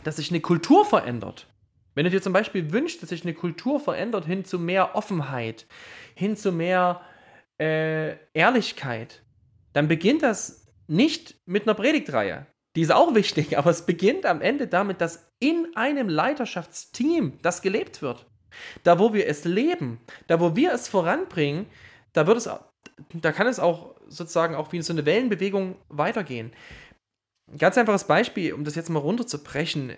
dass 0.02 0.16
sich 0.16 0.30
eine 0.30 0.40
Kultur 0.40 0.84
verändert. 0.84 1.46
Wenn 1.94 2.04
du 2.04 2.10
dir 2.10 2.22
zum 2.22 2.32
Beispiel 2.32 2.72
wünschst, 2.72 3.02
dass 3.02 3.10
sich 3.10 3.22
eine 3.22 3.34
Kultur 3.34 3.78
verändert 3.78 4.26
hin 4.26 4.44
zu 4.44 4.58
mehr 4.58 4.96
Offenheit, 4.96 5.66
hin 6.14 6.36
zu 6.36 6.50
mehr 6.52 7.00
äh, 7.60 8.16
Ehrlichkeit, 8.32 9.22
dann 9.72 9.88
beginnt 9.88 10.22
das 10.22 10.66
nicht 10.86 11.36
mit 11.46 11.64
einer 11.64 11.74
Predigtreihe. 11.74 12.46
Die 12.76 12.80
ist 12.80 12.92
auch 12.92 13.14
wichtig, 13.14 13.56
aber 13.58 13.70
es 13.70 13.86
beginnt 13.86 14.26
am 14.26 14.40
Ende 14.40 14.66
damit, 14.66 15.00
dass 15.00 15.30
in 15.38 15.68
einem 15.74 16.08
Leiterschaftsteam 16.08 17.38
das 17.42 17.62
gelebt 17.62 18.02
wird. 18.02 18.26
Da, 18.84 18.98
wo 18.98 19.12
wir 19.12 19.26
es 19.26 19.44
leben, 19.44 20.00
da, 20.28 20.40
wo 20.40 20.54
wir 20.54 20.72
es 20.72 20.88
voranbringen, 20.88 21.66
da 22.12 22.26
wird 22.26 22.38
es, 22.38 22.48
da 23.12 23.32
kann 23.32 23.46
es 23.48 23.58
auch 23.58 23.96
sozusagen 24.06 24.54
auch 24.54 24.72
wie 24.72 24.80
so 24.82 24.92
eine 24.92 25.06
Wellenbewegung 25.06 25.76
weitergehen. 25.88 26.52
Ein 27.50 27.58
ganz 27.58 27.76
einfaches 27.78 28.04
Beispiel, 28.04 28.52
um 28.52 28.64
das 28.64 28.74
jetzt 28.74 28.90
mal 28.90 29.00
runterzubrechen: 29.00 29.90
äh, 29.90 29.96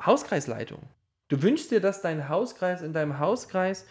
Hauskreisleitung. 0.00 0.82
Du 1.28 1.42
wünschst 1.42 1.70
dir, 1.70 1.80
dass 1.80 2.02
dein 2.02 2.28
Hauskreis 2.28 2.82
in 2.82 2.92
deinem 2.92 3.18
Hauskreis 3.18 3.86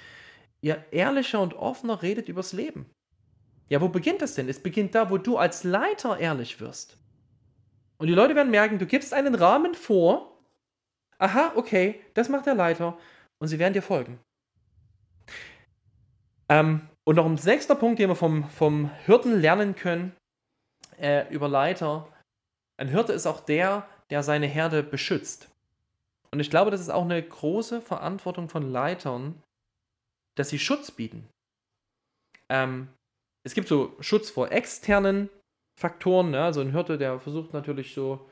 ihr 0.62 0.84
ehrlicher 0.92 1.42
und 1.42 1.56
offener 1.56 2.02
redet 2.02 2.30
übers 2.30 2.54
Leben. 2.54 2.86
Ja, 3.70 3.82
wo 3.82 3.90
beginnt 3.90 4.22
das 4.22 4.36
denn? 4.36 4.50
Es 4.50 4.62
beginnt 4.62 4.96
da, 4.96 5.10
wo 5.10 5.18
du 5.18 5.38
als 5.38 5.64
Leiter 5.64 6.20
ehrlich 6.20 6.60
wirst. 6.60 6.98
Und 7.98 8.08
die 8.08 8.14
Leute 8.14 8.36
werden 8.36 8.52
merken, 8.52 8.80
du 8.80 8.86
gibst 8.86 9.14
einen 9.14 9.36
Rahmen 9.36 9.74
vor. 9.74 10.38
Aha, 11.18 11.54
okay, 11.56 12.02
das 12.14 12.30
macht 12.30 12.46
der 12.46 12.56
Leiter. 12.56 12.98
Und 13.40 13.48
sie 13.48 13.60
werden 13.60 13.74
dir 13.74 13.82
folgen. 13.82 14.20
Ähm, 16.50 16.82
und 17.04 17.16
noch 17.16 17.26
ein 17.26 17.38
sechster 17.38 17.76
Punkt, 17.76 18.00
den 18.00 18.10
wir 18.10 18.16
vom, 18.16 18.50
vom 18.50 18.92
Hirten 19.06 19.40
lernen 19.40 19.76
können, 19.76 20.16
äh, 21.00 21.28
über 21.34 21.48
Leiter. 21.48 22.08
Ein 22.78 22.88
Hirte 22.88 23.14
ist 23.14 23.28
auch 23.28 23.40
der, 23.40 23.88
der 24.10 24.24
seine 24.24 24.48
Herde 24.48 24.84
beschützt. 24.84 25.50
Und 26.32 26.40
ich 26.40 26.50
glaube, 26.50 26.72
das 26.72 26.82
ist 26.82 26.90
auch 26.90 27.04
eine 27.04 27.22
große 27.22 27.82
Verantwortung 27.82 28.50
von 28.50 28.72
Leitern, 28.72 29.42
dass 30.36 30.50
sie 30.50 30.60
Schutz 30.60 30.90
bieten. 30.90 31.28
Ähm, 32.50 32.88
es 33.44 33.54
gibt 33.54 33.68
so 33.68 33.96
Schutz 34.00 34.30
vor 34.30 34.52
externen 34.52 35.30
Faktoren. 35.80 36.32
Ne? 36.32 36.44
Also 36.44 36.62
ein 36.62 36.72
Hirte, 36.72 36.98
der 36.98 37.20
versucht 37.20 37.54
natürlich 37.54 37.94
so 37.94 38.28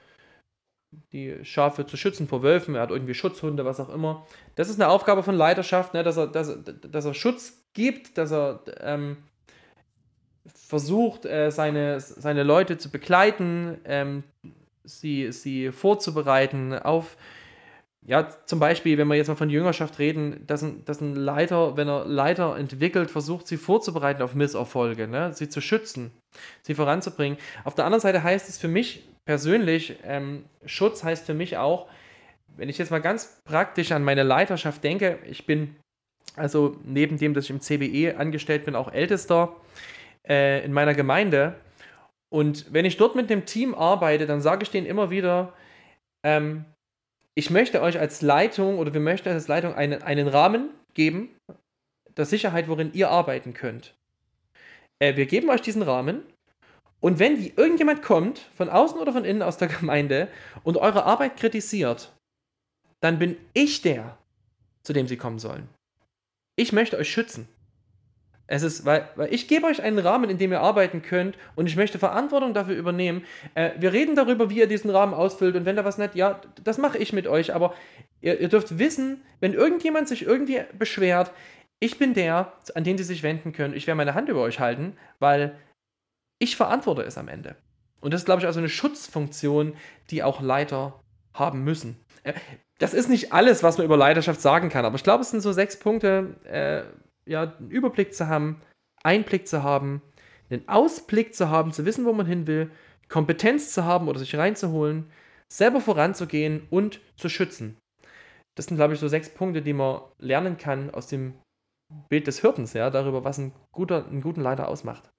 die 1.12 1.44
Schafe 1.46 1.86
zu 1.86 1.96
schützen 1.96 2.28
vor 2.28 2.44
Wölfen. 2.44 2.76
Er 2.76 2.82
hat 2.82 2.92
irgendwie 2.92 3.14
Schutzhunde, 3.14 3.66
was 3.66 3.80
auch 3.80 3.90
immer. 3.90 4.26
Das 4.56 4.70
ist 4.70 4.82
eine 4.82 4.90
Aufgabe 4.90 5.24
von 5.24 5.36
Leiterschaft, 5.36 5.94
ne? 5.94 6.04
dass, 6.04 6.18
er, 6.18 6.28
dass, 6.28 6.58
dass 6.64 7.06
er 7.06 7.14
Schutz 7.14 7.64
gibt, 7.74 8.18
dass 8.18 8.32
er 8.32 8.64
ähm, 8.80 9.18
versucht, 10.72 11.26
äh, 11.26 11.52
seine, 11.52 12.00
seine 12.00 12.44
Leute 12.44 12.78
zu 12.78 12.90
begleiten, 12.90 13.78
ähm, 13.84 14.24
sie, 14.86 15.34
sie 15.34 15.74
vorzubereiten 15.74 16.74
auf 16.74 17.18
ja, 18.04 18.30
zum 18.46 18.60
Beispiel, 18.60 18.98
wenn 18.98 19.10
wir 19.10 19.16
jetzt 19.16 19.28
mal 19.28 19.36
von 19.36 19.50
Jüngerschaft 19.50 20.00
reden, 20.00 20.48
dass 20.48 20.64
ein, 20.64 20.84
dass 20.86 21.02
ein 21.02 21.14
Leiter, 21.14 21.76
wenn 21.76 21.90
er 21.90 22.06
Leiter 22.06 22.58
entwickelt, 22.58 23.12
versucht, 23.12 23.48
sie 23.48 23.58
vorzubereiten 23.58 24.24
auf 24.24 24.34
Misserfolge, 24.34 25.08
ne? 25.08 25.34
sie 25.34 25.50
zu 25.50 25.60
schützen, 25.60 26.12
sie 26.62 26.74
voranzubringen. 26.74 27.38
Auf 27.66 27.76
der 27.76 27.86
anderen 27.86 28.02
Seite 28.02 28.24
heißt 28.24 28.48
es 28.48 28.58
für 28.58 28.70
mich 28.70 29.04
persönlich, 29.26 29.98
ähm, 30.04 30.46
Schutz 30.66 31.04
heißt 31.04 31.26
für 31.26 31.34
mich 31.34 31.58
auch, 31.58 31.90
wenn 32.56 32.70
ich 32.70 32.78
jetzt 32.78 32.92
mal 32.92 33.02
ganz 33.02 33.42
praktisch 33.44 33.92
an 33.92 34.04
meine 34.06 34.24
Leiterschaft 34.24 34.84
denke, 34.86 35.20
ich 35.30 35.46
bin 35.46 35.76
also 36.38 36.78
neben 36.86 37.18
dem, 37.18 37.34
dass 37.34 37.44
ich 37.44 37.50
im 37.52 37.60
CBE 37.60 38.18
angestellt 38.18 38.66
bin, 38.66 38.76
auch 38.76 38.92
Ältester 38.92 39.56
äh, 40.28 40.64
in 40.64 40.74
meiner 40.74 40.94
Gemeinde. 40.94 41.56
Und 42.30 42.72
wenn 42.74 42.86
ich 42.86 42.98
dort 42.98 43.16
mit 43.16 43.30
dem 43.30 43.46
Team 43.46 43.76
arbeite, 43.76 44.26
dann 44.26 44.42
sage 44.42 44.64
ich 44.64 44.72
denen 44.72 44.88
immer 44.88 45.10
wieder, 45.10 45.54
ähm, 46.26 46.66
ich 47.36 47.50
möchte 47.50 47.82
euch 47.82 48.00
als 48.00 48.22
Leitung 48.22 48.78
oder 48.78 48.94
wir 48.94 49.02
möchten 49.02 49.30
als 49.30 49.48
Leitung 49.48 49.74
einen, 49.74 50.02
einen 50.04 50.28
Rahmen 50.28 50.70
geben, 50.94 51.36
der 52.18 52.26
Sicherheit, 52.26 52.68
worin 52.68 52.94
ihr 52.94 53.10
arbeiten 53.10 53.54
könnt. 53.54 53.96
Äh, 55.00 55.16
wir 55.16 55.26
geben 55.26 55.50
euch 55.50 55.62
diesen 55.62 55.82
Rahmen 55.82 56.24
und 57.02 57.20
wenn 57.20 57.36
die, 57.36 57.54
irgendjemand 57.56 58.02
kommt, 58.04 58.40
von 58.56 58.70
außen 58.70 59.00
oder 59.00 59.12
von 59.12 59.26
innen 59.26 59.42
aus 59.42 59.58
der 59.58 59.68
Gemeinde 59.80 60.30
und 60.64 60.78
eure 60.78 61.06
Arbeit 61.06 61.38
kritisiert, 61.38 62.14
dann 63.02 63.20
bin 63.20 63.38
ich 63.54 63.82
der, 63.82 64.18
zu 64.84 64.94
dem 64.94 65.08
sie 65.08 65.18
kommen 65.18 65.40
sollen. 65.40 65.68
Ich 66.56 66.72
möchte 66.72 66.98
euch 66.98 67.10
schützen. 67.10 67.48
Es 68.52 68.64
ist, 68.64 68.84
weil, 68.84 69.08
weil 69.16 69.34
ich 69.34 69.48
gebe 69.48 69.66
euch 69.66 69.82
einen 69.82 69.98
Rahmen, 69.98 70.30
in 70.30 70.38
dem 70.38 70.52
ihr 70.52 70.60
arbeiten 70.60 71.02
könnt 71.02 71.38
und 71.56 71.68
ich 71.68 71.78
möchte 71.78 72.00
Verantwortung 72.00 72.54
dafür 72.54 72.76
übernehmen. 72.76 73.24
Äh, 73.56 73.72
wir 73.78 73.94
reden 73.94 74.14
darüber, 74.14 74.50
wie 74.50 74.60
ihr 74.60 74.68
diesen 74.68 74.90
Rahmen 74.90 75.14
ausfüllt 75.14 75.56
und 75.56 75.64
wenn 75.64 75.78
da 75.78 75.86
was 75.86 75.98
nicht, 75.98 76.16
ja, 76.16 76.42
das 76.62 76.78
mache 76.78 76.98
ich 76.98 77.14
mit 77.14 77.28
euch, 77.28 77.56
aber 77.56 77.74
ihr, 78.20 78.42
ihr 78.42 78.50
dürft 78.50 78.78
wissen, 78.78 79.22
wenn 79.40 79.54
irgendjemand 79.54 80.10
sich 80.10 80.24
irgendwie 80.24 80.60
beschwert, 80.78 81.32
ich 81.80 81.98
bin 81.98 82.14
der, 82.14 82.52
an 82.76 82.84
den 82.84 82.98
sie 82.98 83.06
sich 83.06 83.24
wenden 83.24 83.54
können. 83.54 83.74
Ich 83.74 83.88
werde 83.88 83.96
meine 83.96 84.16
Hand 84.16 84.28
über 84.28 84.42
euch 84.42 84.60
halten, 84.60 84.98
weil 85.20 85.56
ich 86.38 86.58
verantworte 86.58 87.04
es 87.04 87.18
am 87.18 87.30
Ende. 87.30 87.56
Und 88.02 88.14
das 88.14 88.22
ist, 88.22 88.26
glaube 88.26 88.42
ich, 88.42 88.48
also 88.48 88.60
eine 88.60 88.68
Schutzfunktion, 88.68 89.78
die 90.10 90.24
auch 90.24 90.42
Leiter 90.42 91.00
haben 91.34 91.64
müssen. 91.64 91.96
Äh, 92.24 92.34
das 92.80 92.94
ist 92.94 93.08
nicht 93.08 93.32
alles, 93.32 93.64
was 93.64 93.78
man 93.78 93.86
über 93.86 93.96
Leiterschaft 93.96 94.42
sagen 94.42 94.68
kann, 94.68 94.84
aber 94.84 94.96
ich 94.96 95.04
glaube, 95.04 95.22
es 95.22 95.32
sind 95.32 95.40
so 95.40 95.54
sechs 95.54 95.80
Punkte, 95.80 96.36
äh, 96.44 96.84
ja, 97.26 97.54
einen 97.58 97.72
Überblick 97.72 98.14
zu 98.14 98.28
haben, 98.28 98.62
Einblick 99.04 99.48
zu 99.48 99.64
haben, 99.64 100.02
einen 100.50 100.68
Ausblick 100.68 101.34
zu 101.34 101.50
haben, 101.50 101.72
zu 101.72 101.86
wissen, 101.86 102.06
wo 102.06 102.14
man 102.14 102.26
hin 102.26 102.48
will, 102.48 102.72
Kompetenz 103.08 103.74
zu 103.74 103.84
haben 103.86 104.08
oder 104.08 104.20
sich 104.20 104.36
reinzuholen, 104.36 105.10
selber 105.52 105.82
voranzugehen 105.82 106.68
und 106.70 107.02
zu 107.18 107.30
schützen. 107.30 107.78
Das 108.56 108.66
sind, 108.66 108.78
glaube 108.78 108.94
ich, 108.94 109.00
so 109.00 109.08
sechs 109.08 109.30
Punkte, 109.30 109.62
die 109.62 109.74
man 109.74 110.02
lernen 110.20 110.58
kann 110.58 110.90
aus 110.92 111.08
dem 111.08 111.34
Bild 112.10 112.28
des 112.28 112.40
Hirtens, 112.40 112.74
ja, 112.74 112.90
darüber, 112.90 113.24
was 113.24 113.38
ein 113.38 113.54
guter, 113.72 114.06
einen 114.06 114.22
guten 114.22 114.42
Leiter 114.42 114.68
ausmacht. 114.68 115.10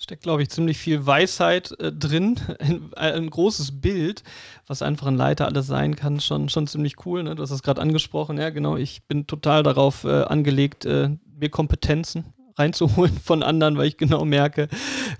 Steckt, 0.00 0.22
glaube 0.22 0.42
ich, 0.42 0.50
ziemlich 0.50 0.78
viel 0.78 1.06
Weisheit 1.06 1.72
äh, 1.80 1.92
drin. 1.92 2.38
Ein, 2.60 2.94
ein, 2.94 3.30
großes 3.30 3.80
Bild, 3.80 4.22
was 4.68 4.80
einfach 4.80 5.08
ein 5.08 5.16
Leiter 5.16 5.46
alles 5.46 5.66
sein 5.66 5.96
kann. 5.96 6.20
Schon, 6.20 6.48
schon 6.48 6.68
ziemlich 6.68 7.04
cool. 7.04 7.24
Ne? 7.24 7.34
Du 7.34 7.42
hast 7.42 7.50
es 7.50 7.64
gerade 7.64 7.80
angesprochen. 7.80 8.38
Ja, 8.38 8.50
genau. 8.50 8.76
Ich 8.76 9.02
bin 9.08 9.26
total 9.26 9.64
darauf 9.64 10.04
äh, 10.04 10.22
angelegt, 10.22 10.84
äh, 10.84 11.16
mir 11.38 11.48
Kompetenzen 11.48 12.24
reinzuholen 12.56 13.18
von 13.24 13.42
anderen, 13.42 13.76
weil 13.76 13.88
ich 13.88 13.96
genau 13.96 14.24
merke, 14.24 14.68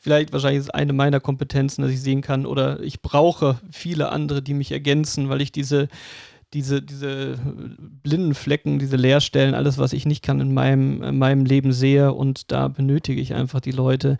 vielleicht 0.01 0.33
wahrscheinlich 0.33 0.61
ist 0.61 0.75
eine 0.75 0.93
meiner 0.93 1.21
Kompetenzen, 1.21 1.83
dass 1.83 1.91
ich 1.91 2.03
sehen 2.03 2.21
kann 2.21 2.47
oder 2.47 2.81
ich 2.81 3.01
brauche 3.01 3.59
viele 3.71 4.11
andere, 4.11 4.43
die 4.43 4.55
mich 4.55 4.73
ergänzen, 4.73 5.29
weil 5.29 5.41
ich 5.41 5.53
diese 5.53 5.89
diese, 6.55 6.81
diese 6.81 7.39
blinden 8.03 8.35
Flecken, 8.35 8.79
diese 8.79 8.97
Leerstellen, 8.97 9.55
alles, 9.55 9.77
was 9.77 9.93
ich 9.93 10.07
nicht 10.07 10.23
kann 10.23 10.41
in 10.41 10.55
meinem, 10.55 11.03
in 11.03 11.19
meinem 11.19 11.45
Leben 11.45 11.73
sehe. 11.73 12.15
Und 12.15 12.51
da 12.51 12.69
benötige 12.69 13.21
ich 13.21 13.35
einfach 13.35 13.61
die 13.61 13.71
Leute, 13.71 14.17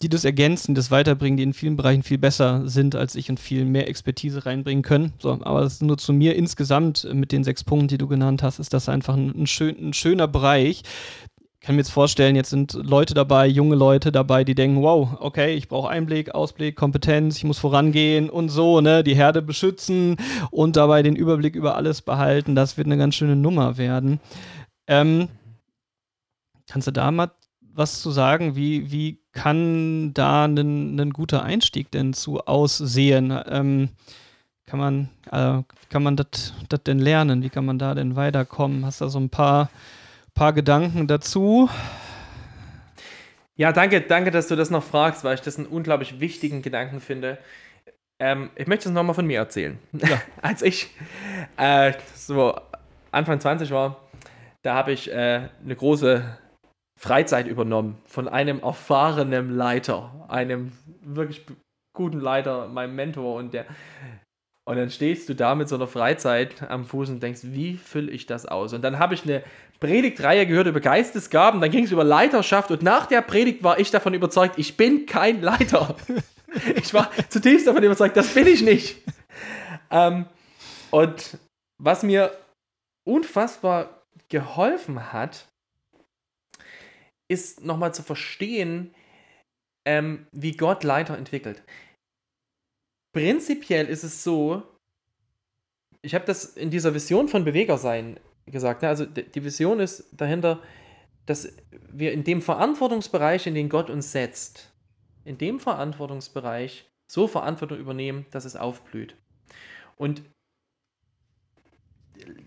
die 0.00 0.08
das 0.08 0.24
ergänzen, 0.24 0.76
das 0.76 0.92
weiterbringen, 0.92 1.36
die 1.36 1.42
in 1.42 1.52
vielen 1.52 1.76
Bereichen 1.76 2.04
viel 2.04 2.18
besser 2.18 2.68
sind 2.68 2.94
als 2.94 3.16
ich 3.16 3.28
und 3.28 3.40
viel 3.40 3.64
mehr 3.64 3.88
Expertise 3.88 4.46
reinbringen 4.46 4.84
können. 4.84 5.14
So, 5.18 5.32
aber 5.32 5.62
das 5.62 5.74
ist 5.74 5.82
nur 5.82 5.98
zu 5.98 6.12
mir 6.12 6.36
insgesamt 6.36 7.08
mit 7.12 7.32
den 7.32 7.42
sechs 7.42 7.64
Punkten, 7.64 7.88
die 7.88 7.98
du 7.98 8.06
genannt 8.06 8.44
hast, 8.44 8.60
ist 8.60 8.72
das 8.72 8.88
einfach 8.88 9.16
ein, 9.16 9.34
ein, 9.36 9.46
schön, 9.48 9.88
ein 9.88 9.94
schöner 9.94 10.28
Bereich, 10.28 10.82
kann 11.64 11.76
mir 11.76 11.80
jetzt 11.80 11.92
vorstellen, 11.92 12.36
jetzt 12.36 12.50
sind 12.50 12.74
Leute 12.74 13.14
dabei, 13.14 13.46
junge 13.46 13.74
Leute 13.74 14.12
dabei, 14.12 14.44
die 14.44 14.54
denken, 14.54 14.82
wow, 14.82 15.16
okay, 15.20 15.54
ich 15.54 15.68
brauche 15.68 15.88
Einblick, 15.88 16.34
Ausblick, 16.34 16.76
Kompetenz, 16.76 17.38
ich 17.38 17.44
muss 17.44 17.58
vorangehen 17.58 18.28
und 18.28 18.50
so, 18.50 18.82
ne, 18.82 19.02
die 19.02 19.14
Herde 19.14 19.40
beschützen 19.40 20.16
und 20.50 20.76
dabei 20.76 21.02
den 21.02 21.16
Überblick 21.16 21.54
über 21.56 21.76
alles 21.76 22.02
behalten. 22.02 22.54
Das 22.54 22.76
wird 22.76 22.86
eine 22.86 22.98
ganz 22.98 23.14
schöne 23.14 23.34
Nummer 23.34 23.78
werden. 23.78 24.20
Ähm, 24.86 25.28
kannst 26.68 26.86
du 26.86 26.92
da 26.92 27.10
mal 27.10 27.30
was 27.60 28.02
zu 28.02 28.10
sagen? 28.10 28.56
Wie, 28.56 28.92
wie 28.92 29.20
kann 29.32 30.12
da 30.12 30.44
ein, 30.44 31.10
guter 31.14 31.44
Einstieg 31.44 31.90
denn 31.90 32.12
zu 32.12 32.44
aussehen? 32.44 33.36
Ähm, 33.48 33.88
kann 34.66 34.78
man, 34.78 35.08
äh, 35.30 35.62
kann 35.88 36.02
man 36.02 36.16
das 36.16 36.52
denn 36.86 36.98
lernen? 36.98 37.42
Wie 37.42 37.48
kann 37.48 37.64
man 37.64 37.78
da 37.78 37.94
denn 37.94 38.16
weiterkommen? 38.16 38.84
Hast 38.84 39.00
du 39.00 39.06
da 39.06 39.10
so 39.10 39.18
ein 39.18 39.30
paar 39.30 39.70
paar 40.34 40.52
Gedanken 40.52 41.06
dazu. 41.06 41.68
Ja, 43.56 43.72
danke, 43.72 44.00
danke, 44.00 44.30
dass 44.30 44.48
du 44.48 44.56
das 44.56 44.70
noch 44.70 44.82
fragst, 44.82 45.22
weil 45.22 45.34
ich 45.34 45.40
das 45.40 45.56
einen 45.56 45.66
unglaublich 45.66 46.18
wichtigen 46.20 46.60
Gedanken 46.60 47.00
finde. 47.00 47.38
Ähm, 48.20 48.50
ich 48.56 48.66
möchte 48.66 48.88
es 48.88 48.94
nochmal 48.94 49.14
von 49.14 49.26
mir 49.26 49.38
erzählen. 49.38 49.78
Ja. 49.92 50.20
Als 50.42 50.62
ich 50.62 50.90
äh, 51.56 51.92
so 52.14 52.60
Anfang 53.12 53.38
20 53.38 53.70
war, 53.70 54.08
da 54.62 54.74
habe 54.74 54.92
ich 54.92 55.10
äh, 55.12 55.48
eine 55.62 55.76
große 55.76 56.24
Freizeit 56.98 57.46
übernommen 57.46 57.98
von 58.06 58.28
einem 58.28 58.60
erfahrenen 58.60 59.50
Leiter, 59.50 60.26
einem 60.28 60.72
wirklich 61.02 61.44
guten 61.94 62.18
Leiter, 62.18 62.68
meinem 62.68 62.96
Mentor 62.96 63.36
und 63.36 63.54
der 63.54 63.66
und 64.66 64.76
dann 64.76 64.90
stehst 64.90 65.28
du 65.28 65.34
da 65.34 65.54
mit 65.54 65.68
so 65.68 65.74
einer 65.74 65.86
Freizeit 65.86 66.62
am 66.62 66.86
Fuß 66.86 67.10
und 67.10 67.22
denkst, 67.22 67.40
wie 67.44 67.76
fülle 67.76 68.10
ich 68.10 68.26
das 68.26 68.46
aus? 68.46 68.72
Und 68.72 68.82
dann 68.82 68.98
habe 68.98 69.14
ich 69.14 69.24
eine 69.24 69.44
Predigtreihe 69.78 70.46
gehört 70.46 70.66
über 70.66 70.80
Geistesgaben, 70.80 71.60
dann 71.60 71.70
ging 71.70 71.84
es 71.84 71.92
über 71.92 72.04
Leiterschaft 72.04 72.70
und 72.70 72.82
nach 72.82 73.06
der 73.06 73.20
Predigt 73.20 73.62
war 73.62 73.78
ich 73.78 73.90
davon 73.90 74.14
überzeugt, 74.14 74.58
ich 74.58 74.76
bin 74.76 75.04
kein 75.04 75.42
Leiter. 75.42 75.96
ich 76.76 76.94
war 76.94 77.10
zutiefst 77.28 77.66
davon 77.66 77.82
überzeugt, 77.82 78.16
das 78.16 78.32
bin 78.32 78.46
ich 78.46 78.62
nicht. 78.62 79.02
Ähm, 79.90 80.26
und 80.90 81.38
was 81.78 82.02
mir 82.02 82.32
unfassbar 83.06 84.02
geholfen 84.30 85.12
hat, 85.12 85.46
ist 87.28 87.64
nochmal 87.64 87.92
zu 87.92 88.02
verstehen, 88.02 88.94
ähm, 89.86 90.26
wie 90.32 90.56
Gott 90.56 90.84
Leiter 90.84 91.18
entwickelt. 91.18 91.62
Prinzipiell 93.14 93.86
ist 93.86 94.02
es 94.02 94.24
so, 94.24 94.64
ich 96.02 96.14
habe 96.16 96.26
das 96.26 96.56
in 96.56 96.70
dieser 96.70 96.92
Vision 96.92 97.28
von 97.28 97.44
Bewegersein 97.44 98.18
gesagt. 98.44 98.82
Ne? 98.82 98.88
Also 98.88 99.06
die 99.06 99.44
Vision 99.44 99.78
ist 99.78 100.08
dahinter, 100.12 100.60
dass 101.24 101.56
wir 101.70 102.12
in 102.12 102.24
dem 102.24 102.42
Verantwortungsbereich, 102.42 103.46
in 103.46 103.54
den 103.54 103.68
Gott 103.68 103.88
uns 103.88 104.10
setzt, 104.10 104.72
in 105.24 105.38
dem 105.38 105.60
Verantwortungsbereich 105.60 106.90
so 107.06 107.28
Verantwortung 107.28 107.78
übernehmen, 107.78 108.26
dass 108.32 108.44
es 108.44 108.56
aufblüht. 108.56 109.16
Und 109.96 110.22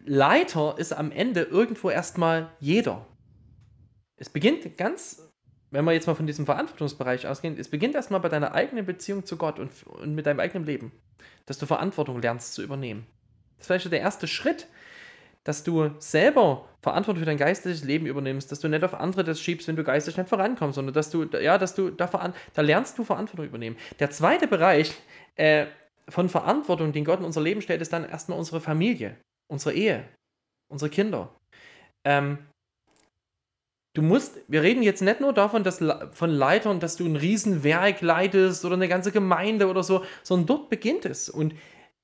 Leiter 0.05 0.77
ist 0.77 0.91
am 0.91 1.11
Ende 1.11 1.43
irgendwo 1.43 1.89
erstmal 1.89 2.51
jeder. 2.59 3.07
Es 4.17 4.29
beginnt 4.29 4.77
ganz, 4.77 5.26
wenn 5.71 5.85
wir 5.85 5.93
jetzt 5.93 6.07
mal 6.07 6.15
von 6.15 6.27
diesem 6.27 6.45
Verantwortungsbereich 6.45 7.27
ausgehen, 7.27 7.57
es 7.59 7.69
beginnt 7.69 7.95
erstmal 7.95 8.19
bei 8.19 8.29
deiner 8.29 8.53
eigenen 8.53 8.85
Beziehung 8.85 9.25
zu 9.25 9.37
Gott 9.37 9.59
und, 9.59 9.71
und 9.87 10.15
mit 10.15 10.25
deinem 10.25 10.39
eigenen 10.39 10.65
Leben, 10.65 10.91
dass 11.45 11.57
du 11.57 11.65
Verantwortung 11.65 12.21
lernst 12.21 12.53
zu 12.53 12.63
übernehmen. 12.63 13.05
Das 13.57 13.63
ist 13.63 13.67
vielleicht 13.67 13.91
der 13.91 13.99
erste 13.99 14.27
Schritt, 14.27 14.67
dass 15.43 15.63
du 15.63 15.91
selber 15.99 16.67
Verantwortung 16.81 17.21
für 17.21 17.25
dein 17.25 17.37
geistliches 17.37 17.83
Leben 17.83 18.05
übernimmst, 18.05 18.51
dass 18.51 18.59
du 18.59 18.67
nicht 18.67 18.83
auf 18.83 18.93
andere 18.93 19.23
das 19.23 19.39
schiebst, 19.41 19.67
wenn 19.67 19.77
du 19.77 19.83
geistig 19.83 20.17
nicht 20.17 20.29
vorankommst, 20.29 20.75
sondern 20.75 20.93
dass 20.93 21.09
du, 21.09 21.23
ja, 21.23 21.57
dass 21.57 21.73
du 21.73 21.89
da, 21.89 22.33
da 22.53 22.61
lernst 22.61 22.97
du 22.97 23.03
Verantwortung 23.03 23.45
übernehmen. 23.45 23.77
Der 23.99 24.09
zweite 24.11 24.47
Bereich 24.47 24.93
äh, 25.35 25.67
von 26.09 26.29
Verantwortung, 26.29 26.91
den 26.91 27.05
Gott 27.05 27.19
in 27.19 27.25
unser 27.25 27.41
Leben 27.41 27.61
stellt, 27.61 27.81
ist 27.81 27.93
dann 27.93 28.07
erstmal 28.07 28.37
unsere 28.37 28.61
Familie, 28.61 29.17
unsere 29.49 29.73
Ehe, 29.73 30.05
unsere 30.69 30.89
Kinder. 30.89 31.33
Ähm, 32.05 32.39
du 33.97 34.03
musst, 34.03 34.39
wir 34.47 34.61
reden 34.61 34.83
jetzt 34.83 35.01
nicht 35.01 35.21
nur 35.21 35.33
davon, 35.33 35.63
dass 35.63 35.83
von 36.11 36.29
Leitern, 36.29 36.79
dass 36.79 36.97
du 36.97 37.05
ein 37.05 37.15
Riesenwerk 37.15 38.01
leitest 38.01 38.63
oder 38.63 38.75
eine 38.75 38.87
ganze 38.87 39.11
Gemeinde 39.11 39.67
oder 39.67 39.81
so, 39.81 40.03
sondern 40.21 40.45
dort 40.45 40.69
beginnt 40.69 41.05
es. 41.05 41.29
Und 41.29 41.55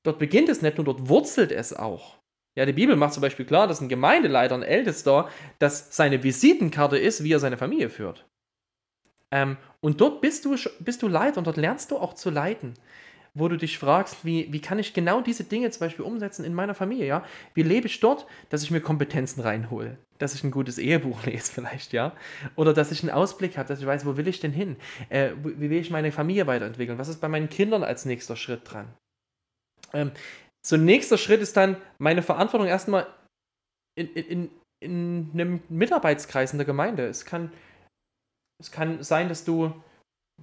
dort 0.01 0.17
beginnt 0.17 0.49
es 0.49 0.63
nicht 0.63 0.77
nur, 0.77 0.85
dort 0.85 1.07
wurzelt 1.07 1.51
es 1.51 1.71
auch. 1.71 2.17
Ja, 2.55 2.65
die 2.65 2.73
Bibel 2.73 2.95
macht 2.95 3.13
zum 3.13 3.21
Beispiel 3.21 3.45
klar, 3.45 3.67
dass 3.67 3.79
ein 3.79 3.89
Gemeindeleiter, 3.89 4.55
ein 4.55 4.63
Ältester, 4.63 5.29
dass 5.59 5.95
seine 5.95 6.23
Visitenkarte 6.23 6.97
ist, 6.97 7.23
wie 7.23 7.33
er 7.33 7.39
seine 7.39 7.57
Familie 7.57 7.89
führt. 7.89 8.25
Ähm, 9.31 9.57
und 9.79 10.01
dort 10.01 10.21
bist 10.21 10.45
du, 10.45 10.55
bist 10.79 11.01
du 11.03 11.07
Leiter 11.07 11.37
und 11.37 11.45
dort 11.45 11.57
lernst 11.57 11.91
du 11.91 11.97
auch 11.97 12.13
zu 12.13 12.31
leiten. 12.31 12.73
Wo 13.35 13.47
du 13.47 13.57
dich 13.57 13.79
fragst, 13.79 14.23
wie, 14.23 14.53
wie 14.53 14.61
kann 14.61 14.77
ich 14.77 14.93
genau 14.93 15.21
diese 15.21 15.43
Dinge 15.43 15.71
zum 15.71 15.79
Beispiel 15.79 16.05
umsetzen 16.05 16.45
in 16.45 16.53
meiner 16.53 16.75
Familie, 16.75 17.07
ja? 17.07 17.25
Wie 17.55 17.63
lebe 17.63 17.87
ich 17.87 17.99
dort, 17.99 18.27
dass 18.49 18.61
ich 18.61 18.69
mir 18.69 18.79
Kompetenzen 18.79 19.41
reinhole? 19.41 19.97
Dass 20.19 20.35
ich 20.35 20.43
ein 20.43 20.51
gutes 20.51 20.77
Ehebuch 20.77 21.23
lese 21.25 21.51
vielleicht, 21.51 21.93
ja? 21.93 22.15
Oder 22.55 22.73
dass 22.73 22.91
ich 22.91 23.01
einen 23.01 23.11
Ausblick 23.11 23.57
habe, 23.57 23.67
dass 23.67 23.79
ich 23.79 23.87
weiß, 23.87 24.05
wo 24.05 24.17
will 24.17 24.27
ich 24.27 24.39
denn 24.39 24.51
hin? 24.51 24.75
Äh, 25.09 25.31
wie 25.43 25.69
will 25.71 25.79
ich 25.79 25.89
meine 25.89 26.11
Familie 26.11 26.45
weiterentwickeln? 26.45 26.99
Was 26.99 27.07
ist 27.07 27.21
bei 27.21 27.27
meinen 27.27 27.49
Kindern 27.49 27.83
als 27.83 28.05
nächster 28.05 28.35
Schritt 28.35 28.71
dran? 28.71 28.93
Ähm, 29.93 30.11
so 30.65 30.75
ein 30.75 30.85
nächster 30.85 31.17
Schritt 31.17 31.41
ist 31.41 31.57
dann 31.57 31.77
meine 31.97 32.21
Verantwortung 32.21 32.67
erstmal 32.67 33.07
in, 33.95 34.07
in, 34.13 34.49
in 34.79 35.31
einem 35.33 35.61
Mitarbeitskreis 35.69 36.51
in 36.51 36.59
der 36.59 36.65
Gemeinde. 36.65 37.07
Es 37.07 37.25
kann, 37.25 37.51
es 38.61 38.71
kann 38.71 39.03
sein, 39.03 39.27
dass 39.27 39.43
du 39.43 39.73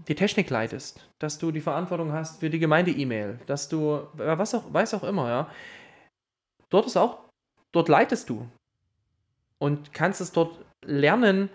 die 0.09 0.15
Technik 0.15 0.51
leitest, 0.51 1.09
dass 1.19 1.39
du 1.39 1.51
die 1.51 1.61
Verantwortung 1.61 2.13
hast 2.13 2.41
für 2.41 2.51
die 2.51 2.59
Gemeinde-E-Mail, 2.59 3.39
dass 3.47 3.69
du, 3.69 4.07
was 4.15 4.55
auch, 4.55 4.73
weiß 4.73 4.95
auch 4.95 5.05
immer, 5.05 5.29
ja. 5.29 5.51
Dort 6.71 6.87
ist 6.87 6.97
auch, 6.97 7.19
dort 7.73 7.89
leitest 7.89 8.31
du 8.31 8.47
und 9.59 9.93
kannst 9.93 10.21
es 10.21 10.33
dort 10.33 10.65
lernen 10.85 11.51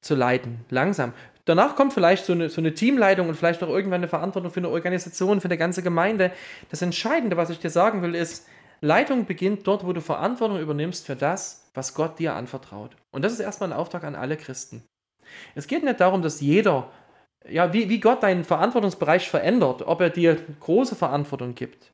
zu 0.00 0.14
leiten, 0.14 0.64
langsam. 0.70 1.12
Danach 1.44 1.76
kommt 1.76 1.92
vielleicht 1.92 2.24
so 2.24 2.32
eine, 2.32 2.48
so 2.48 2.60
eine 2.60 2.74
Teamleitung 2.74 3.28
und 3.28 3.36
vielleicht 3.36 3.62
auch 3.62 3.68
irgendwann 3.68 4.00
eine 4.00 4.08
Verantwortung 4.08 4.50
für 4.50 4.60
eine 4.60 4.68
Organisation, 4.68 5.40
für 5.40 5.48
eine 5.48 5.58
ganze 5.58 5.82
Gemeinde. 5.82 6.32
Das 6.70 6.82
Entscheidende, 6.82 7.36
was 7.36 7.50
ich 7.50 7.60
dir 7.60 7.70
sagen 7.70 8.02
will, 8.02 8.14
ist, 8.14 8.48
Leitung 8.80 9.26
beginnt 9.26 9.66
dort, 9.66 9.86
wo 9.86 9.92
du 9.92 10.00
Verantwortung 10.00 10.58
übernimmst 10.60 11.06
für 11.06 11.16
das, 11.16 11.70
was 11.74 11.94
Gott 11.94 12.18
dir 12.18 12.34
anvertraut. 12.34 12.96
Und 13.10 13.24
das 13.24 13.32
ist 13.32 13.40
erstmal 13.40 13.72
ein 13.72 13.78
Auftrag 13.78 14.04
an 14.04 14.16
alle 14.16 14.36
Christen. 14.36 14.82
Es 15.54 15.66
geht 15.66 15.84
nicht 15.84 16.00
darum, 16.00 16.22
dass 16.22 16.40
jeder, 16.40 16.90
ja, 17.48 17.72
wie, 17.72 17.88
wie 17.88 18.00
Gott 18.00 18.22
deinen 18.22 18.44
Verantwortungsbereich 18.44 19.28
verändert, 19.28 19.82
ob 19.82 20.00
er 20.00 20.10
dir 20.10 20.36
große 20.60 20.96
Verantwortung 20.96 21.54
gibt, 21.54 21.92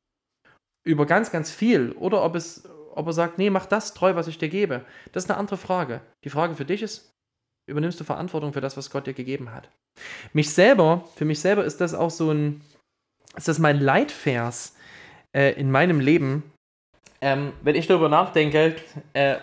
über 0.84 1.06
ganz, 1.06 1.30
ganz 1.30 1.50
viel, 1.50 1.92
oder 1.92 2.24
ob, 2.24 2.34
es, 2.34 2.68
ob 2.94 3.06
er 3.06 3.12
sagt, 3.12 3.38
nee, 3.38 3.50
mach 3.50 3.66
das 3.66 3.94
treu, 3.94 4.14
was 4.14 4.28
ich 4.28 4.38
dir 4.38 4.48
gebe. 4.48 4.84
Das 5.12 5.24
ist 5.24 5.30
eine 5.30 5.38
andere 5.38 5.56
Frage. 5.56 6.00
Die 6.24 6.30
Frage 6.30 6.54
für 6.54 6.64
dich 6.64 6.82
ist, 6.82 7.12
übernimmst 7.68 8.00
du 8.00 8.04
Verantwortung 8.04 8.52
für 8.52 8.60
das, 8.60 8.76
was 8.76 8.90
Gott 8.90 9.06
dir 9.06 9.14
gegeben 9.14 9.52
hat. 9.52 9.68
Mich 10.32 10.52
selber, 10.52 11.08
für 11.16 11.24
mich 11.24 11.40
selber 11.40 11.64
ist 11.64 11.80
das 11.80 11.94
auch 11.94 12.10
so 12.10 12.30
ein, 12.30 12.60
ist 13.36 13.48
das 13.48 13.58
mein 13.58 13.80
Leitvers 13.80 14.74
äh, 15.36 15.52
in 15.52 15.70
meinem 15.70 16.00
Leben. 16.00 16.42
Ähm, 17.20 17.52
wenn 17.62 17.76
ich 17.76 17.86
darüber 17.86 18.08
nachdenke, 18.08 18.76
äh, 19.12 19.36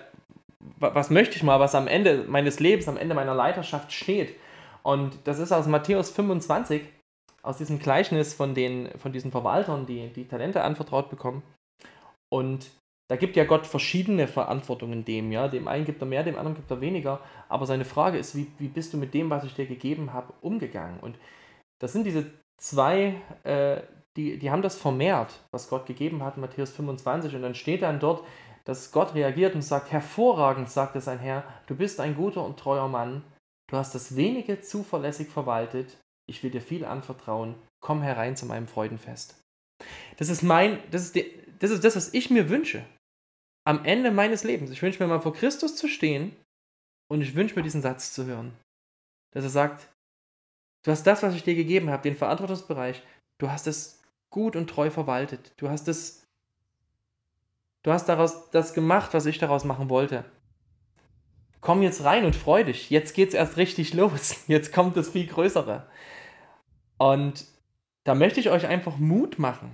was 0.79 1.09
möchte 1.09 1.35
ich 1.35 1.43
mal, 1.43 1.59
was 1.59 1.75
am 1.75 1.87
Ende 1.87 2.25
meines 2.27 2.59
Lebens, 2.59 2.87
am 2.87 2.97
Ende 2.97 3.15
meiner 3.15 3.33
Leiterschaft 3.33 3.93
steht. 3.93 4.35
Und 4.83 5.17
das 5.25 5.39
ist 5.39 5.51
aus 5.51 5.67
Matthäus 5.67 6.11
25, 6.11 6.83
aus 7.41 7.57
diesem 7.57 7.79
Gleichnis 7.79 8.33
von, 8.33 8.53
den, 8.53 8.89
von 8.97 9.11
diesen 9.11 9.31
Verwaltern, 9.31 9.85
die 9.85 10.07
die 10.09 10.27
Talente 10.27 10.63
anvertraut 10.63 11.09
bekommen. 11.09 11.43
Und 12.31 12.69
da 13.09 13.15
gibt 13.15 13.35
ja 13.35 13.43
Gott 13.43 13.65
verschiedene 13.65 14.27
Verantwortungen 14.27 15.03
dem, 15.03 15.31
ja. 15.31 15.47
Dem 15.47 15.67
einen 15.67 15.85
gibt 15.85 16.01
er 16.01 16.05
mehr, 16.05 16.23
dem 16.23 16.37
anderen 16.37 16.55
gibt 16.55 16.69
er 16.69 16.79
weniger. 16.79 17.19
Aber 17.47 17.65
seine 17.65 17.85
Frage 17.85 18.19
ist, 18.19 18.35
wie, 18.35 18.47
wie 18.59 18.67
bist 18.67 18.93
du 18.93 18.97
mit 18.97 19.13
dem, 19.13 19.29
was 19.29 19.43
ich 19.43 19.55
dir 19.55 19.65
gegeben 19.65 20.13
habe, 20.13 20.33
umgegangen? 20.41 20.99
Und 20.99 21.17
das 21.81 21.93
sind 21.93 22.03
diese 22.03 22.31
zwei, 22.61 23.15
äh, 23.43 23.81
die, 24.15 24.37
die 24.37 24.51
haben 24.51 24.61
das 24.61 24.77
vermehrt, 24.77 25.39
was 25.51 25.69
Gott 25.69 25.87
gegeben 25.87 26.23
hat 26.23 26.37
Matthäus 26.37 26.71
25. 26.71 27.35
Und 27.35 27.41
dann 27.41 27.55
steht 27.55 27.81
dann 27.81 27.99
dort, 27.99 28.23
dass 28.65 28.91
Gott 28.91 29.15
reagiert 29.15 29.55
und 29.55 29.63
sagt, 29.63 29.91
hervorragend, 29.91 30.69
sagte 30.69 31.01
sein 31.01 31.17
Herr, 31.17 31.43
du 31.65 31.75
bist 31.75 31.99
ein 31.99 32.15
guter 32.15 32.45
und 32.45 32.59
treuer 32.59 32.87
Mann, 32.87 33.23
du 33.69 33.77
hast 33.77 33.95
das 33.95 34.15
wenige 34.15 34.61
zuverlässig 34.61 35.29
verwaltet, 35.29 35.97
ich 36.27 36.43
will 36.43 36.51
dir 36.51 36.61
viel 36.61 36.85
anvertrauen, 36.85 37.55
komm 37.81 38.01
herein 38.01 38.35
zu 38.35 38.45
meinem 38.45 38.67
Freudenfest. 38.67 39.41
Das 40.17 40.29
ist 40.29 40.43
mein, 40.43 40.79
das 40.91 41.03
ist, 41.03 41.15
die, 41.15 41.31
das 41.59 41.71
ist 41.71 41.83
das, 41.83 41.95
was 41.95 42.13
ich 42.13 42.29
mir 42.29 42.49
wünsche 42.49 42.85
am 43.65 43.85
Ende 43.85 44.11
meines 44.11 44.43
Lebens. 44.43 44.71
Ich 44.71 44.81
wünsche 44.81 45.01
mir 45.01 45.07
mal 45.07 45.21
vor 45.21 45.33
Christus 45.33 45.75
zu 45.75 45.87
stehen 45.87 46.35
und 47.07 47.21
ich 47.21 47.35
wünsche 47.35 47.55
mir 47.55 47.63
diesen 47.63 47.81
Satz 47.81 48.13
zu 48.13 48.25
hören. 48.25 48.57
Dass 49.31 49.43
er 49.43 49.49
sagt, 49.49 49.87
du 50.83 50.91
hast 50.91 51.03
das, 51.03 51.21
was 51.21 51.35
ich 51.35 51.43
dir 51.43 51.55
gegeben 51.55 51.89
habe, 51.89 52.03
den 52.03 52.15
Verantwortungsbereich, 52.15 53.03
du 53.37 53.49
hast 53.49 53.67
es 53.67 54.01
gut 54.31 54.55
und 54.55 54.69
treu 54.69 54.89
verwaltet. 54.89 55.53
Du 55.57 55.69
hast 55.69 55.87
es, 55.87 56.25
du 57.83 57.91
hast 57.91 58.07
daraus 58.07 58.49
das 58.49 58.73
gemacht, 58.73 59.13
was 59.13 59.25
ich 59.25 59.37
daraus 59.37 59.63
machen 59.65 59.89
wollte. 59.89 60.25
Komm 61.61 61.81
jetzt 61.81 62.03
rein 62.03 62.25
und 62.25 62.35
freu 62.35 62.63
dich. 62.63 62.89
Jetzt 62.89 63.13
geht's 63.13 63.33
erst 63.33 63.57
richtig 63.57 63.93
los. 63.93 64.35
Jetzt 64.47 64.73
kommt 64.73 64.95
das 64.95 65.09
viel 65.09 65.27
Größere. 65.27 65.87
Und 66.97 67.45
da 68.05 68.15
möchte 68.15 68.39
ich 68.39 68.49
euch 68.49 68.65
einfach 68.67 68.97
Mut 68.97 69.39
machen. 69.39 69.71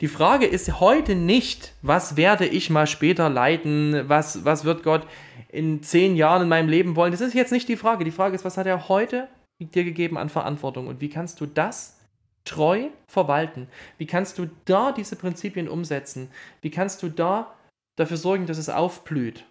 Die 0.00 0.08
Frage 0.08 0.46
ist 0.46 0.80
heute 0.80 1.14
nicht, 1.14 1.72
was 1.82 2.16
werde 2.16 2.46
ich 2.46 2.70
mal 2.70 2.86
später 2.86 3.28
leiden, 3.28 4.08
was, 4.08 4.44
was 4.44 4.64
wird 4.64 4.82
Gott 4.82 5.06
in 5.48 5.82
zehn 5.82 6.16
Jahren 6.16 6.42
in 6.42 6.48
meinem 6.48 6.68
Leben 6.68 6.96
wollen. 6.96 7.12
Das 7.12 7.20
ist 7.20 7.34
jetzt 7.34 7.52
nicht 7.52 7.68
die 7.68 7.76
Frage. 7.76 8.04
Die 8.04 8.10
Frage 8.10 8.34
ist, 8.34 8.44
was 8.44 8.58
hat 8.58 8.66
er 8.66 8.88
heute 8.88 9.28
dir 9.58 9.84
gegeben 9.84 10.18
an 10.18 10.28
Verantwortung 10.28 10.86
und 10.86 11.00
wie 11.00 11.08
kannst 11.08 11.40
du 11.40 11.46
das 11.46 11.98
treu 12.44 12.88
verwalten? 13.08 13.68
Wie 13.96 14.06
kannst 14.06 14.38
du 14.38 14.50
da 14.66 14.92
diese 14.92 15.16
Prinzipien 15.16 15.68
umsetzen? 15.68 16.30
Wie 16.60 16.70
kannst 16.70 17.02
du 17.02 17.08
da 17.08 17.54
dafür 17.96 18.18
sorgen, 18.18 18.46
dass 18.46 18.58
es 18.58 18.68
aufblüht? 18.68 19.44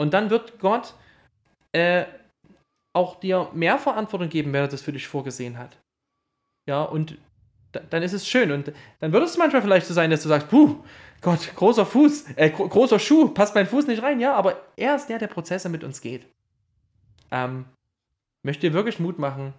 Und 0.00 0.14
dann 0.14 0.30
wird 0.30 0.58
Gott 0.60 0.94
äh, 1.72 2.06
auch 2.94 3.20
dir 3.20 3.50
mehr 3.52 3.78
Verantwortung 3.78 4.30
geben, 4.30 4.50
wenn 4.54 4.62
er 4.62 4.68
das 4.68 4.80
für 4.80 4.92
dich 4.92 5.06
vorgesehen 5.06 5.58
hat. 5.58 5.76
Ja, 6.66 6.84
und 6.84 7.18
dann 7.72 8.02
ist 8.02 8.14
es 8.14 8.26
schön. 8.26 8.50
Und 8.50 8.72
dann 9.00 9.12
würde 9.12 9.26
es 9.26 9.36
manchmal 9.36 9.60
vielleicht 9.60 9.86
so 9.86 9.92
sein, 9.92 10.10
dass 10.10 10.22
du 10.22 10.30
sagst, 10.30 10.48
puh, 10.48 10.76
Gott, 11.20 11.54
großer 11.54 11.84
Fuß, 11.84 12.30
äh, 12.36 12.48
gro 12.48 12.66
großer 12.66 12.98
Schuh, 12.98 13.28
passt 13.28 13.54
mein 13.54 13.66
Fuß 13.66 13.88
nicht 13.88 14.02
rein. 14.02 14.20
Ja, 14.20 14.34
aber 14.36 14.62
er 14.74 14.96
ist 14.96 15.08
der, 15.08 15.18
der 15.18 15.26
Prozesse 15.26 15.68
mit 15.68 15.84
uns 15.84 16.00
geht. 16.00 16.24
Ähm, 17.30 17.66
möchte 18.42 18.66
dir 18.66 18.72
wirklich 18.72 19.00
Mut 19.00 19.18
machen, 19.18 19.52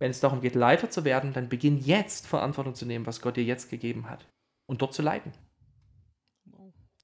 wenn 0.00 0.10
es 0.10 0.20
darum 0.20 0.42
geht, 0.42 0.54
Leiter 0.54 0.90
zu 0.90 1.02
werden, 1.06 1.32
dann 1.32 1.48
beginn 1.48 1.78
jetzt 1.78 2.26
Verantwortung 2.26 2.74
zu 2.74 2.84
nehmen, 2.84 3.06
was 3.06 3.22
Gott 3.22 3.38
dir 3.38 3.44
jetzt 3.44 3.70
gegeben 3.70 4.10
hat. 4.10 4.26
Und 4.66 4.82
dort 4.82 4.92
zu 4.92 5.00
leiten. 5.00 5.32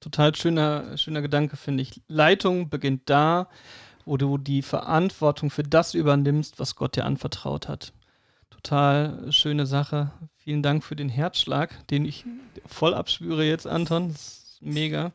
Total 0.01 0.35
schöner, 0.35 0.97
schöner 0.97 1.21
Gedanke, 1.21 1.55
finde 1.55 1.83
ich. 1.83 2.01
Leitung 2.09 2.69
beginnt 2.69 3.09
da, 3.09 3.47
wo 4.03 4.17
du 4.17 4.37
die 4.37 4.61
Verantwortung 4.61 5.49
für 5.49 5.63
das 5.63 5.93
übernimmst, 5.93 6.59
was 6.59 6.75
Gott 6.75 6.97
dir 6.97 7.05
anvertraut 7.05 7.69
hat 7.69 7.93
total 8.61 9.31
schöne 9.31 9.65
Sache. 9.65 10.11
Vielen 10.37 10.61
Dank 10.61 10.83
für 10.83 10.95
den 10.95 11.09
Herzschlag, 11.09 11.87
den 11.87 12.05
ich 12.05 12.25
voll 12.65 12.93
abspüre 12.93 13.43
jetzt, 13.43 13.67
Anton. 13.67 14.09
Das 14.09 14.57
Mega. 14.61 15.11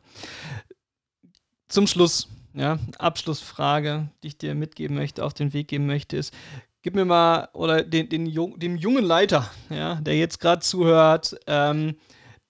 Zum 1.69 1.87
Schluss, 1.87 2.27
ja, 2.53 2.79
Abschlussfrage, 2.97 4.09
die 4.21 4.27
ich 4.27 4.37
dir 4.37 4.55
mitgeben 4.55 4.97
möchte, 4.97 5.23
auf 5.23 5.33
den 5.33 5.53
Weg 5.53 5.69
geben 5.69 5.85
möchte, 5.85 6.17
ist, 6.17 6.33
gib 6.81 6.95
mir 6.95 7.05
mal, 7.05 7.47
oder 7.53 7.83
den, 7.83 8.09
den 8.09 8.25
dem 8.59 8.75
jungen 8.75 9.05
Leiter, 9.05 9.49
ja, 9.69 9.95
der 9.95 10.17
jetzt 10.17 10.39
gerade 10.39 10.61
zuhört, 10.61 11.37
ähm, 11.47 11.95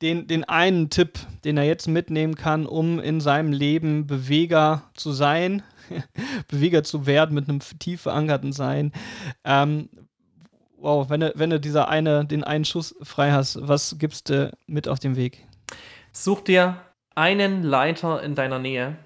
den, 0.01 0.27
den 0.27 0.43
einen 0.43 0.89
Tipp, 0.89 1.19
den 1.43 1.57
er 1.57 1.63
jetzt 1.63 1.87
mitnehmen 1.87 2.35
kann, 2.35 2.65
um 2.65 2.99
in 2.99 3.19
seinem 3.19 3.51
Leben 3.51 4.05
Beweger 4.07 4.89
zu 4.93 5.11
sein, 5.11 5.63
Beweger 6.47 6.83
zu 6.83 7.05
werden 7.05 7.33
mit 7.33 7.49
einem 7.49 7.59
tief 7.79 8.01
verankerten 8.01 8.53
Sein. 8.53 8.91
Ähm, 9.43 9.89
wow, 10.77 11.09
wenn 11.09 11.21
du, 11.21 11.33
wenn 11.35 11.49
du 11.49 11.59
dieser 11.59 11.87
eine, 11.87 12.25
den 12.25 12.43
einen 12.43 12.65
Schuss 12.65 12.95
frei 13.01 13.31
hast, 13.31 13.57
was 13.67 13.97
gibst 13.97 14.29
du 14.29 14.51
mit 14.67 14.87
auf 14.87 14.99
dem 14.99 15.15
Weg? 15.15 15.45
Such 16.11 16.41
dir 16.41 16.81
einen 17.15 17.63
Leiter 17.63 18.21
in 18.21 18.35
deiner 18.35 18.59
Nähe, 18.59 18.97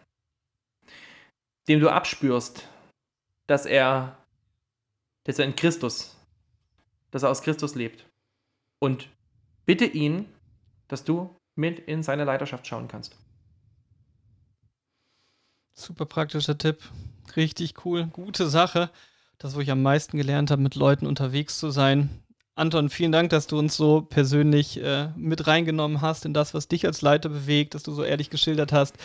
dem 1.67 1.79
du 1.79 1.89
abspürst, 1.89 2.67
dass 3.47 3.65
er, 3.65 4.17
dass 5.23 5.39
er 5.39 5.45
in 5.45 5.55
Christus, 5.55 6.17
dass 7.11 7.23
er 7.23 7.29
aus 7.29 7.41
Christus 7.41 7.75
lebt. 7.75 8.05
Und 8.79 9.09
bitte 9.65 9.85
ihn, 9.85 10.25
dass 10.91 11.03
du 11.03 11.35
mit 11.55 11.79
in 11.79 12.03
seine 12.03 12.25
Leiterschaft 12.25 12.67
schauen 12.67 12.87
kannst. 12.87 13.17
Super 15.73 16.05
praktischer 16.05 16.57
Tipp. 16.57 16.83
Richtig 17.35 17.85
cool. 17.85 18.07
Gute 18.07 18.49
Sache. 18.49 18.89
Das, 19.37 19.55
wo 19.55 19.59
ich 19.61 19.71
am 19.71 19.81
meisten 19.81 20.17
gelernt 20.17 20.51
habe, 20.51 20.61
mit 20.61 20.75
Leuten 20.75 21.07
unterwegs 21.07 21.57
zu 21.57 21.71
sein. 21.71 22.09
Anton, 22.55 22.89
vielen 22.89 23.13
Dank, 23.13 23.29
dass 23.29 23.47
du 23.47 23.57
uns 23.57 23.77
so 23.77 24.01
persönlich 24.01 24.81
äh, 24.83 25.07
mit 25.15 25.47
reingenommen 25.47 26.01
hast 26.01 26.25
in 26.25 26.33
das, 26.33 26.53
was 26.53 26.67
dich 26.67 26.85
als 26.85 27.01
Leiter 27.01 27.29
bewegt, 27.29 27.75
dass 27.75 27.83
du 27.83 27.93
so 27.93 28.03
ehrlich 28.03 28.29
geschildert 28.29 28.73
hast, 28.73 28.97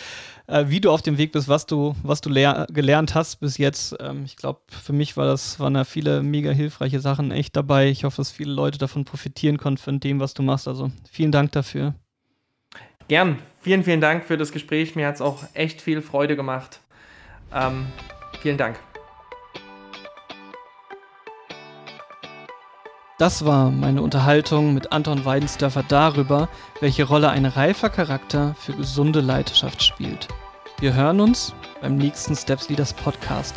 äh, 0.48 0.64
wie 0.66 0.80
du 0.80 0.90
auf 0.90 1.00
dem 1.00 1.16
Weg 1.16 1.30
bist, 1.30 1.48
was 1.48 1.64
du, 1.64 1.94
was 2.02 2.20
du 2.20 2.30
gelernt 2.30 3.14
hast 3.14 3.36
bis 3.36 3.56
jetzt. 3.56 3.94
Ähm, 4.00 4.24
ich 4.24 4.36
glaube, 4.36 4.60
für 4.68 4.92
mich 4.92 5.16
war 5.16 5.26
das, 5.26 5.60
waren 5.60 5.74
da 5.74 5.84
viele 5.84 6.22
mega 6.24 6.50
hilfreiche 6.50 6.98
Sachen 6.98 7.30
echt 7.30 7.54
dabei. 7.54 7.88
Ich 7.88 8.02
hoffe, 8.02 8.16
dass 8.16 8.32
viele 8.32 8.52
Leute 8.52 8.78
davon 8.78 9.04
profitieren 9.04 9.58
konnten 9.58 9.78
von 9.78 10.00
dem, 10.00 10.18
was 10.18 10.34
du 10.34 10.42
machst. 10.42 10.66
Also 10.66 10.90
vielen 11.08 11.30
Dank 11.30 11.52
dafür. 11.52 11.94
Gern. 13.08 13.38
Vielen, 13.60 13.84
vielen 13.84 14.00
Dank 14.00 14.24
für 14.24 14.36
das 14.36 14.50
Gespräch. 14.50 14.96
Mir 14.96 15.06
hat 15.06 15.16
es 15.16 15.20
auch 15.20 15.44
echt 15.54 15.80
viel 15.80 16.02
Freude 16.02 16.34
gemacht. 16.34 16.80
Ähm, 17.54 17.86
vielen 18.40 18.58
Dank. 18.58 18.76
Das 23.18 23.46
war 23.46 23.70
meine 23.70 24.02
Unterhaltung 24.02 24.74
mit 24.74 24.92
Anton 24.92 25.24
Weidensdörfer 25.24 25.82
darüber, 25.82 26.50
welche 26.80 27.04
Rolle 27.04 27.30
ein 27.30 27.46
reifer 27.46 27.88
Charakter 27.88 28.54
für 28.60 28.74
gesunde 28.74 29.22
Leiterschaft 29.22 29.82
spielt. 29.82 30.28
Wir 30.80 30.92
hören 30.92 31.20
uns 31.20 31.54
beim 31.80 31.96
nächsten 31.96 32.36
Steps 32.36 32.68
Leaders 32.68 32.92
Podcast. 32.92 33.54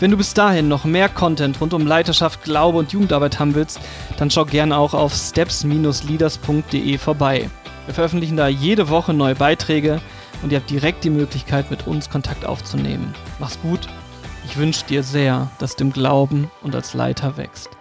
Wenn 0.00 0.10
du 0.10 0.16
bis 0.16 0.34
dahin 0.34 0.66
noch 0.66 0.84
mehr 0.84 1.08
Content 1.08 1.60
rund 1.60 1.72
um 1.72 1.86
Leiterschaft, 1.86 2.42
Glaube 2.42 2.78
und 2.78 2.90
Jugendarbeit 2.90 3.38
haben 3.38 3.54
willst, 3.54 3.78
dann 4.18 4.28
schau 4.28 4.44
gerne 4.44 4.76
auch 4.76 4.92
auf 4.92 5.14
steps-leaders.de 5.14 6.98
vorbei. 6.98 7.48
Wir 7.84 7.94
veröffentlichen 7.94 8.36
da 8.36 8.48
jede 8.48 8.88
Woche 8.88 9.14
neue 9.14 9.36
Beiträge 9.36 10.00
und 10.42 10.50
ihr 10.50 10.58
habt 10.58 10.70
direkt 10.70 11.04
die 11.04 11.10
Möglichkeit, 11.10 11.70
mit 11.70 11.86
uns 11.86 12.10
Kontakt 12.10 12.44
aufzunehmen. 12.44 13.14
Mach's 13.38 13.60
gut. 13.62 13.86
Ich 14.46 14.56
wünsche 14.56 14.84
dir 14.84 15.04
sehr, 15.04 15.48
dass 15.60 15.76
du 15.76 15.84
im 15.84 15.92
Glauben 15.92 16.50
und 16.62 16.74
als 16.74 16.92
Leiter 16.92 17.36
wächst. 17.36 17.75